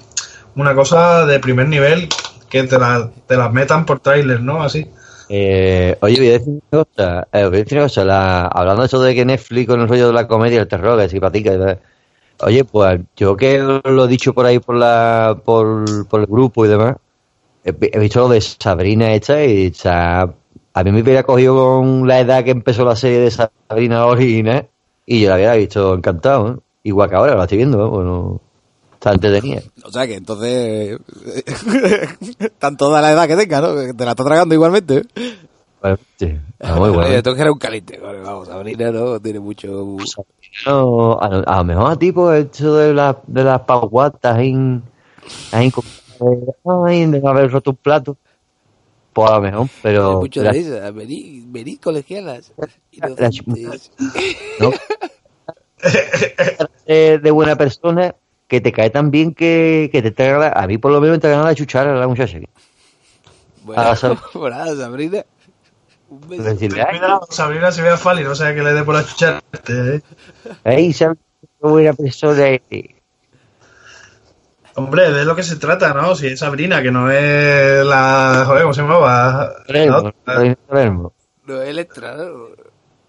una 0.56 0.74
cosa 0.74 1.24
de 1.26 1.38
primer 1.40 1.68
nivel 1.68 2.08
que 2.48 2.62
te 2.64 2.78
la, 2.78 3.10
te 3.26 3.36
las 3.36 3.52
metan 3.52 3.84
por 3.86 4.00
tráiler, 4.00 4.40
¿no? 4.40 4.62
Así. 4.62 4.86
Eh, 5.28 5.96
oye, 6.00 6.16
voy 6.18 6.28
a 6.28 6.32
decir 6.32 6.48
una 6.70 6.84
cosa. 6.84 7.28
eh, 7.32 7.44
voy 7.46 7.56
a 7.56 7.58
decir 7.62 7.78
una 7.78 7.86
cosa. 7.86 8.04
La, 8.04 8.46
hablando 8.46 8.82
de 8.82 8.86
eso 8.86 9.00
de 9.00 9.14
que 9.14 9.24
Netflix 9.24 9.68
con 9.68 9.80
el 9.80 9.88
rollo 9.88 10.06
de 10.08 10.12
la 10.12 10.28
comedia, 10.28 10.60
el 10.60 10.68
terror, 10.68 10.98
que 11.00 11.08
simpatica. 11.08 11.58
tal. 11.58 11.78
Oye, 12.40 12.64
pues 12.64 13.00
yo 13.16 13.36
que 13.36 13.58
lo 13.58 14.04
he 14.04 14.08
dicho 14.08 14.34
por 14.34 14.44
ahí 14.46 14.58
por 14.58 14.76
la 14.76 15.40
por, 15.44 16.06
por 16.06 16.20
el 16.20 16.26
grupo 16.26 16.66
y 16.66 16.68
demás, 16.68 16.96
he, 17.64 17.72
vi- 17.72 17.90
he 17.92 17.98
visto 17.98 18.20
lo 18.20 18.28
de 18.28 18.40
Sabrina 18.40 19.12
esta 19.14 19.42
y 19.44 19.68
o 19.68 19.74
sea, 19.74 20.28
a 20.74 20.84
mí 20.84 20.92
me 20.92 21.00
hubiera 21.02 21.22
cogido 21.22 21.56
con 21.56 22.06
la 22.06 22.20
edad 22.20 22.44
que 22.44 22.50
empezó 22.50 22.84
la 22.84 22.94
serie 22.94 23.20
de 23.20 23.30
Sabrina 23.30 24.04
original 24.06 24.68
y 25.06 25.22
yo 25.22 25.30
la 25.30 25.36
hubiera 25.36 25.54
visto 25.54 25.94
encantado. 25.94 26.48
¿eh? 26.50 26.56
Igual 26.84 27.08
que 27.08 27.16
ahora 27.16 27.34
la 27.36 27.44
estoy 27.44 27.58
viendo, 27.58 27.84
¿eh? 27.84 27.88
bueno, 27.88 28.40
está 29.10 29.14
entretenida. 29.14 29.62
O 29.84 29.90
sea 29.90 30.06
que 30.06 30.14
entonces. 30.14 30.98
Están 32.38 32.76
toda 32.76 33.00
la 33.00 33.12
edad 33.12 33.26
que 33.28 33.36
tenga, 33.36 33.60
¿no? 33.60 33.74
Te 33.94 34.04
la 34.04 34.10
está 34.12 34.24
tragando 34.24 34.54
igualmente. 34.54 34.98
¿eh? 35.14 35.36
Bueno, 35.80 35.98
sí, 36.18 36.36
está 36.58 36.74
muy 36.76 36.88
bueno. 36.90 37.06
Oye, 37.06 37.16
esto 37.18 37.34
que 37.34 37.40
era 37.42 37.52
un 37.52 37.58
caliente, 37.58 37.98
coño, 37.98 38.22
vamos, 38.22 38.48
Sabrina 38.48 38.90
no 38.90 39.20
tiene 39.20 39.38
mucho... 39.40 39.96
No, 40.64 41.18
a, 41.20 41.28
lo- 41.28 41.48
a 41.48 41.56
lo 41.58 41.64
mejor 41.64 41.92
a 41.92 41.96
ti, 41.96 42.12
pues, 42.12 42.46
esto 42.46 42.76
de, 42.76 42.94
la, 42.94 43.18
de 43.26 43.44
las 43.44 43.60
pauguatas 43.60 44.38
en, 44.40 44.82
en 45.52 45.72
ay, 46.86 47.06
de 47.06 47.22
haber 47.24 47.50
roto 47.52 47.70
un 47.70 47.76
plato. 47.76 48.16
Pues 49.12 49.30
a 49.30 49.34
lo 49.36 49.42
mejor, 49.42 49.68
pero. 49.82 50.02
Tiene 50.02 50.16
mucho 50.20 50.42
la- 50.42 50.52
de 50.52 50.58
esa, 50.60 50.90
venid, 50.90 51.44
venid 51.48 51.78
colegialas. 51.80 52.52
la-. 52.96 53.30
¿no? 54.60 54.70
de 56.86 57.30
buena 57.30 57.56
persona 57.56 58.14
que 58.48 58.60
te 58.60 58.72
cae 58.72 58.90
tan 58.90 59.10
bien 59.10 59.34
que, 59.34 59.88
que 59.92 60.02
te 60.02 60.10
traga 60.10 60.52
a 60.52 60.66
mí 60.66 60.78
por 60.78 60.92
lo 60.92 61.00
menos 61.00 61.18
te 61.20 61.28
gana 61.28 61.44
la 61.44 61.54
chuchara 61.54 61.92
a 61.92 61.96
la 61.96 62.06
muchacha. 62.08 62.38
Bueno, 63.62 63.82
Ah, 63.82 63.96
por 64.32 64.50
nada, 64.50 64.76
Sabrina. 64.76 65.24
Un 66.08 66.28
beso. 66.28 66.42
Decirle, 66.44 66.82
ay, 66.82 66.98
Cuidado, 66.98 67.26
Sabrina 67.30 67.72
se 67.72 67.82
ve 67.82 67.88
a 67.90 67.96
Fali, 67.96 68.22
no 68.22 68.34
sea 68.36 68.54
que 68.54 68.62
le 68.62 68.72
dé 68.72 68.84
por 68.84 68.94
la 68.94 69.04
chucharte, 69.04 69.96
¿eh? 69.96 70.02
ay, 70.62 70.92
¿sabes 70.92 71.18
qué 71.40 71.46
buena 71.68 71.92
persona? 71.94 72.58
Hombre, 74.76 75.10
de 75.10 75.24
lo 75.24 75.34
que 75.34 75.42
se 75.42 75.56
trata, 75.56 75.94
¿no? 75.94 76.14
Si 76.14 76.26
es 76.28 76.38
Sabrina, 76.38 76.82
que 76.82 76.92
no 76.92 77.10
es 77.10 77.84
la. 77.84 78.44
Joder, 78.46 78.62
¿cómo 78.62 78.74
se 78.74 78.82
llamaba? 78.82 79.52
No, 81.46 81.62
Electra, 81.62 82.14
¿no? 82.14 82.50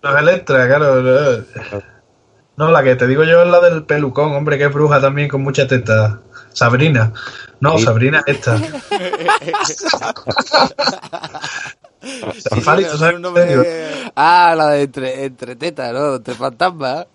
No 0.02 0.10
es 0.16 0.22
Electra, 0.22 0.68
claro. 0.68 1.02
No. 1.02 1.97
No, 2.58 2.72
la 2.72 2.84
que 2.84 2.96
te 2.96 3.06
digo 3.08 3.24
yo 3.24 3.44
es 3.44 3.48
la 3.50 3.60
del 3.60 3.84
pelucón, 3.86 4.34
hombre, 4.34 4.58
que 4.58 4.66
es 4.66 4.74
bruja 4.74 5.00
también 5.00 5.30
con 5.30 5.42
mucha 5.44 5.68
teta. 5.68 6.20
Sabrina. 6.54 7.14
No, 7.60 7.78
Sí. 7.78 7.84
Sabrina 7.86 8.24
es 8.26 8.36
esta. 8.38 8.58
Fali, 12.62 12.86
¿tú 12.86 12.98
sabes 12.98 13.16
un 13.16 13.22
nombre- 13.22 14.12
Ah, 14.16 14.56
la 14.58 14.70
de 14.70 14.84
entre, 14.84 15.26
entre 15.26 15.56
tetas, 15.56 15.94
¿no? 15.94 16.16
Entre 16.16 16.34
fantasmas. 16.34 17.06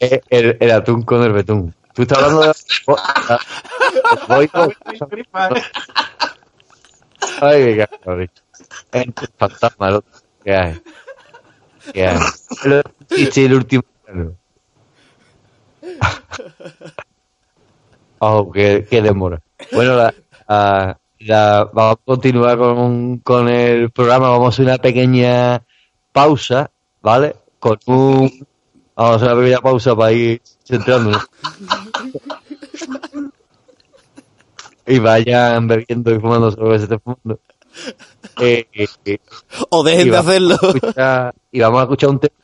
Eh, 0.00 0.20
el, 0.30 0.56
el 0.60 0.70
atún 0.70 1.02
con 1.02 1.22
el 1.22 1.32
betún. 1.32 1.74
Tú 1.94 2.02
estás 2.02 2.18
hablando 2.18 2.42
de. 2.42 2.52
Voy 4.28 4.48
con- 4.48 4.72
Ay, 7.40 7.64
qué 7.64 7.88
cabrón. 8.02 8.30
Entre 8.92 9.26
fantasma, 9.38 9.90
lo 9.90 10.04
que 10.44 10.54
hay. 10.54 10.80
Que 11.92 12.06
hay. 12.06 12.18
Lo 12.64 12.82
el 13.36 13.54
último. 13.54 13.82
Oh, 18.18 18.50
qué, 18.52 18.86
qué 18.88 19.02
demora. 19.02 19.40
Bueno, 19.72 19.96
la, 19.96 20.14
la- 20.48 20.98
la- 21.18 21.70
vamos 21.72 21.96
a 22.00 22.04
continuar 22.04 22.58
con, 22.58 23.18
con 23.18 23.48
el 23.48 23.90
programa. 23.90 24.30
Vamos 24.30 24.46
a 24.46 24.48
hacer 24.50 24.66
una 24.66 24.78
pequeña 24.78 25.62
pausa, 26.12 26.70
¿vale? 27.02 27.36
Con 27.58 27.78
un. 27.86 28.46
Vamos 28.96 29.12
a 29.12 29.16
hacer 29.16 29.28
una 29.28 29.40
pequeña 29.40 29.60
pausa 29.60 29.96
para 29.96 30.12
ir 30.12 30.40
centrándonos. 30.64 31.26
y 34.86 34.98
vayan 34.98 35.66
bebiendo 35.66 36.10
y 36.14 36.20
fumando 36.20 36.50
cerveza 36.50 36.86
de 36.86 36.98
fondo. 36.98 37.40
Eh, 38.40 38.66
eh, 38.72 38.86
eh, 39.04 39.18
O 39.70 39.82
dejen 39.82 40.10
de 40.10 40.16
hacerlo. 40.16 40.54
escuchar- 40.60 41.34
y 41.52 41.60
vamos 41.60 41.80
a 41.80 41.82
escuchar 41.84 42.10
un 42.10 42.18
tema. 42.20 42.34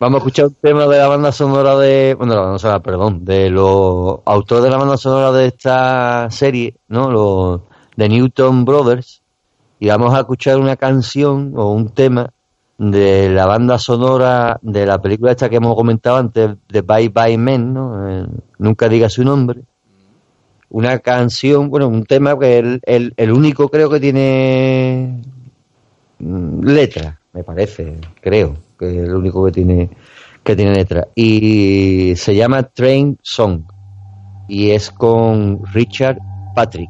Vamos 0.00 0.14
a 0.14 0.18
escuchar 0.18 0.46
un 0.46 0.54
tema 0.54 0.86
de 0.86 0.98
la 0.98 1.08
banda 1.08 1.32
sonora 1.32 1.76
de. 1.76 2.14
Bueno, 2.16 2.34
la 2.34 2.40
banda 2.42 2.58
sonora, 2.58 2.80
perdón, 2.80 3.24
de 3.24 3.50
los 3.50 4.20
autores 4.24 4.62
de 4.64 4.70
la 4.70 4.76
banda 4.76 4.96
sonora 4.96 5.32
de 5.32 5.46
esta 5.46 6.28
serie, 6.30 6.76
¿no? 6.88 7.10
Los 7.10 7.60
de 7.96 8.08
Newton 8.08 8.64
Brothers. 8.64 9.22
Y 9.80 9.88
vamos 9.88 10.14
a 10.14 10.20
escuchar 10.20 10.58
una 10.58 10.76
canción 10.76 11.52
o 11.56 11.72
un 11.72 11.88
tema 11.90 12.30
de 12.78 13.28
la 13.30 13.46
banda 13.46 13.76
sonora 13.78 14.58
de 14.62 14.86
la 14.86 15.00
película 15.02 15.32
esta 15.32 15.48
que 15.48 15.56
hemos 15.56 15.74
comentado 15.74 16.16
antes, 16.16 16.50
de 16.68 16.80
Bye 16.82 17.08
Bye 17.08 17.38
Men, 17.38 17.74
¿no? 17.74 18.08
Eh, 18.08 18.26
nunca 18.58 18.88
diga 18.88 19.08
su 19.08 19.24
nombre 19.24 19.62
una 20.70 20.98
canción, 20.98 21.70
bueno, 21.70 21.88
un 21.88 22.04
tema 22.04 22.38
que 22.38 22.58
el, 22.58 22.80
el, 22.84 23.14
el 23.16 23.32
único 23.32 23.68
creo 23.68 23.88
que 23.88 24.00
tiene 24.00 25.22
mm, 26.18 26.64
letra, 26.64 27.18
me 27.32 27.42
parece, 27.42 27.96
creo, 28.20 28.56
que 28.78 28.90
es 28.90 29.08
el 29.08 29.14
único 29.14 29.44
que 29.46 29.52
tiene 29.52 29.90
que 30.48 30.56
tiene 30.56 30.72
letra. 30.72 31.06
Y 31.14 32.14
se 32.16 32.34
llama 32.34 32.62
Train 32.62 33.18
Song 33.22 33.64
y 34.48 34.70
es 34.70 34.90
con 34.90 35.60
Richard 35.74 36.18
Patrick. 36.54 36.88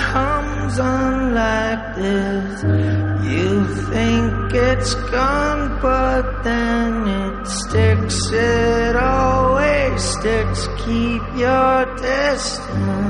Hums 0.00 0.78
on 0.78 1.34
like 1.34 1.96
this. 1.96 2.62
You 3.32 3.50
think 3.92 4.54
it's 4.54 4.94
gone, 5.10 5.80
but 5.80 6.42
then 6.42 7.06
it 7.06 7.46
sticks. 7.46 8.18
It 8.32 8.96
always 8.96 10.02
sticks. 10.02 10.68
Keep 10.84 11.22
your 11.36 11.96
distance. 11.96 13.09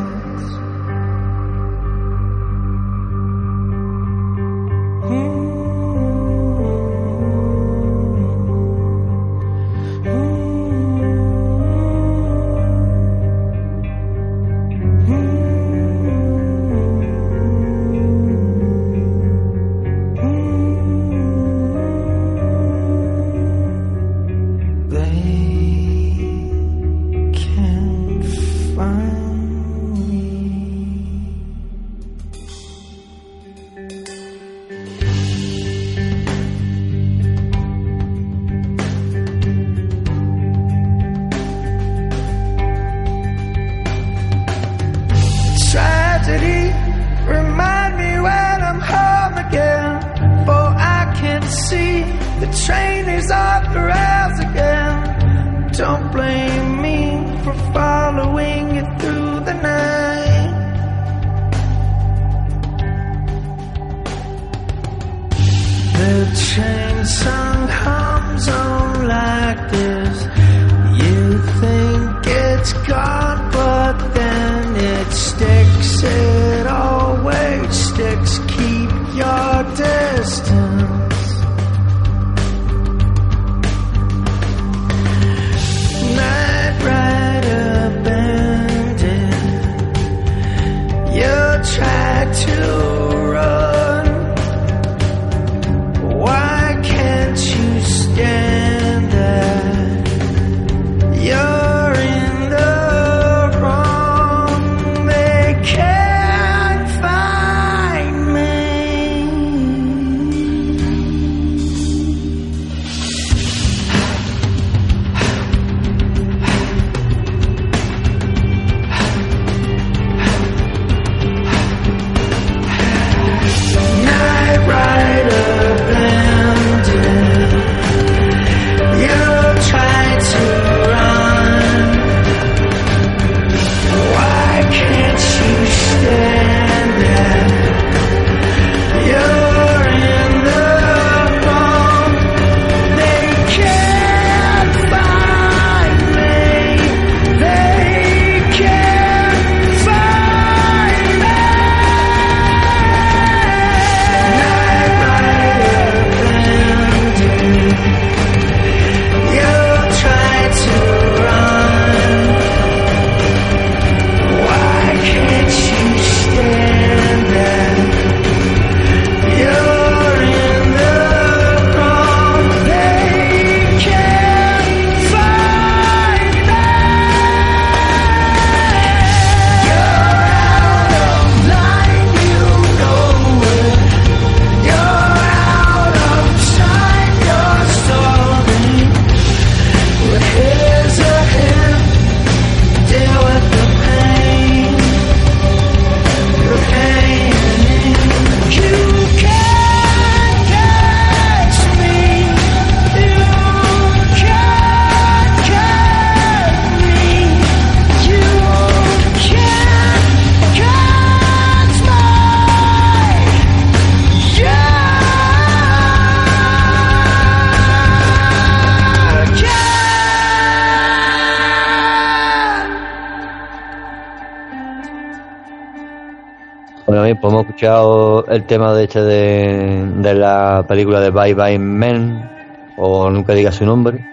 Pues 227.16 227.32
hemos 227.32 227.44
escuchado 227.46 228.26
el 228.26 228.44
tema 228.44 228.72
de 228.74 228.84
este 228.84 229.00
de, 229.02 229.86
de 229.96 230.14
la 230.14 230.64
película 230.66 231.00
de 231.00 231.10
Bye 231.10 231.34
Bye 231.34 231.58
Men, 231.58 232.28
o 232.76 233.10
nunca 233.10 233.32
diga 233.34 233.50
su 233.52 233.64
nombre, 233.64 234.04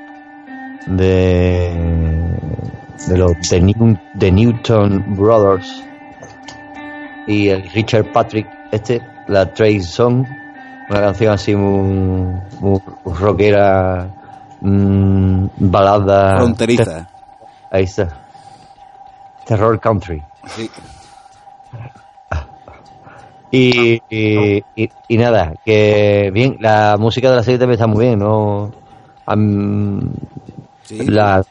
de, 0.85 1.71
de 3.07 3.17
los 3.17 3.31
de, 3.49 3.61
New- 3.61 3.97
de 4.13 4.31
Newton 4.31 5.03
Brothers 5.15 5.83
y 7.27 7.49
el 7.49 7.69
Richard 7.71 8.11
Patrick, 8.11 8.47
este, 8.71 9.01
la 9.27 9.45
Trace 9.53 9.81
Song, 9.81 10.25
una 10.89 11.01
canción 11.01 11.33
así 11.33 11.55
muy, 11.55 12.39
muy 12.61 12.79
rockera, 13.05 14.07
mm, 14.61 15.45
balada. 15.57 16.37
Fronteriza. 16.37 17.09
Ahí 17.69 17.83
está. 17.83 18.07
Terror 19.45 19.77
Country. 19.79 20.21
Sí. 20.47 20.69
Y, 23.51 24.01
y, 24.09 24.63
y- 24.75 24.89
y 25.07 25.17
nada, 25.17 25.53
que 25.65 26.29
bien, 26.33 26.57
la 26.59 26.97
música 26.99 27.29
de 27.29 27.35
la 27.37 27.43
serie 27.43 27.57
también 27.59 27.75
está 27.75 27.87
muy 27.87 28.05
bien, 28.05 28.19
¿no? 28.19 28.73
Sí. 30.83 31.05
la 31.05 31.43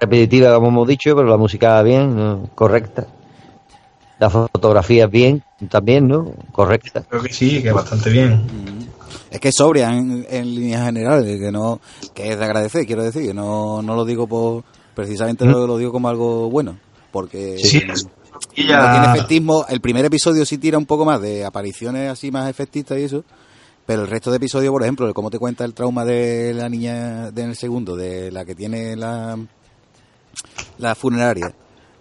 repetitiva, 0.00 0.54
como 0.54 0.68
hemos 0.68 0.88
dicho, 0.88 1.14
pero 1.16 1.28
la 1.28 1.36
música 1.36 1.82
bien, 1.82 2.14
¿no? 2.16 2.48
correcta. 2.54 3.06
La 4.18 4.30
fotografía 4.30 5.06
bien, 5.06 5.42
también, 5.68 6.06
¿no? 6.08 6.32
Correcta. 6.52 7.02
Creo 7.08 7.22
que 7.22 7.32
sí, 7.32 7.62
que 7.62 7.72
bastante 7.72 8.10
bien. 8.10 8.42
Es 9.30 9.40
que 9.40 9.48
es 9.48 9.54
sobria 9.56 9.90
en, 9.96 10.24
en 10.30 10.54
líneas 10.54 10.84
generales, 10.86 11.40
que 11.40 11.50
no 11.50 11.80
que 12.14 12.30
es 12.32 12.38
de 12.38 12.44
agradecer, 12.44 12.86
quiero 12.86 13.02
decir, 13.02 13.34
no, 13.34 13.82
no 13.82 13.96
lo 13.96 14.04
digo 14.04 14.26
por 14.28 14.62
precisamente 14.94 15.44
lo, 15.44 15.66
lo 15.66 15.76
digo 15.76 15.90
como 15.90 16.08
algo 16.08 16.48
bueno, 16.48 16.76
porque 17.10 17.58
Sí, 17.58 17.82
es- 17.92 18.06
y 18.54 18.66
ya- 18.66 18.90
tiene 18.92 19.06
efectismo, 19.14 19.64
el 19.68 19.80
primer 19.80 20.04
episodio 20.04 20.44
sí 20.44 20.58
tira 20.58 20.78
un 20.78 20.86
poco 20.86 21.04
más 21.04 21.20
de 21.20 21.44
apariciones 21.44 22.10
así 22.10 22.30
más 22.30 22.48
efectistas 22.50 22.98
y 22.98 23.02
eso, 23.04 23.24
pero 23.86 24.02
el 24.02 24.08
resto 24.08 24.30
de 24.30 24.38
episodios, 24.38 24.72
por 24.72 24.82
ejemplo, 24.82 25.12
cómo 25.14 25.30
te 25.30 25.38
cuenta 25.38 25.64
el 25.64 25.74
trauma 25.74 26.04
de 26.04 26.54
la 26.54 26.68
niña 26.68 27.30
de 27.30 27.42
en 27.42 27.50
el 27.50 27.56
segundo, 27.56 27.96
de 27.96 28.30
la 28.32 28.44
que 28.44 28.54
tiene 28.54 28.96
la 28.96 29.38
la 30.78 30.94
funeraria, 30.94 31.52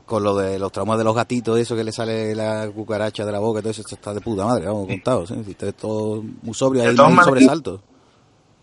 con 0.06 0.24
lo 0.24 0.36
de 0.36 0.58
los 0.58 0.72
traumas 0.72 0.98
de 0.98 1.04
los 1.04 1.16
gatitos, 1.16 1.60
eso 1.60 1.76
que 1.76 1.84
le 1.84 1.92
sale 1.92 2.34
la 2.36 2.68
cucaracha 2.74 3.26
de 3.26 3.32
la 3.32 3.40
boca, 3.40 3.60
y 3.60 3.62
todo 3.62 3.72
eso, 3.72 3.82
esto 3.82 3.96
está 3.96 4.14
de 4.14 4.22
puta 4.22 4.46
madre, 4.46 4.66
vamos, 4.66 4.88
contado, 4.88 5.28
¿sí? 5.28 5.36
Si 5.46 5.52
está 5.52 5.72
todo 5.72 6.24
muy 6.42 6.54
sobrio, 6.54 6.84
ahí 6.84 6.96
no 6.96 7.06
hay 7.08 7.16
sobresaltos. 7.26 7.82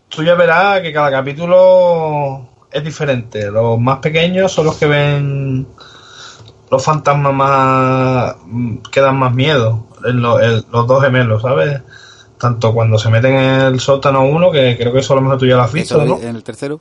Tú 0.09 0.23
ya 0.23 0.35
verás 0.35 0.81
que 0.81 0.91
cada 0.91 1.09
capítulo 1.09 2.49
es 2.69 2.83
diferente. 2.83 3.49
Los 3.49 3.79
más 3.79 3.99
pequeños 3.99 4.51
son 4.51 4.65
los 4.65 4.75
que 4.77 4.85
ven 4.85 5.67
los 6.71 6.83
fantasmas 6.83 7.33
más 7.33 8.35
mm, 8.45 8.77
que 8.91 9.01
dan 9.01 9.17
más 9.19 9.33
miedo. 9.35 9.87
En 10.05 10.21
lo- 10.21 10.39
los 10.39 10.87
dos 10.87 11.03
gemelos, 11.03 11.41
¿sabes? 11.43 11.81
Tanto 12.39 12.73
cuando 12.73 12.97
se 12.97 13.09
meten 13.09 13.35
en 13.35 13.61
el 13.61 13.79
sótano 13.79 14.23
uno, 14.25 14.49
que 14.51 14.75
creo 14.77 14.91
que 14.91 14.99
eso 14.99 15.13
a 15.13 15.17
lo 15.17 15.21
mejor 15.21 15.37
tú 15.37 15.45
ya 15.45 15.57
lo 15.57 15.61
has 15.63 15.71
visto, 15.73 15.95
¿no? 16.05 16.19
en 16.29 16.35
el 16.35 16.43
tercero. 16.43 16.79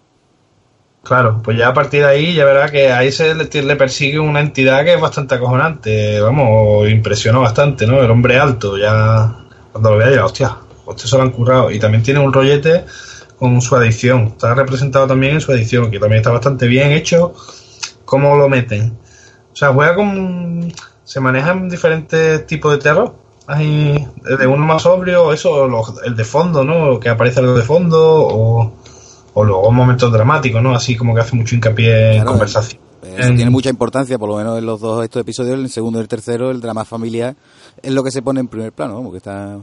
Claro, 1.03 1.41
pues 1.43 1.57
ya 1.59 1.69
a 1.69 1.75
partir 1.75 2.03
de 2.03 2.09
ahí 2.09 2.35
ya 2.35 2.45
verás 2.45 2.71
que 2.71 2.93
ahí 2.93 3.11
se 3.11 3.35
le, 3.35 3.45
le 3.63 3.77
persigue 3.77 4.19
una 4.19 4.41
entidad 4.41 4.85
que 4.85 4.95
es 4.95 5.01
bastante 5.01 5.35
acojonante, 5.35 6.21
vamos, 6.21 6.89
impresionó 6.91 7.41
bastante, 7.41 7.87
¿no? 7.87 8.03
El 8.03 8.11
hombre 8.11 8.39
alto, 8.39 8.77
ya 8.77 9.35
cuando 9.73 9.91
lo 9.93 9.97
vea 9.97 10.11
ya, 10.15 10.25
hostia, 10.27 10.57
hostia 10.85 11.09
se 11.09 11.17
lo 11.17 11.23
han 11.23 11.31
currado. 11.31 11.71
Y 11.71 11.79
también 11.79 12.03
tiene 12.03 12.21
un 12.21 12.33
rollete 12.33 12.85
con 13.39 13.61
su 13.63 13.75
adicción, 13.77 14.27
está 14.29 14.55
representado 14.55 15.07
también 15.07 15.35
en 15.35 15.41
su 15.41 15.51
adicción, 15.53 15.91
que 15.91 15.99
también 15.99 16.21
está 16.21 16.31
bastante 16.33 16.67
bien 16.67 16.93
hecho, 16.93 17.35
cómo 18.05 18.37
lo 18.37 18.49
meten. 18.51 18.97
O 19.53 19.57
sea, 19.57 19.73
juega 19.73 19.95
con... 19.95 20.73
se 21.05 21.21
manejan 21.21 21.69
diferentes 21.69 22.47
tipos 22.47 22.73
de 22.73 22.79
terror. 22.79 23.15
Hay 23.47 24.07
desde 24.23 24.47
uno 24.47 24.65
más 24.65 24.83
sobrio, 24.83 25.33
eso, 25.33 25.67
los- 25.67 26.01
el 26.05 26.15
de 26.15 26.25
fondo, 26.25 26.63
¿no? 26.65 27.01
Que 27.01 27.09
aparece 27.09 27.41
algo 27.41 27.55
de 27.55 27.63
fondo, 27.63 27.99
o, 28.01 28.73
o 29.35 29.45
luego 29.45 29.71
momentos 29.73 30.13
dramáticos, 30.13 30.63
¿no? 30.63 30.73
Así 30.75 30.97
como 30.97 31.15
que 31.15 31.23
hace 31.23 31.35
mucho 31.35 31.57
hincapié 31.57 32.11
en 32.11 32.15
Claro, 32.23 32.31
conversación. 32.31 32.81
En- 33.03 33.35
tiene 33.37 33.51
mucha 33.51 33.69
importancia, 33.71 34.19
por 34.19 34.29
lo 34.29 34.37
menos 34.37 34.57
en 34.59 34.67
los 34.67 34.81
dos 34.81 35.03
estos 35.03 35.23
episodios, 35.23 35.59
el 35.59 35.69
segundo 35.69 35.99
y 35.99 36.03
el 36.03 36.09
tercero, 36.09 36.51
el 36.53 36.61
drama 36.61 36.85
familiar 36.85 37.35
es 37.83 37.91
lo 37.93 38.05
que 38.05 38.11
se 38.13 38.23
pone 38.23 38.39
en 38.41 38.47
primer 38.49 38.73
plano, 38.73 38.95
¿no? 38.99 39.03
porque 39.03 39.17
está... 39.17 39.59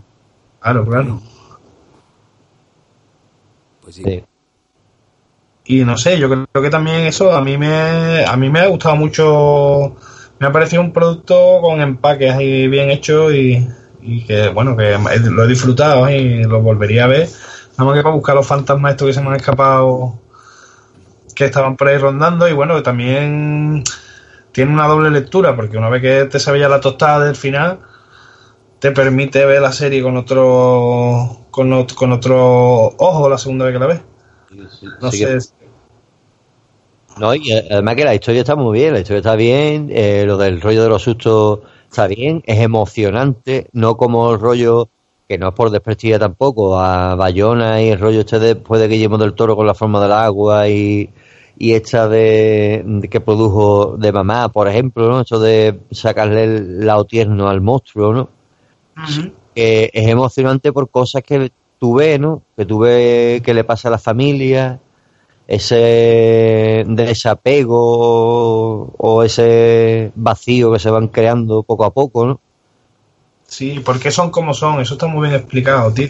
Claro, 0.59 0.85
claro. 0.85 1.21
Pues 3.83 3.95
sí. 3.95 4.03
Sí. 4.03 4.23
Y 5.67 5.83
no 5.83 5.97
sé, 5.97 6.17
yo 6.17 6.29
creo 6.29 6.63
que 6.63 6.69
también 6.69 7.01
eso 7.01 7.35
a 7.35 7.41
mí 7.41 7.57
me 7.57 8.25
a 8.25 8.35
mí 8.37 8.49
me 8.49 8.61
ha 8.61 8.67
gustado 8.67 8.95
mucho. 8.95 9.95
Me 10.39 10.47
ha 10.47 10.51
parecido 10.51 10.81
un 10.81 10.93
producto 10.93 11.59
con 11.61 11.81
empaques 11.81 12.33
ahí 12.33 12.67
bien 12.67 12.89
hecho 12.89 13.31
y, 13.33 13.67
y 14.01 14.25
que 14.25 14.49
bueno, 14.49 14.77
que 14.77 14.97
lo 15.29 15.43
he 15.43 15.47
disfrutado 15.47 16.09
y 16.09 16.43
lo 16.43 16.61
volvería 16.61 17.05
a 17.05 17.07
ver. 17.07 17.27
Nada 17.77 17.85
más 17.89 17.95
que 17.97 18.03
para 18.03 18.15
buscar 18.15 18.35
los 18.35 18.47
fantasmas 18.47 18.91
estos 18.91 19.07
que 19.07 19.13
se 19.13 19.21
me 19.21 19.29
han 19.29 19.35
escapado 19.35 20.19
que 21.35 21.45
estaban 21.45 21.75
por 21.77 21.87
ahí 21.87 21.97
rondando 21.97 22.47
y 22.47 22.53
bueno, 22.53 22.75
que 22.75 22.81
también 22.81 23.83
tiene 24.51 24.73
una 24.73 24.87
doble 24.87 25.11
lectura 25.11 25.55
porque 25.55 25.77
una 25.77 25.89
vez 25.89 26.01
que 26.01 26.25
te 26.25 26.39
sabes 26.39 26.61
ya 26.61 26.69
la 26.69 26.81
tostada 26.81 27.25
del 27.25 27.35
final 27.35 27.79
te 28.79 28.91
permite 28.91 29.45
ver 29.45 29.61
la 29.61 29.71
serie 29.71 30.01
con 30.03 30.17
otro 30.17 31.45
con, 31.51 31.71
ot- 31.71 31.93
con 31.95 32.11
otro 32.11 32.87
ojo 32.97 33.29
la 33.29 33.37
segunda 33.37 33.65
vez 33.65 33.73
que 33.73 33.79
la 33.79 33.87
ves. 33.87 34.01
No 35.01 35.11
Sí 35.11 35.17
sé, 35.19 35.37
No, 37.19 37.33
y 37.33 37.51
eh, 37.51 37.67
además 37.69 37.95
que 37.95 38.05
la 38.05 38.15
historia 38.15 38.41
está 38.41 38.55
muy 38.55 38.79
bien, 38.79 38.93
la 38.93 38.99
historia 38.99 39.19
está 39.19 39.35
bien, 39.35 39.89
eh, 39.91 40.23
lo 40.25 40.37
del 40.37 40.61
rollo 40.61 40.83
de 40.83 40.89
los 40.89 41.03
sustos 41.03 41.59
está 41.89 42.07
bien, 42.07 42.43
es 42.45 42.59
emocionante, 42.59 43.67
no 43.73 43.97
como 43.97 44.31
el 44.31 44.39
rollo, 44.39 44.89
que 45.27 45.37
no 45.37 45.49
es 45.49 45.53
por 45.55 45.69
desprestigiar 45.71 46.19
tampoco, 46.19 46.79
a 46.79 47.15
Bayona 47.15 47.81
y 47.81 47.89
el 47.89 47.99
rollo 47.99 48.21
este 48.21 48.39
después 48.39 48.79
de 48.81 48.87
Guillermo 48.87 49.17
del 49.17 49.33
Toro 49.33 49.55
con 49.55 49.65
la 49.65 49.73
forma 49.73 50.01
del 50.01 50.11
agua 50.11 50.69
y, 50.69 51.09
y 51.57 51.73
esta 51.73 52.07
de, 52.07 52.83
de 52.85 53.07
que 53.07 53.19
produjo 53.19 53.97
de 53.97 54.11
mamá, 54.11 54.49
por 54.49 54.67
ejemplo, 54.67 55.09
¿no? 55.09 55.21
Esto 55.21 55.39
de 55.39 55.79
sacarle 55.91 56.43
el 56.43 56.85
lado 56.85 57.05
tierno 57.05 57.49
al 57.49 57.61
monstruo, 57.61 58.13
¿no? 58.13 58.29
que 59.53 59.89
es 59.91 60.07
emocionante 60.07 60.71
por 60.71 60.89
cosas 60.89 61.23
que 61.23 61.51
tú 61.79 61.95
ves, 61.95 62.19
¿no? 62.19 62.43
Que 62.55 62.65
tú 62.65 62.79
ves 62.79 63.41
que 63.41 63.53
le 63.55 63.63
pasa 63.63 63.87
a 63.87 63.91
la 63.91 63.97
familia, 63.97 64.79
ese 65.47 66.83
desapego 66.85 68.93
o 68.97 69.23
ese 69.23 70.11
vacío 70.15 70.73
que 70.73 70.79
se 70.79 70.89
van 70.89 71.07
creando 71.07 71.63
poco 71.63 71.85
a 71.85 71.93
poco, 71.93 72.25
¿no? 72.25 72.39
Sí, 73.45 73.79
¿por 73.79 73.99
qué 73.99 74.11
son 74.11 74.29
como 74.29 74.53
son? 74.53 74.81
Eso 74.81 74.95
está 74.95 75.07
muy 75.07 75.29
bien 75.29 75.39
explicado, 75.39 75.93
tío. 75.93 76.09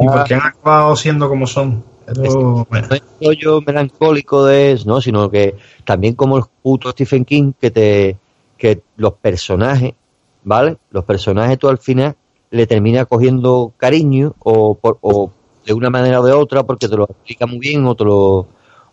¿Y 0.00 0.06
por 0.06 0.24
qué 0.24 0.34
han 0.34 0.46
acabado 0.46 0.96
siendo 0.96 1.28
como 1.28 1.46
son? 1.46 1.84
Eso, 2.08 2.66
bueno, 2.68 2.88
No 2.88 2.96
es 2.96 3.02
un 3.20 3.26
rollo 3.26 3.60
melancólico 3.60 4.44
de 4.46 4.72
eso, 4.72 4.88
¿no? 4.88 5.00
Sino 5.00 5.30
que 5.30 5.56
también 5.84 6.14
como 6.14 6.38
el 6.38 6.44
puto 6.62 6.90
Stephen 6.90 7.24
King 7.24 7.52
que 7.60 7.70
te 7.70 8.16
que 8.56 8.82
los 8.96 9.14
personajes, 9.14 9.92
¿vale? 10.42 10.78
Los 10.90 11.04
personajes 11.04 11.58
tú 11.58 11.68
al 11.68 11.78
final 11.78 12.16
le 12.50 12.66
termina 12.66 13.04
cogiendo 13.04 13.72
cariño 13.76 14.34
o, 14.38 14.74
por, 14.74 14.98
o 15.02 15.30
de 15.66 15.72
una 15.72 15.90
manera 15.90 16.20
o 16.20 16.24
de 16.24 16.32
otra 16.32 16.62
porque 16.62 16.88
te 16.88 16.96
lo 16.96 17.04
explica 17.04 17.46
muy 17.46 17.58
bien 17.58 17.86
o 17.86 17.94
te 17.94 18.04
lo 18.04 18.46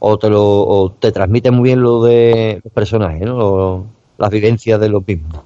o 0.04 0.18
te 0.18 0.30
lo 0.32 0.42
o 0.44 0.92
te 1.00 1.12
transmite 1.12 1.52
muy 1.52 1.70
bien 1.70 1.84
lo 1.84 2.04
de 2.04 2.60
los 2.64 2.74
personajes, 2.74 3.22
¿no? 3.22 3.86
Las 4.18 4.32
vivencias 4.32 4.80
de 4.80 4.90
los 4.90 5.08
mismos. 5.08 5.42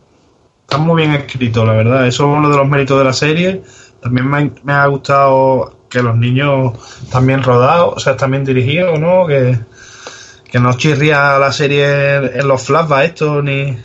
está 0.61 0.77
muy 0.77 1.01
bien 1.01 1.13
escrito, 1.13 1.65
la 1.65 1.73
verdad. 1.73 2.07
Eso 2.07 2.23
es 2.23 2.37
uno 2.37 2.49
de 2.49 2.55
los 2.55 2.67
méritos 2.67 2.97
de 2.97 3.03
la 3.03 3.11
serie. 3.11 3.63
También 4.01 4.53
me 4.63 4.73
ha, 4.73 4.87
gustado 4.87 5.79
que 5.89 6.01
los 6.01 6.15
niños 6.15 6.73
bien 7.23 7.43
rodados, 7.43 7.95
o 7.97 7.99
sea, 7.99 8.15
bien 8.27 8.45
dirigidos, 8.45 8.97
¿no? 8.97 9.27
Que, 9.27 9.59
que 10.49 10.59
no 10.61 10.71
chirría 10.73 11.37
la 11.37 11.51
serie 11.51 12.15
en, 12.15 12.39
en 12.39 12.47
los 12.47 12.63
flashbacks 12.63 13.07
estos, 13.07 13.43
ni 13.43 13.77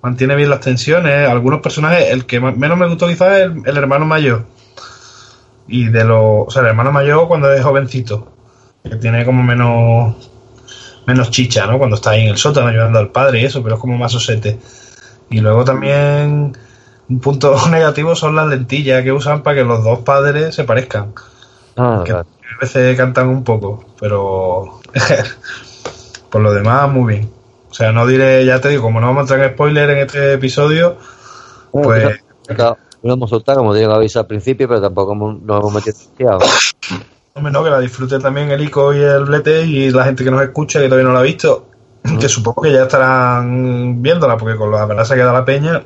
mantiene 0.00 0.36
bien 0.36 0.50
las 0.50 0.60
tensiones. 0.60 1.28
Algunos 1.28 1.60
personajes, 1.60 2.10
el 2.10 2.24
que 2.24 2.38
menos 2.38 2.78
me 2.78 2.86
gustó 2.86 3.08
quizás 3.08 3.38
es 3.38 3.44
el, 3.46 3.62
el 3.66 3.76
hermano 3.76 4.06
mayor. 4.06 4.46
Y 5.66 5.88
de 5.88 6.04
los, 6.04 6.46
o 6.46 6.50
sea, 6.50 6.62
el 6.62 6.68
hermano 6.68 6.92
mayor 6.92 7.26
cuando 7.26 7.52
es 7.52 7.64
jovencito, 7.64 8.33
que 8.84 8.96
tiene 8.96 9.24
como 9.24 9.42
menos 9.42 10.14
menos 11.06 11.30
chicha, 11.30 11.66
¿no? 11.66 11.78
Cuando 11.78 11.96
está 11.96 12.10
ahí 12.10 12.22
en 12.22 12.28
el 12.28 12.36
sótano 12.36 12.68
ayudando 12.68 12.98
al 12.98 13.10
padre 13.10 13.40
y 13.40 13.44
eso, 13.44 13.62
pero 13.62 13.74
es 13.76 13.80
como 13.80 13.96
más 13.98 14.14
osete. 14.14 14.58
Y 15.30 15.40
luego 15.40 15.64
también 15.64 16.56
un 17.08 17.20
punto 17.20 17.54
negativo 17.70 18.14
son 18.14 18.36
las 18.36 18.46
lentillas 18.46 19.02
que 19.02 19.12
usan 19.12 19.42
para 19.42 19.56
que 19.56 19.64
los 19.64 19.82
dos 19.82 20.00
padres 20.00 20.54
se 20.54 20.64
parezcan. 20.64 21.12
Ah, 21.76 22.02
Que 22.04 22.12
claro. 22.12 22.26
a 22.56 22.60
veces 22.60 22.96
cantan 22.96 23.28
un 23.28 23.42
poco, 23.42 23.84
pero 24.00 24.80
por 26.30 26.40
lo 26.42 26.52
demás 26.52 26.90
muy 26.90 27.14
bien. 27.14 27.30
O 27.70 27.74
sea, 27.74 27.90
no 27.90 28.06
diré, 28.06 28.44
ya 28.46 28.60
te 28.60 28.68
digo, 28.68 28.82
como 28.82 29.00
no 29.00 29.08
vamos 29.08 29.20
a 29.30 29.34
entrar 29.34 29.48
en 29.48 29.54
spoiler 29.54 29.90
en 29.90 29.98
este 29.98 30.34
episodio, 30.34 30.96
pues 31.72 32.20
Claro, 32.46 32.78
lo 33.02 33.14
hemos 33.14 33.30
soltado 33.30 33.58
como 33.58 33.72
que 33.74 33.84
avisar 33.84 34.20
al 34.20 34.26
principio, 34.28 34.68
pero 34.68 34.80
tampoco 34.80 35.12
hemos- 35.12 35.42
nos 35.42 35.60
hemos 35.60 35.74
metido 35.74 36.38
demasiado. 37.34 37.38
hombre, 37.38 37.52
no, 37.52 37.64
que 37.64 37.70
la 37.70 37.80
disfrute 37.80 38.18
también 38.18 38.50
el 38.50 38.62
ICO 38.62 38.94
y 38.94 39.02
el 39.02 39.24
Blete 39.24 39.64
y 39.64 39.90
la 39.90 40.04
gente 40.04 40.24
que 40.24 40.30
nos 40.30 40.42
escucha 40.42 40.80
que 40.80 40.86
todavía 40.86 41.08
no 41.08 41.14
la 41.14 41.20
ha 41.20 41.24
visto, 41.24 41.68
que 42.20 42.28
supongo 42.28 42.62
que 42.62 42.72
ya 42.72 42.82
estarán 42.82 44.02
viéndola, 44.02 44.36
porque 44.36 44.56
con 44.56 44.70
la 44.70 44.86
verdad 44.86 45.04
se 45.04 45.14
queda 45.14 45.32
la 45.32 45.44
peña, 45.44 45.82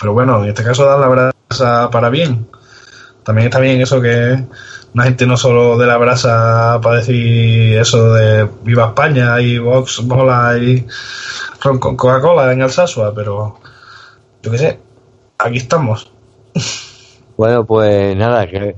pero 0.00 0.12
bueno, 0.12 0.42
en 0.42 0.50
este 0.50 0.64
caso 0.64 0.84
dan 0.84 1.00
la 1.00 1.08
brasa 1.08 1.90
para 1.90 2.10
bien. 2.10 2.48
También 3.24 3.48
está 3.48 3.60
bien 3.60 3.80
eso 3.80 4.00
que 4.00 4.42
una 4.94 5.04
gente 5.04 5.26
no 5.26 5.36
solo 5.36 5.76
de 5.76 5.86
la 5.86 5.98
brasa 5.98 6.80
para 6.82 6.96
decir 6.96 7.76
eso 7.76 8.14
de 8.14 8.48
Viva 8.62 8.86
España 8.86 9.38
y 9.40 9.58
Vox, 9.58 10.00
Bola 10.06 10.56
y 10.56 10.86
ron 11.62 11.78
con 11.78 11.96
Coca-Cola 11.96 12.50
en 12.52 12.62
Alsasua, 12.62 13.12
pero 13.14 13.60
yo 14.42 14.50
qué 14.50 14.58
sé, 14.58 14.80
aquí 15.38 15.58
estamos. 15.58 16.10
Bueno, 17.36 17.64
pues 17.64 18.16
nada, 18.16 18.48
que, 18.48 18.74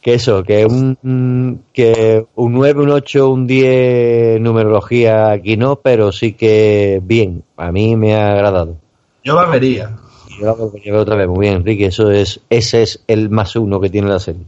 que 0.00 0.14
eso, 0.14 0.42
que 0.42 0.64
un, 0.64 1.62
que 1.72 2.26
un 2.34 2.52
9, 2.52 2.82
un 2.82 2.90
8, 2.90 3.28
un 3.28 3.46
10 3.46 4.40
numerología 4.40 5.30
aquí 5.30 5.56
no, 5.56 5.76
pero 5.76 6.10
sí 6.10 6.32
que 6.32 7.00
bien, 7.02 7.44
a 7.56 7.70
mí 7.70 7.96
me 7.96 8.14
ha 8.14 8.32
agradado. 8.32 8.76
Yo 9.22 9.34
la 9.34 9.46
vería. 9.46 9.96
Yo 10.38 10.46
la 10.46 10.52
volvería 10.52 10.96
otra 10.96 11.16
vez, 11.16 11.28
muy 11.28 11.40
bien, 11.40 11.56
Enrique, 11.56 11.86
eso 11.86 12.10
es, 12.10 12.40
ese 12.48 12.82
es 12.82 13.04
el 13.08 13.28
más 13.28 13.56
uno 13.56 13.80
que 13.80 13.90
tiene 13.90 14.08
la 14.08 14.20
serie. 14.20 14.44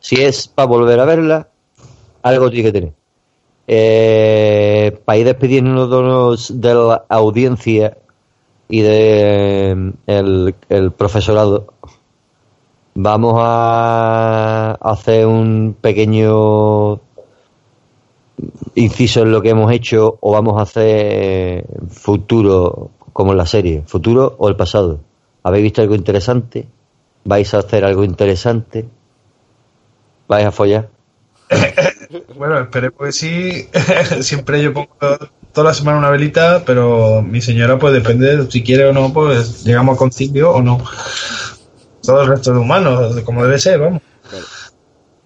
Si 0.00 0.16
es 0.16 0.48
para 0.48 0.68
volver 0.68 0.98
a 1.00 1.04
verla, 1.04 1.48
algo 2.22 2.50
tiene 2.50 2.64
que 2.64 2.72
tener. 2.72 2.92
Eh, 3.66 4.98
para 5.04 5.18
ir 5.18 5.26
despidiéndonos 5.26 6.60
de 6.60 6.74
la 6.74 7.04
audiencia 7.08 7.96
y 8.68 8.80
de 8.80 9.92
el, 10.06 10.54
el 10.68 10.92
profesorado, 10.92 11.66
vamos 12.94 13.34
a 13.38 14.78
hacer 14.80 15.26
un 15.26 15.76
pequeño 15.80 17.00
inciso 18.74 19.22
en 19.22 19.32
lo 19.32 19.42
que 19.42 19.50
hemos 19.50 19.72
hecho 19.72 20.18
o 20.20 20.32
vamos 20.32 20.58
a 20.58 20.62
hacer 20.62 21.66
futuro 21.90 22.90
como 23.12 23.32
en 23.32 23.38
la 23.38 23.46
serie, 23.46 23.82
futuro 23.86 24.34
o 24.38 24.48
el 24.48 24.56
pasado. 24.56 25.00
¿Habéis 25.42 25.64
visto 25.64 25.82
algo 25.82 25.94
interesante? 25.94 26.66
¿Vais 27.24 27.52
a 27.54 27.58
hacer 27.58 27.84
algo 27.84 28.04
interesante? 28.04 28.86
¿Vais 30.28 30.46
a 30.46 30.52
follar? 30.52 30.88
Bueno, 32.36 32.60
esperemos 32.60 32.98
que 33.00 33.12
sí. 33.12 33.68
Siempre 34.20 34.62
yo 34.62 34.72
pongo 34.72 34.88
toda 35.52 35.68
la 35.68 35.74
semana 35.74 35.98
una 35.98 36.10
velita, 36.10 36.62
pero 36.64 37.22
mi 37.22 37.40
señora, 37.40 37.78
pues 37.78 37.92
depende 37.92 38.48
si 38.50 38.62
quiere 38.62 38.86
o 38.86 38.92
no, 38.92 39.12
pues 39.12 39.64
llegamos 39.64 39.96
a 39.96 39.98
concilio 39.98 40.52
o 40.52 40.62
no. 40.62 40.78
Todo 42.04 42.22
el 42.22 42.28
resto 42.28 42.52
de 42.52 42.58
humanos, 42.58 43.20
como 43.24 43.44
debe 43.44 43.58
ser, 43.58 43.80
vamos. 43.80 44.02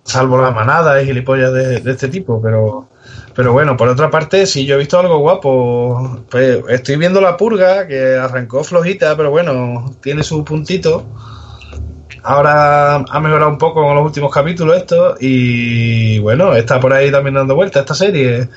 Salvo 0.05 0.41
la 0.41 0.51
manada 0.51 1.03
y 1.03 1.07
gilipollas 1.07 1.53
de, 1.53 1.81
de 1.81 1.91
este 1.91 2.09
tipo, 2.09 2.41
pero. 2.41 2.89
Pero 3.35 3.53
bueno, 3.53 3.77
por 3.77 3.89
otra 3.89 4.11
parte, 4.11 4.47
si 4.47 4.67
yo 4.67 4.75
he 4.75 4.79
visto 4.79 4.99
algo 4.99 5.19
guapo. 5.19 6.25
Pues 6.29 6.61
estoy 6.69 6.97
viendo 6.97 7.21
la 7.21 7.37
purga, 7.37 7.87
que 7.87 8.17
arrancó 8.17 8.65
flojita, 8.65 9.17
pero 9.17 9.31
bueno, 9.31 9.95
tiene 10.03 10.25
su 10.25 10.45
puntito. 10.45 11.07
Ahora 12.23 12.97
ha 12.97 13.21
mejorado 13.21 13.51
un 13.51 13.59
poco 13.59 13.83
con 13.83 13.95
los 13.95 14.05
últimos 14.05 14.33
capítulos 14.33 14.77
esto 14.77 15.17
y 15.21 16.19
bueno, 16.19 16.55
está 16.55 16.81
por 16.81 16.93
ahí 16.93 17.11
también 17.11 17.35
dando 17.35 17.55
vuelta 17.55 17.81
esta 17.81 17.95
serie. 17.95 18.49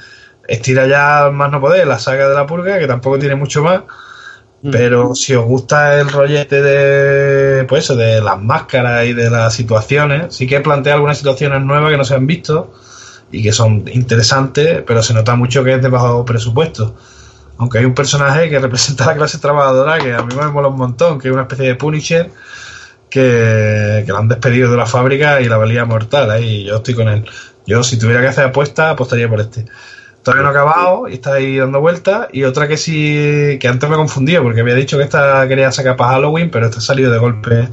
Estira 0.47 0.87
ya 0.87 1.29
más 1.31 1.51
no 1.51 1.61
poder 1.61 1.87
la 1.87 1.99
saga 1.99 2.27
de 2.27 2.35
la 2.35 2.47
purga, 2.47 2.79
que 2.79 2.87
tampoco 2.87 3.19
tiene 3.19 3.35
mucho 3.35 3.63
más. 3.63 3.83
Pero 4.69 5.15
si 5.15 5.33
os 5.33 5.45
gusta 5.45 5.99
el 5.99 6.09
rollete 6.09 6.61
de 6.61 7.63
pues 7.63 7.85
eso, 7.85 7.95
de 7.95 8.21
las 8.21 8.39
máscaras 8.39 9.05
y 9.07 9.13
de 9.13 9.29
las 9.29 9.55
situaciones, 9.55 10.35
sí 10.35 10.45
que 10.45 10.59
plantea 10.59 10.93
algunas 10.93 11.17
situaciones 11.17 11.61
nuevas 11.61 11.89
que 11.89 11.97
no 11.97 12.05
se 12.05 12.13
han 12.13 12.27
visto 12.27 12.71
y 13.31 13.41
que 13.41 13.53
son 13.53 13.85
interesantes, 13.91 14.83
pero 14.85 15.01
se 15.01 15.15
nota 15.15 15.35
mucho 15.35 15.63
que 15.63 15.73
es 15.73 15.81
de 15.81 15.89
bajo 15.89 16.23
presupuesto. 16.25 16.95
Aunque 17.57 17.79
hay 17.79 17.85
un 17.85 17.95
personaje 17.95 18.49
que 18.49 18.59
representa 18.67 19.05
a 19.05 19.07
la 19.07 19.15
clase 19.15 19.39
trabajadora 19.39 19.97
que 19.97 20.13
a 20.13 20.21
mí 20.21 20.35
me 20.35 20.47
mola 20.47 20.67
un 20.67 20.77
montón, 20.77 21.19
que 21.19 21.29
es 21.29 21.33
una 21.33 21.43
especie 21.43 21.65
de 21.65 21.75
Punisher 21.75 22.29
que, 23.09 24.03
que 24.05 24.11
lo 24.11 24.19
han 24.19 24.27
despedido 24.27 24.69
de 24.69 24.77
la 24.77 24.85
fábrica 24.85 25.41
y 25.41 25.45
la 25.45 25.57
valía 25.57 25.85
mortal. 25.85 26.29
Ahí 26.29 26.65
yo 26.65 26.77
estoy 26.77 26.93
con 26.93 27.07
él. 27.07 27.25
Yo, 27.65 27.83
si 27.83 27.97
tuviera 27.97 28.21
que 28.21 28.27
hacer 28.27 28.45
apuesta, 28.45 28.91
apostaría 28.91 29.27
por 29.27 29.39
este. 29.39 29.65
Todavía 30.23 30.43
no 30.43 30.49
ha 30.49 30.51
acabado 30.51 31.07
y 31.09 31.13
está 31.15 31.33
ahí 31.33 31.57
dando 31.57 31.81
vueltas. 31.81 32.27
Y 32.31 32.43
otra 32.43 32.67
que 32.67 32.77
sí, 32.77 33.57
que 33.59 33.67
antes 33.67 33.89
me 33.89 33.95
confundía 33.95 34.41
porque 34.41 34.61
había 34.61 34.75
dicho 34.75 34.97
que 34.97 35.03
esta 35.03 35.47
quería 35.47 35.71
sacar 35.71 35.95
para 35.95 36.11
Halloween, 36.11 36.51
pero 36.51 36.65
esta 36.67 36.77
ha 36.79 36.81
salido 36.81 37.11
de 37.11 37.17
golpe. 37.17 37.67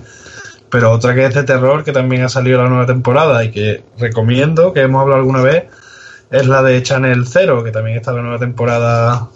Pero 0.70 0.90
otra 0.92 1.14
que 1.14 1.24
es 1.26 1.34
de 1.34 1.44
terror, 1.44 1.84
que 1.84 1.92
también 1.92 2.22
ha 2.22 2.28
salido 2.28 2.62
la 2.62 2.68
nueva 2.68 2.86
temporada 2.86 3.42
y 3.44 3.50
que 3.50 3.82
recomiendo, 3.98 4.72
que 4.72 4.80
hemos 4.82 5.00
hablado 5.02 5.20
alguna 5.20 5.42
vez, 5.42 5.64
es 6.30 6.46
la 6.46 6.62
de 6.62 6.82
Channel 6.82 7.26
Zero, 7.26 7.64
que 7.64 7.70
también 7.70 7.96
está 7.96 8.12
la 8.12 8.22
nueva 8.22 8.38
temporada 8.38 9.28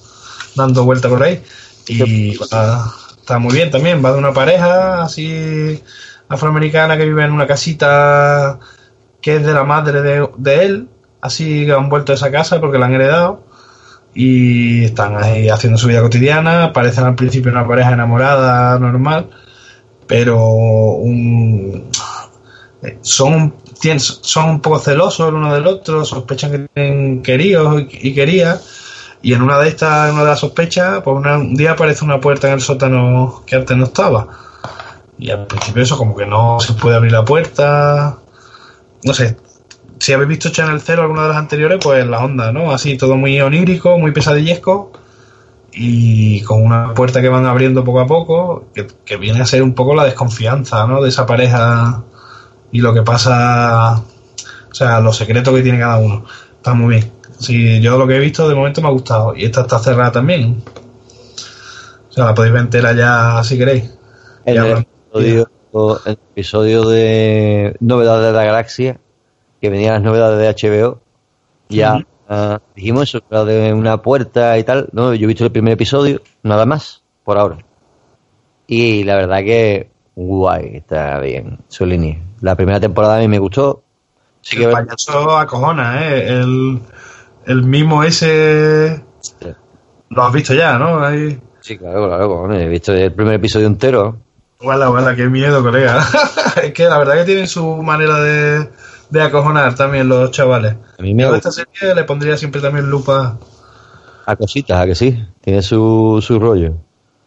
dando 0.54 0.84
vuelta 0.84 1.08
por 1.08 1.22
ahí. 1.22 1.42
Y 1.88 2.36
va- 2.36 2.94
está 3.18 3.38
muy 3.38 3.54
bien 3.54 3.70
también. 3.70 4.04
Va 4.04 4.12
de 4.12 4.18
una 4.18 4.32
pareja 4.32 5.02
así 5.02 5.82
afroamericana 6.28 6.96
que 6.96 7.04
vive 7.06 7.24
en 7.24 7.32
una 7.32 7.46
casita 7.46 8.58
que 9.20 9.36
es 9.36 9.46
de 9.46 9.52
la 9.52 9.64
madre 9.64 10.02
de, 10.02 10.28
de 10.36 10.64
él, 10.64 10.88
así 11.22 11.64
que 11.64 11.72
han 11.72 11.88
vuelto 11.88 12.12
a 12.12 12.16
esa 12.16 12.30
casa 12.30 12.60
porque 12.60 12.78
la 12.78 12.86
han 12.86 12.94
heredado 12.94 13.44
y 14.14 14.84
están 14.84 15.16
ahí 15.16 15.48
haciendo 15.48 15.78
su 15.78 15.88
vida 15.88 16.02
cotidiana, 16.02 16.72
parecen 16.74 17.04
al 17.04 17.14
principio 17.14 17.50
una 17.50 17.66
pareja 17.66 17.92
enamorada 17.92 18.78
normal, 18.78 19.30
pero 20.06 20.38
un, 20.50 21.90
son, 23.00 23.54
son 23.98 24.50
un 24.50 24.60
poco 24.60 24.78
celosos 24.78 25.28
el 25.28 25.34
uno 25.34 25.54
del 25.54 25.66
otro, 25.66 26.04
sospechan 26.04 26.50
que 26.50 26.66
tienen 26.74 27.22
queridos 27.22 27.82
y, 27.90 28.12
querías, 28.14 28.62
y 29.22 29.32
en 29.34 29.42
una 29.42 29.58
de 29.58 29.68
estas, 29.68 30.08
en 30.08 30.14
una 30.14 30.24
de 30.24 30.30
las 30.30 30.40
sospechas, 30.40 31.00
pues 31.02 31.16
una- 31.16 31.38
un 31.38 31.54
día 31.56 31.72
aparece 31.72 32.04
una 32.04 32.20
puerta 32.20 32.48
en 32.48 32.54
el 32.54 32.60
sótano 32.60 33.42
que 33.46 33.56
antes 33.56 33.76
no 33.76 33.84
estaba. 33.84 34.26
Y 35.18 35.30
al 35.30 35.46
principio 35.46 35.82
eso 35.84 35.96
como 35.96 36.16
que 36.16 36.26
no 36.26 36.58
se 36.58 36.72
puede 36.72 36.96
abrir 36.96 37.12
la 37.12 37.24
puerta. 37.24 38.18
No 39.04 39.14
sé, 39.14 39.36
si 40.02 40.12
habéis 40.12 40.30
visto 40.30 40.48
Channel 40.48 40.80
Zero 40.80 41.02
alguna 41.02 41.22
de 41.22 41.28
las 41.28 41.36
anteriores, 41.36 41.78
pues 41.80 42.04
la 42.04 42.18
onda, 42.18 42.50
¿no? 42.50 42.72
Así 42.72 42.96
todo 42.96 43.16
muy 43.16 43.40
onírico, 43.40 43.98
muy 43.98 44.10
pesadillesco 44.10 44.90
y 45.70 46.42
con 46.42 46.60
una 46.60 46.92
puerta 46.92 47.22
que 47.22 47.28
van 47.28 47.46
abriendo 47.46 47.84
poco 47.84 48.00
a 48.00 48.06
poco, 48.08 48.64
que, 48.74 48.88
que 49.04 49.16
viene 49.16 49.40
a 49.40 49.46
ser 49.46 49.62
un 49.62 49.74
poco 49.74 49.94
la 49.94 50.04
desconfianza, 50.04 50.88
¿no? 50.88 51.00
De 51.00 51.08
esa 51.08 51.24
pareja 51.24 52.02
y 52.72 52.80
lo 52.80 52.92
que 52.92 53.02
pasa, 53.02 54.02
o 54.72 54.74
sea, 54.74 54.98
los 54.98 55.16
secretos 55.16 55.54
que 55.54 55.62
tiene 55.62 55.78
cada 55.78 55.98
uno. 55.98 56.24
Está 56.56 56.74
muy 56.74 56.96
bien. 56.96 57.12
Sí, 57.38 57.80
yo 57.80 57.96
lo 57.96 58.08
que 58.08 58.16
he 58.16 58.20
visto 58.20 58.48
de 58.48 58.56
momento 58.56 58.82
me 58.82 58.88
ha 58.88 58.90
gustado 58.90 59.36
y 59.36 59.44
esta 59.44 59.60
está 59.60 59.78
cerrada 59.78 60.10
también. 60.10 60.64
O 62.10 62.12
sea, 62.12 62.24
la 62.24 62.34
podéis 62.34 62.54
ver 62.54 62.62
entera 62.62 62.92
ya 62.92 63.44
si 63.44 63.56
queréis. 63.56 63.84
En 64.46 64.54
Ya 64.56 64.62
el, 64.66 64.78
episodio, 64.78 65.50
en 66.04 66.10
el 66.10 66.18
episodio 66.32 66.88
de 66.88 67.76
Novedades 67.78 68.32
de 68.32 68.32
la 68.32 68.44
Galaxia, 68.44 68.98
que 69.62 69.70
venían 69.70 69.94
las 69.94 70.02
novedades 70.02 70.58
de 70.60 70.68
HBO, 70.68 71.00
ya 71.68 72.04
ah, 72.28 72.58
dijimos 72.74 73.04
eso, 73.04 73.22
era 73.30 73.44
de 73.44 73.72
una 73.72 74.02
puerta 74.02 74.58
y 74.58 74.64
tal. 74.64 74.88
No, 74.92 75.14
yo 75.14 75.24
he 75.24 75.28
visto 75.28 75.44
el 75.44 75.52
primer 75.52 75.74
episodio, 75.74 76.20
nada 76.42 76.66
más, 76.66 77.04
por 77.22 77.38
ahora. 77.38 77.58
Y 78.66 79.04
la 79.04 79.14
verdad 79.14 79.38
que 79.38 79.88
guay, 80.16 80.78
está 80.78 81.20
bien, 81.20 81.60
línea. 81.78 82.20
La 82.40 82.56
primera 82.56 82.80
temporada 82.80 83.18
a 83.18 83.20
mí 83.20 83.28
me 83.28 83.38
gustó. 83.38 83.84
Sí 84.40 84.56
que 84.56 84.64
el 84.64 84.72
payaso 84.72 85.38
acojona, 85.38 86.08
¿eh? 86.08 86.26
El, 86.26 86.80
el 87.46 87.62
mimo 87.62 88.02
ese... 88.02 89.04
Lo 90.08 90.24
has 90.24 90.32
visto 90.32 90.54
ya, 90.54 90.76
¿no? 90.76 91.04
Ahí... 91.04 91.40
Sí, 91.60 91.78
claro, 91.78 92.08
claro, 92.08 92.52
he 92.52 92.66
visto 92.66 92.92
el 92.92 93.12
primer 93.12 93.34
episodio 93.34 93.68
entero. 93.68 94.18
Guala, 94.60 94.88
guala, 94.88 95.14
qué 95.14 95.28
miedo, 95.28 95.62
colega. 95.62 96.04
es 96.64 96.72
que 96.72 96.88
la 96.88 96.98
verdad 96.98 97.14
que 97.14 97.24
tienen 97.24 97.46
su 97.46 97.64
manera 97.82 98.18
de, 98.18 98.68
de 99.12 99.22
acojonar 99.22 99.74
también 99.74 100.08
los 100.08 100.30
chavales. 100.30 100.74
A 100.98 101.02
mí 101.02 101.14
me 101.14 101.24
gusta 101.24 101.50
esta 101.50 101.64
serie 101.70 101.94
le 101.94 102.04
pondría 102.04 102.36
siempre 102.38 102.62
también 102.62 102.88
lupa. 102.88 103.38
a 104.24 104.36
cositas, 104.36 104.80
a 104.80 104.86
que 104.86 104.94
sí, 104.94 105.22
tiene 105.42 105.60
su, 105.60 106.18
su 106.22 106.38
rollo. 106.38 106.76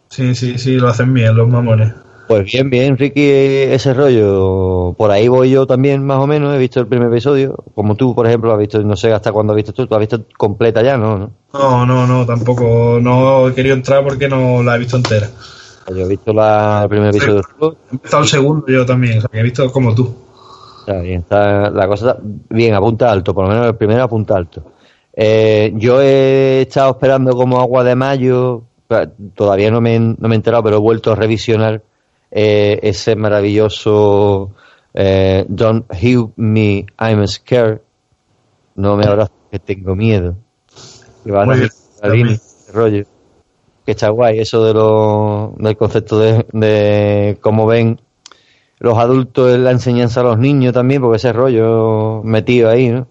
Sí, 0.08 0.34
sí, 0.34 0.58
sí, 0.58 0.76
lo 0.78 0.88
hacen 0.88 1.14
bien 1.14 1.36
los 1.36 1.48
mamones. 1.48 1.92
Pues 2.26 2.44
bien, 2.44 2.70
bien, 2.70 2.98
Ricky, 2.98 3.22
ese 3.22 3.94
rollo. 3.94 4.94
Por 4.98 5.12
ahí 5.12 5.28
voy 5.28 5.50
yo 5.50 5.64
también, 5.64 6.04
más 6.04 6.18
o 6.18 6.26
menos. 6.26 6.52
He 6.52 6.58
visto 6.58 6.80
el 6.80 6.88
primer 6.88 7.06
episodio. 7.06 7.54
Como 7.76 7.94
tú, 7.94 8.16
por 8.16 8.26
ejemplo, 8.26 8.52
has 8.52 8.58
visto, 8.58 8.82
no 8.82 8.96
sé 8.96 9.12
hasta 9.12 9.30
cuándo 9.30 9.52
has 9.52 9.56
visto 9.56 9.72
tú. 9.72 9.86
Tú 9.86 9.94
has 9.94 10.00
visto 10.00 10.24
completa 10.36 10.82
ya, 10.82 10.96
¿no? 10.96 11.18
¿no? 11.18 11.30
No, 11.52 11.86
no, 11.86 12.04
no, 12.04 12.26
tampoco. 12.26 12.98
No 13.00 13.46
he 13.46 13.54
querido 13.54 13.76
entrar 13.76 14.02
porque 14.02 14.28
no 14.28 14.60
la 14.64 14.74
he 14.74 14.80
visto 14.80 14.96
entera. 14.96 15.28
Yo 15.88 15.98
he 15.98 16.08
visto 16.08 16.32
la, 16.32 16.80
el 16.82 16.88
primer 16.88 17.10
episodio. 17.10 17.42
He 17.60 17.94
empezado 17.94 18.24
el 18.24 18.28
segundo 18.28 18.66
yo 18.66 18.84
también, 18.84 19.18
o 19.18 19.20
sea, 19.20 19.30
he 19.32 19.42
visto 19.44 19.70
como 19.70 19.94
tú. 19.94 20.25
Está 20.86 21.00
bien, 21.00 21.22
está, 21.22 21.68
la 21.70 21.88
cosa 21.88 22.10
está 22.10 22.22
bien, 22.50 22.72
apunta 22.74 23.10
alto. 23.10 23.34
Por 23.34 23.44
lo 23.46 23.50
menos 23.50 23.66
el 23.66 23.74
primero 23.74 24.04
apunta 24.04 24.36
alto. 24.36 24.62
Eh, 25.12 25.72
yo 25.74 26.00
he 26.00 26.62
estado 26.62 26.92
esperando 26.92 27.32
como 27.32 27.58
agua 27.58 27.82
de 27.82 27.96
mayo. 27.96 28.62
Todavía 29.34 29.68
no 29.72 29.80
me, 29.80 29.98
no 29.98 30.28
me 30.28 30.34
he 30.34 30.36
enterado, 30.36 30.62
pero 30.62 30.76
he 30.76 30.80
vuelto 30.80 31.10
a 31.10 31.16
revisionar 31.16 31.82
eh, 32.30 32.78
ese 32.84 33.16
maravilloso 33.16 34.52
eh, 34.94 35.44
Don't 35.48 35.92
Heal 35.92 36.28
Me, 36.36 36.86
I'm 37.00 37.26
Scared. 37.26 37.80
No 38.76 38.96
me 38.96 39.06
abrazo 39.06 39.32
que 39.50 39.58
tengo 39.58 39.96
miedo. 39.96 40.36
Que 41.24 41.32
van 41.32 41.48
Muy 41.48 41.68
a 42.00 42.08
bien, 42.10 42.38
rollo. 42.72 43.04
que 43.84 43.90
está 43.90 44.10
guay 44.10 44.38
eso 44.38 44.64
de 44.64 44.72
lo, 44.72 45.52
del 45.58 45.76
concepto 45.76 46.20
de, 46.20 46.46
de 46.52 47.38
cómo 47.40 47.66
ven 47.66 48.00
los 48.78 48.98
adultos 48.98 49.54
en 49.54 49.64
la 49.64 49.70
enseñanza 49.70 50.20
a 50.20 50.24
los 50.24 50.38
niños 50.38 50.74
también, 50.74 51.00
porque 51.00 51.16
ese 51.16 51.32
rollo 51.32 52.22
metido 52.22 52.70
ahí, 52.70 52.88
¿no? 52.88 53.06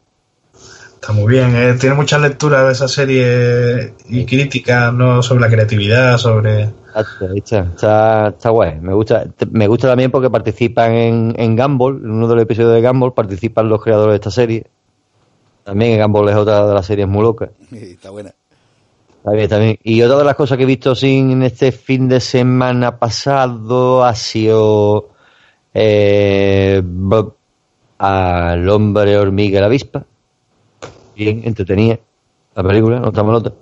Está 1.05 1.13
muy 1.13 1.31
bien, 1.31 1.55
eh, 1.55 1.75
tiene 1.79 1.95
muchas 1.95 2.19
lecturas 2.19 2.65
de 2.65 2.71
esa 2.71 2.87
serie 2.87 3.93
y 4.09 4.25
críticas 4.25 4.91
¿no? 4.91 5.21
sobre 5.21 5.41
la 5.41 5.49
creatividad, 5.49 6.17
sobre... 6.17 6.71
Está, 7.35 7.59
está, 7.59 8.27
está 8.29 8.49
guay. 8.49 8.79
Me 8.79 8.93
gusta, 8.93 9.27
me 9.51 9.67
gusta 9.67 9.89
también 9.89 10.09
porque 10.09 10.31
participan 10.31 10.93
en, 10.93 11.35
en 11.37 11.55
Gumball, 11.55 11.97
en 11.97 12.09
uno 12.09 12.27
de 12.27 12.35
los 12.35 12.43
episodios 12.43 12.73
de 12.73 12.87
Gumball 12.87 13.13
participan 13.13 13.69
los 13.69 13.83
creadores 13.83 14.13
de 14.13 14.15
esta 14.15 14.31
serie. 14.31 14.65
También 15.63 16.01
Gumball 16.01 16.29
es 16.29 16.35
otra 16.35 16.65
de 16.65 16.73
las 16.73 16.85
series 16.85 17.07
muy 17.07 17.21
locas. 17.21 17.49
Está 17.71 18.09
buena. 18.09 18.33
Está 19.17 19.31
bien, 19.31 19.43
está 19.43 19.57
bien. 19.57 19.79
Y 19.83 20.01
otra 20.01 20.17
de 20.17 20.23
las 20.23 20.35
cosas 20.35 20.57
que 20.57 20.63
he 20.63 20.67
visto 20.67 20.95
sin 20.95 21.31
en 21.31 21.43
este 21.43 21.71
fin 21.71 22.07
de 22.07 22.19
semana 22.19 22.97
pasado 22.97 24.05
ha 24.05 24.15
sido 24.15 25.09
eh, 25.75 26.81
Bob 26.83 27.35
al 27.97 28.67
hombre 28.69 29.17
hormiga 29.17 29.57
y 29.57 29.61
la 29.61 29.67
avispa. 29.67 30.05
Bien, 31.15 31.41
entretenida 31.45 31.99
la 32.55 32.63
película, 32.63 32.99
no 32.99 33.09
estamos 33.09 33.33
nota. 33.33 33.53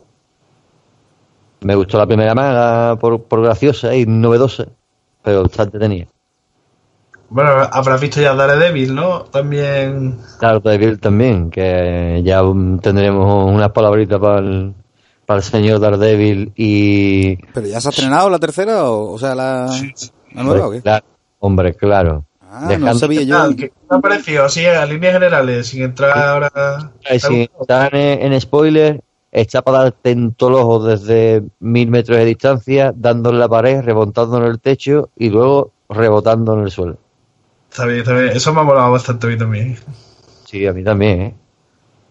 Me 1.61 1.75
gustó 1.75 1.97
la 1.97 2.05
primera 2.05 2.35
maga 2.35 2.95
por, 2.97 3.23
por 3.23 3.41
graciosa 3.41 3.95
y 3.95 4.05
novedosa, 4.05 4.67
pero 5.23 5.45
está 5.45 5.63
entretenida. 5.63 6.05
Bueno, 7.29 7.49
habrás 7.71 7.99
visto 7.99 8.21
ya 8.21 8.35
Daredevil, 8.35 8.93
¿no? 8.93 9.23
También... 9.23 10.19
Claro, 10.37 10.59
Daredevil 10.59 10.99
también, 10.99 11.49
que 11.49 12.21
ya 12.23 12.41
tendremos 12.81 13.51
unas 13.51 13.71
palabritas 13.71 14.19
para 14.19 14.39
el, 14.39 14.73
para 15.25 15.39
el 15.39 15.43
señor 15.43 15.79
Daredevil 15.79 16.53
y... 16.55 17.37
¿Pero 17.53 17.65
ya 17.65 17.81
se 17.81 17.87
ha 17.87 17.91
estrenado 17.91 18.29
la 18.29 18.37
tercera? 18.37 18.83
O, 18.91 19.13
o 19.13 19.17
sea, 19.17 19.33
la, 19.33 19.67
la 20.33 20.43
nueva 20.43 20.67
o 20.67 20.71
qué? 20.71 20.81
Hombre, 21.43 21.73
claro. 21.73 22.25
Ah, 22.41 22.61
no 22.61 22.67
Dejando- 22.69 22.99
sabía 22.99 23.19
¿Qué 23.19 23.25
yo. 23.25 23.35
tal? 23.37 23.55
¿Qué 23.55 23.67
te 23.67 23.95
ha 23.95 23.99
parecido? 23.99 24.47
Sí, 24.49 24.65
a 24.65 24.85
líneas 24.85 25.13
generales, 25.13 25.67
sin 25.67 25.83
entrar 25.83 26.17
ahora... 26.17 26.91
Si 27.19 27.49
están 27.59 27.95
en, 27.95 28.31
en 28.33 28.39
spoiler, 28.41 29.01
está 29.31 29.61
para 29.61 29.79
darte 29.79 30.11
en 30.11 30.33
todos 30.33 30.51
los 30.53 30.61
ojos 30.61 30.85
desde 30.87 31.43
mil 31.59 31.89
metros 31.89 32.17
de 32.17 32.25
distancia, 32.25 32.93
dando 32.95 33.31
en 33.31 33.39
la 33.39 33.49
pared, 33.49 33.81
rebotando 33.81 34.37
en 34.37 34.43
el 34.43 34.59
techo 34.59 35.09
y 35.17 35.29
luego 35.29 35.71
rebotando 35.89 36.53
en 36.53 36.61
el 36.65 36.71
suelo. 36.71 36.97
Está 37.71 37.85
bien, 37.87 37.99
está 38.01 38.13
bien. 38.13 38.29
Eso 38.37 38.53
me 38.53 38.61
ha 38.61 38.63
molado 38.63 38.91
bastante 38.91 39.25
a 39.27 39.29
mí 39.31 39.37
también. 39.37 39.77
Sí, 40.45 40.65
a 40.67 40.73
mí 40.73 40.83
también, 40.83 41.21
¿eh? 41.21 41.33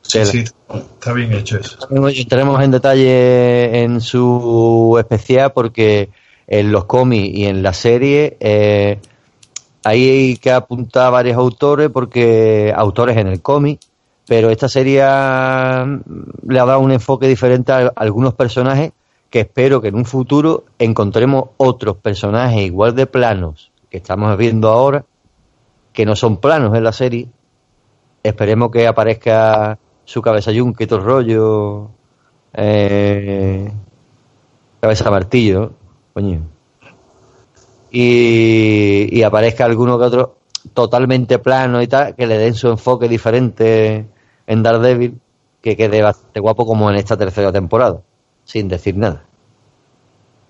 Sí, 0.03 0.19
Tela. 0.19 0.27
sí, 0.33 0.39
está 0.41 1.13
bien 1.13 1.33
hecho 1.33 1.59
eso. 1.59 1.79
Entraremos 2.09 2.61
en 2.63 2.73
detalle 2.73 3.83
en 3.85 4.01
su 4.01 4.97
especial 4.99 5.53
porque 5.53 6.11
en 6.49 6.73
los 6.73 6.87
cómics 6.87 7.39
y 7.39 7.45
en 7.47 7.63
la 7.63 7.73
serie 7.73 8.37
eh, 8.41 8.99
ahí 9.85 10.09
hay 10.09 10.37
que 10.37 10.51
apuntar 10.51 11.13
varios 11.13 11.37
autores 11.37 11.91
porque 11.91 12.73
autores 12.75 13.17
en 13.17 13.29
el 13.29 13.43
cómic, 13.43 13.81
pero 14.27 14.51
esta 14.51 14.69
serie 14.69 15.01
le 15.01 16.61
ha 16.61 16.65
dado 16.65 16.81
un 16.81 16.93
enfoque 16.93 17.27
diferente 17.27 17.73
a 17.73 17.93
algunos 17.97 18.35
personajes 18.35 18.93
que 19.31 19.41
espero 19.41 19.81
que 19.81 19.89
en 19.89 19.95
un 19.95 20.05
futuro 20.05 20.65
encontremos 20.79 21.51
otros 21.57 21.97
personajes 21.97 22.61
igual 22.61 22.95
de 22.95 23.07
planos 23.07 23.73
que 23.91 23.97
estamos 23.97 24.37
viendo 24.37 24.69
ahora, 24.69 25.05
que 25.93 26.07
no 26.07 26.17
son 26.17 26.37
planos 26.39 26.75
en 26.77 26.85
la 26.85 26.93
serie. 26.93 27.29
Esperemos 28.23 28.71
que 28.71 28.87
aparezca 28.87 29.79
su 30.05 30.23
cabeza 30.23 30.53
yunque 30.53 30.87
todo 30.87 31.01
rollo. 31.01 31.91
Eh, 32.55 33.71
cabeza 34.81 35.11
martillo, 35.11 35.73
coño. 36.13 36.52
Y, 37.95 39.09
y 39.13 39.23
aparezca 39.23 39.67
alguno 39.67 39.99
que 39.99 40.05
otro 40.07 40.37
totalmente 40.73 41.39
plano 41.39 41.83
y 41.83 41.87
tal, 41.89 42.15
que 42.17 42.27
le 42.27 42.39
den 42.39 42.55
su 42.55 42.69
enfoque 42.69 43.07
diferente 43.07 44.07
en 44.47 44.63
Daredevil, 44.63 45.21
que 45.61 45.77
quede 45.77 46.01
bastante 46.03 46.41
guapo 46.41 46.65
como 46.65 46.91
en 46.91 46.97
esta 46.97 47.17
tercera 47.17 47.53
temporada, 47.53 48.01
sin 48.45 48.69
decir 48.69 48.97
nada. 48.97 49.25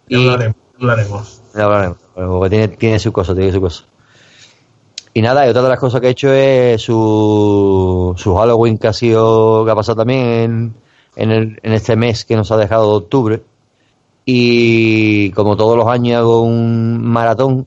Y- 0.08 0.16
hablaremos, 0.28 0.56
hablaremos. 0.78 1.42
hablaremos, 1.54 1.98
porque 2.14 2.50
tiene, 2.50 2.68
tiene 2.68 2.98
su 2.98 3.12
cosa, 3.12 3.34
tiene 3.34 3.52
su 3.52 3.60
cosa. 3.60 3.84
Y 5.14 5.20
nada, 5.20 5.46
y 5.46 5.50
otra 5.50 5.62
de 5.62 5.68
las 5.68 5.78
cosas 5.80 6.00
que 6.00 6.06
he 6.06 6.10
hecho 6.10 6.32
es 6.32 6.80
su, 6.80 8.14
su 8.16 8.34
Halloween 8.36 8.78
que 8.78 8.88
ha 8.88 8.92
sido, 8.92 9.64
que 9.64 9.70
ha 9.70 9.74
pasado 9.74 9.96
también 9.96 10.20
en, 10.26 10.74
en, 11.16 11.30
el, 11.30 11.60
en 11.62 11.72
este 11.72 11.96
mes 11.96 12.24
que 12.24 12.36
nos 12.36 12.50
ha 12.50 12.56
dejado 12.56 12.88
de 12.90 12.96
octubre. 13.04 13.42
Y 14.24 15.30
como 15.32 15.56
todos 15.56 15.76
los 15.76 15.88
años 15.88 16.18
hago 16.18 16.42
un 16.42 17.02
maratón, 17.04 17.66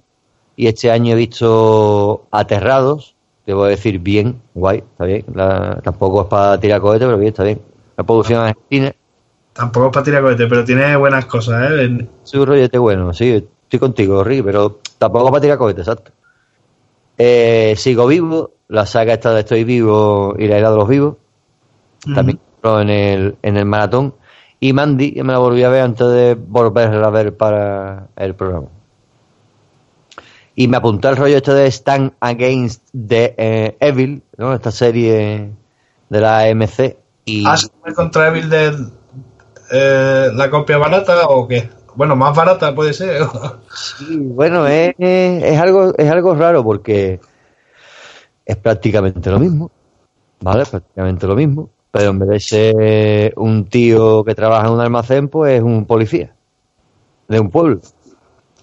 y 0.55 0.67
este 0.67 0.89
año 0.89 1.13
he 1.13 1.15
visto 1.15 2.27
Aterrados, 2.31 3.15
debo 3.45 3.65
decir 3.65 3.99
bien, 3.99 4.41
guay, 4.53 4.79
está 4.79 5.05
bien. 5.05 5.25
La- 5.33 5.81
tampoco 5.83 6.21
es 6.21 6.27
para 6.27 6.59
tirar 6.59 6.81
cohetes, 6.81 7.05
pero 7.07 7.17
bien, 7.17 7.29
está 7.29 7.43
bien. 7.43 7.61
La 7.97 8.03
producción 8.03 8.39
argentina, 8.41 8.93
Tampoco 9.53 9.85
es 9.87 9.93
para 9.93 10.03
tirar 10.03 10.21
cohetes, 10.21 10.47
pero 10.49 10.65
tiene 10.65 10.95
buenas 10.97 11.25
cosas, 11.27 11.71
¿eh? 11.71 12.07
Sí, 12.23 12.37
un 12.37 12.45
rollete 12.45 12.77
bueno, 12.77 13.13
sí, 13.13 13.31
estoy 13.63 13.79
contigo, 13.79 14.21
Ricky, 14.23 14.41
pero 14.43 14.79
tampoco 14.97 15.29
para 15.29 15.41
tirar 15.41 15.57
cohetes, 15.57 15.87
exacto. 15.87 16.11
Eh, 17.17 17.73
sigo 17.77 18.05
vivo, 18.07 18.51
la 18.67 18.85
saga 18.85 19.13
esta 19.13 19.33
de 19.33 19.39
Estoy 19.41 19.63
Vivo 19.63 20.35
y 20.37 20.47
la 20.47 20.57
era 20.57 20.71
de 20.71 20.75
los 20.77 20.89
vivos, 20.89 21.15
también 22.13 22.39
entró 22.57 22.81
en 22.81 22.89
el, 22.89 23.35
en 23.41 23.57
el 23.57 23.65
maratón. 23.65 24.13
Y 24.59 24.73
Mandy, 24.73 25.11
me 25.23 25.33
la 25.33 25.39
volví 25.39 25.63
a 25.63 25.69
ver 25.69 25.81
antes 25.81 26.07
de 26.07 26.35
volverla 26.35 27.07
a 27.07 27.11
ver 27.11 27.35
para 27.35 28.07
el 28.15 28.35
programa. 28.35 28.67
Y 30.55 30.67
me 30.67 30.77
apuntó 30.77 31.09
el 31.09 31.17
rollo 31.17 31.35
este 31.37 31.53
de 31.53 31.67
Stand 31.69 32.13
Against 32.21 32.81
the 32.93 33.35
eh, 33.37 33.77
Evil, 33.79 34.23
¿no? 34.37 34.53
Esta 34.53 34.71
serie 34.71 35.51
de 36.09 36.21
la 36.21 36.39
AMC. 36.43 36.95
Y 37.25 37.45
¿Has 37.45 37.69
contra 37.95 38.29
Evil 38.29 38.49
de 38.49 38.73
eh, 39.71 40.29
la 40.33 40.49
copia 40.49 40.77
barata 40.77 41.27
o 41.27 41.47
qué? 41.47 41.69
Bueno, 41.95 42.15
más 42.15 42.35
barata 42.35 42.73
puede 42.73 42.93
ser. 42.93 43.23
Sí, 43.73 44.17
bueno, 44.17 44.65
es- 44.67 44.93
es 44.97 45.59
algo, 45.59 45.93
es 45.97 46.09
algo 46.09 46.35
raro 46.35 46.63
porque 46.63 47.19
es 48.45 48.55
prácticamente 48.57 49.29
lo 49.29 49.39
mismo, 49.39 49.71
¿vale? 50.39 50.65
Prácticamente 50.65 51.27
lo 51.27 51.35
mismo, 51.35 51.69
pero 51.95 52.09
en 52.09 52.19
vez 52.19 52.27
de 52.27 52.39
ser 52.41 53.33
un 53.37 53.67
tío 53.67 54.25
que 54.25 54.35
trabaja 54.35 54.67
en 54.67 54.73
un 54.73 54.81
almacén, 54.81 55.29
pues 55.29 55.59
es 55.59 55.63
un 55.63 55.85
policía 55.85 56.35
de 57.29 57.39
un 57.39 57.49
pueblo. 57.49 57.79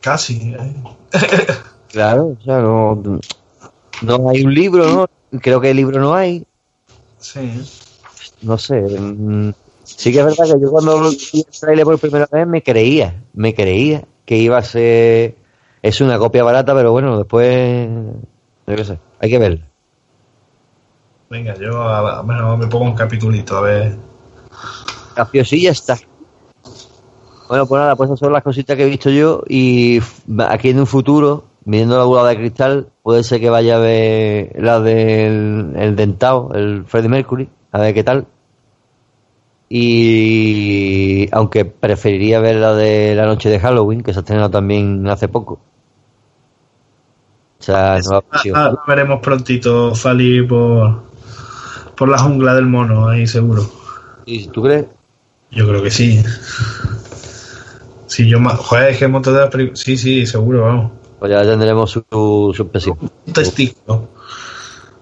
Casi. 0.02 0.54
¿eh? 0.54 0.74
Claro, 1.92 2.36
o 2.38 2.44
sea, 2.44 2.58
no, 2.58 3.02
no 4.02 4.28
hay 4.28 4.42
un 4.44 4.52
libro, 4.52 4.86
¿no? 5.30 5.40
Creo 5.40 5.62
que 5.62 5.70
el 5.70 5.78
libro 5.78 5.98
no 5.98 6.14
hay, 6.14 6.46
Sí. 7.18 7.40
no 8.42 8.58
sé. 8.58 8.82
mm, 8.82 9.52
Sí 9.82 10.12
que 10.12 10.18
es 10.18 10.24
verdad 10.26 10.54
que 10.54 10.60
yo 10.60 10.70
cuando 10.70 11.00
vi 11.00 11.40
el 11.40 11.58
trailer 11.58 11.84
por 11.86 11.98
primera 11.98 12.28
vez 12.30 12.46
me 12.46 12.62
creía, 12.62 13.22
me 13.32 13.54
creía 13.54 14.04
que 14.26 14.36
iba 14.36 14.58
a 14.58 14.62
ser... 14.62 15.36
Es 15.80 16.02
una 16.02 16.18
copia 16.18 16.44
barata, 16.44 16.74
pero 16.74 16.92
bueno, 16.92 17.16
después... 17.16 17.88
Qué 18.66 18.84
sé, 18.84 18.98
hay 19.20 19.30
que 19.30 19.38
verla. 19.38 19.66
Venga, 21.32 21.54
yo 21.56 21.80
a- 21.80 22.18
a- 22.18 22.20
bueno, 22.20 22.58
me 22.58 22.66
pongo 22.66 22.84
un 22.84 22.94
capitulito, 22.94 23.56
a 23.56 23.62
ver. 23.62 23.96
Graciosilla 25.16 25.70
está. 25.70 25.96
Bueno, 27.48 27.66
pues 27.66 27.80
nada, 27.80 27.96
pues 27.96 28.10
esas 28.10 28.18
son 28.18 28.34
las 28.34 28.42
cositas 28.42 28.76
que 28.76 28.82
he 28.82 28.88
visto 28.90 29.08
yo 29.08 29.42
y 29.48 29.98
aquí 30.46 30.68
en 30.68 30.80
un 30.80 30.86
futuro, 30.86 31.44
viendo 31.64 31.96
la 31.96 32.04
bola 32.04 32.28
de 32.28 32.36
cristal, 32.36 32.88
puede 33.02 33.24
ser 33.24 33.40
que 33.40 33.48
vaya 33.48 33.76
a 33.76 33.78
ver 33.78 34.52
la 34.62 34.80
del 34.80 35.72
el 35.74 35.96
dentado, 35.96 36.50
el 36.52 36.84
Freddie 36.84 37.08
Mercury, 37.08 37.48
a 37.72 37.80
ver 37.80 37.94
qué 37.94 38.04
tal. 38.04 38.26
Y 39.70 41.34
aunque 41.34 41.64
preferiría 41.64 42.40
ver 42.40 42.56
la 42.56 42.74
de 42.74 43.14
la 43.14 43.24
noche 43.24 43.48
de 43.48 43.58
Halloween, 43.58 44.02
que 44.02 44.12
se 44.12 44.18
ha 44.18 44.20
estrenado 44.20 44.50
también 44.50 45.08
hace 45.08 45.28
poco. 45.28 45.60
O 47.58 47.62
sea, 47.64 47.98
no 48.10 48.22
Ah, 48.30 48.42
ah, 48.54 48.70
lo 48.70 48.80
veremos 48.86 49.20
prontito, 49.20 49.94
Fali, 49.94 50.42
por, 50.42 51.11
por 52.02 52.08
la 52.08 52.18
jungla 52.18 52.52
del 52.56 52.66
mono, 52.66 53.06
ahí 53.06 53.28
seguro. 53.28 53.64
¿Y 54.26 54.48
tú 54.48 54.60
crees? 54.60 54.86
Yo 55.52 55.68
creo 55.68 55.80
que 55.84 55.90
sí. 55.92 56.20
Sí, 58.08 58.28
yo 58.28 58.40
más. 58.40 58.58
Joder, 58.58 58.88
es 58.88 58.98
que 58.98 59.06
un 59.06 59.12
montón 59.12 59.36
de 59.36 59.46
películas. 59.46 59.78
Sí, 59.78 59.96
sí, 59.96 60.26
seguro, 60.26 60.64
vamos. 60.64 60.92
Pues 61.20 61.30
ya 61.30 61.44
tendremos 61.44 61.92
su, 61.92 62.02
su. 62.10 62.98
Un 63.00 63.32
testículo. 63.32 64.08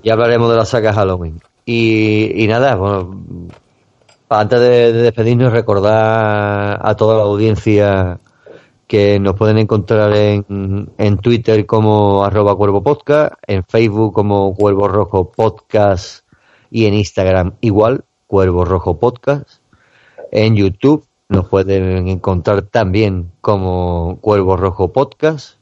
y 0.03 0.11
hablaremos 0.11 0.51
de 0.51 0.59
la 0.59 0.67
saga 0.67 0.93
Halloween. 0.93 1.41
Y, 1.65 2.45
y 2.45 2.47
nada, 2.47 2.75
bueno, 2.75 3.23
antes 4.29 4.61
de, 4.61 4.93
de 4.93 5.03
despedirnos, 5.03 5.53
recordar 5.53 6.81
a 6.83 6.95
toda 6.97 7.17
la 7.17 7.23
audiencia 7.23 8.21
que 8.87 9.19
nos 9.19 9.37
pueden 9.37 9.57
encontrar 9.57 10.15
en, 10.15 10.91
en 10.99 11.17
Twitter 11.17 11.65
como 11.65 12.27
arroba 12.27 12.55
cuervo 12.57 12.83
podcast, 12.83 13.33
en 13.47 13.65
Facebook 13.65 14.13
como 14.13 14.55
cuervo 14.55 14.87
rojo 14.87 15.33
podcast 15.33 16.30
y 16.71 16.87
en 16.87 16.95
Instagram 16.95 17.55
igual, 17.61 18.05
cuervo 18.27 18.65
rojo 18.65 18.99
podcast, 18.99 19.61
en 20.31 20.57
YouTube 20.57 21.05
Nos 21.29 21.49
pueden 21.49 22.09
encontrar 22.09 22.63
también 22.63 23.31
como 23.41 24.19
Cuervo 24.21 24.57
Rojo 24.57 24.93
Podcast. 24.93 25.59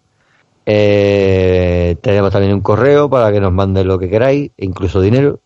Eh, 0.64 1.96
tenemos 2.00 2.32
también 2.32 2.54
un 2.54 2.62
correo 2.62 3.10
para 3.10 3.30
que 3.30 3.38
nos 3.38 3.52
manden 3.52 3.86
lo 3.86 3.98
que 3.98 4.08
queráis, 4.08 4.50
incluso 4.56 5.02
dinero. 5.02 5.40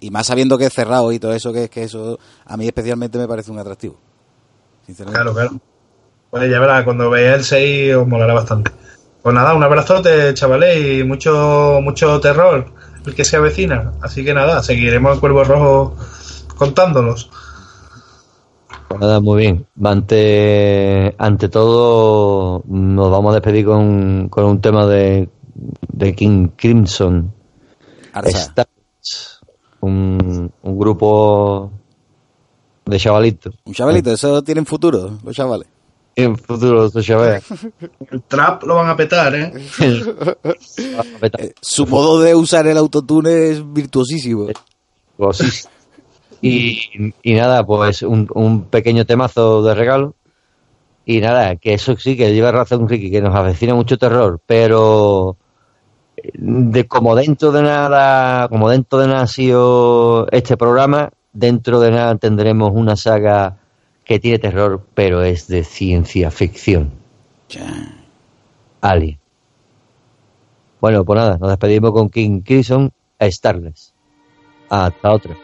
Y 0.00 0.10
más 0.10 0.26
sabiendo 0.26 0.56
que 0.56 0.66
es 0.66 0.72
cerrado 0.72 1.12
y 1.12 1.18
todo 1.18 1.34
eso, 1.34 1.52
que 1.52 1.64
es 1.64 1.70
que 1.70 1.82
eso 1.82 2.18
a 2.46 2.56
mí 2.56 2.66
especialmente 2.66 3.18
me 3.18 3.28
parece 3.28 3.50
un 3.50 3.58
atractivo. 3.58 3.96
Sinceramente. 4.86 5.22
Claro, 5.22 5.34
claro. 5.34 5.60
Pues 6.30 6.50
ya 6.50 6.60
verás, 6.60 6.84
cuando 6.84 7.10
veáis 7.10 7.36
el 7.36 7.44
6 7.44 7.94
os 7.96 8.08
molará 8.08 8.32
bastante. 8.32 8.70
Pues 9.22 9.34
nada, 9.34 9.54
un 9.54 9.62
abrazote, 9.62 10.34
chavales, 10.34 11.00
y 11.00 11.04
mucho, 11.04 11.78
mucho 11.82 12.20
terror 12.20 12.66
el 13.06 13.14
que 13.14 13.24
se 13.24 13.36
avecina. 13.36 13.92
Así 14.00 14.24
que 14.24 14.34
nada, 14.34 14.62
seguiremos 14.62 15.14
el 15.14 15.20
Cuervo 15.20 15.44
Rojo 15.44 15.96
contándolos. 16.56 17.30
Pues 18.88 19.00
nada, 19.00 19.20
muy 19.20 19.42
bien. 19.42 19.66
Ante, 19.82 21.14
ante 21.18 21.48
todo, 21.48 22.62
nos 22.66 23.10
vamos 23.10 23.30
a 23.30 23.34
despedir 23.34 23.64
con, 23.64 24.28
con 24.28 24.44
un 24.44 24.60
tema 24.60 24.86
de, 24.86 25.28
de 25.54 26.14
King 26.14 26.48
Crimson. 26.56 27.32
Stars, 28.24 29.40
un, 29.80 30.52
un 30.62 30.78
grupo 30.78 31.70
de 32.84 32.98
chavalitos. 32.98 33.54
Un 33.64 33.72
chavalito, 33.72 34.12
eso 34.12 34.42
tienen 34.42 34.66
futuro, 34.66 35.18
los 35.24 35.34
chavales. 35.34 35.68
En 36.14 36.36
futuro, 36.36 36.90
chavales. 37.00 37.44
El 38.10 38.22
trap 38.22 38.64
lo 38.64 38.76
van 38.76 38.90
a 38.90 38.96
petar, 38.96 39.34
¿eh? 39.34 39.52
Eh, 41.22 41.52
su 41.60 41.86
modo 41.86 42.20
de 42.20 42.34
usar 42.34 42.66
el 42.66 42.76
autotune 42.76 43.50
es 43.50 43.72
virtuosísimo. 43.72 44.48
Pues 45.16 45.36
sí. 45.38 45.68
Y, 46.42 47.14
y 47.22 47.34
nada, 47.34 47.64
pues 47.64 48.02
un, 48.02 48.28
un 48.34 48.64
pequeño 48.64 49.06
temazo 49.06 49.62
de 49.62 49.74
regalo. 49.74 50.14
Y 51.04 51.20
nada, 51.20 51.56
que 51.56 51.74
eso 51.74 51.96
sí, 51.96 52.16
que 52.16 52.34
lleva 52.34 52.52
razón 52.52 52.88
Ricky, 52.88 53.10
que 53.10 53.22
nos 53.22 53.34
avecina 53.34 53.74
mucho 53.74 53.96
terror, 53.96 54.40
pero 54.44 55.36
eh, 56.16 56.30
de 56.34 56.86
como 56.86 57.14
dentro 57.16 57.50
de 57.52 57.62
nada, 57.62 58.48
como 58.48 58.68
dentro 58.68 58.98
de 58.98 59.06
nada 59.08 59.22
ha 59.22 59.26
sido 59.26 60.26
este 60.30 60.56
programa, 60.56 61.10
dentro 61.32 61.80
de 61.80 61.90
nada 61.90 62.16
tendremos 62.16 62.72
una 62.74 62.96
saga 62.96 63.61
que 64.04 64.18
tiene 64.18 64.38
terror, 64.38 64.84
pero 64.94 65.22
es 65.22 65.46
de 65.46 65.64
ciencia 65.64 66.30
ficción. 66.30 66.90
Alien. 68.80 69.18
Bueno, 70.80 71.04
pues 71.04 71.16
nada, 71.16 71.38
nos 71.38 71.48
despedimos 71.50 71.92
con 71.92 72.08
King 72.08 72.40
Crimson 72.40 72.90
a 73.18 73.30
Starless. 73.30 73.94
Hasta 74.68 75.12
otra. 75.12 75.36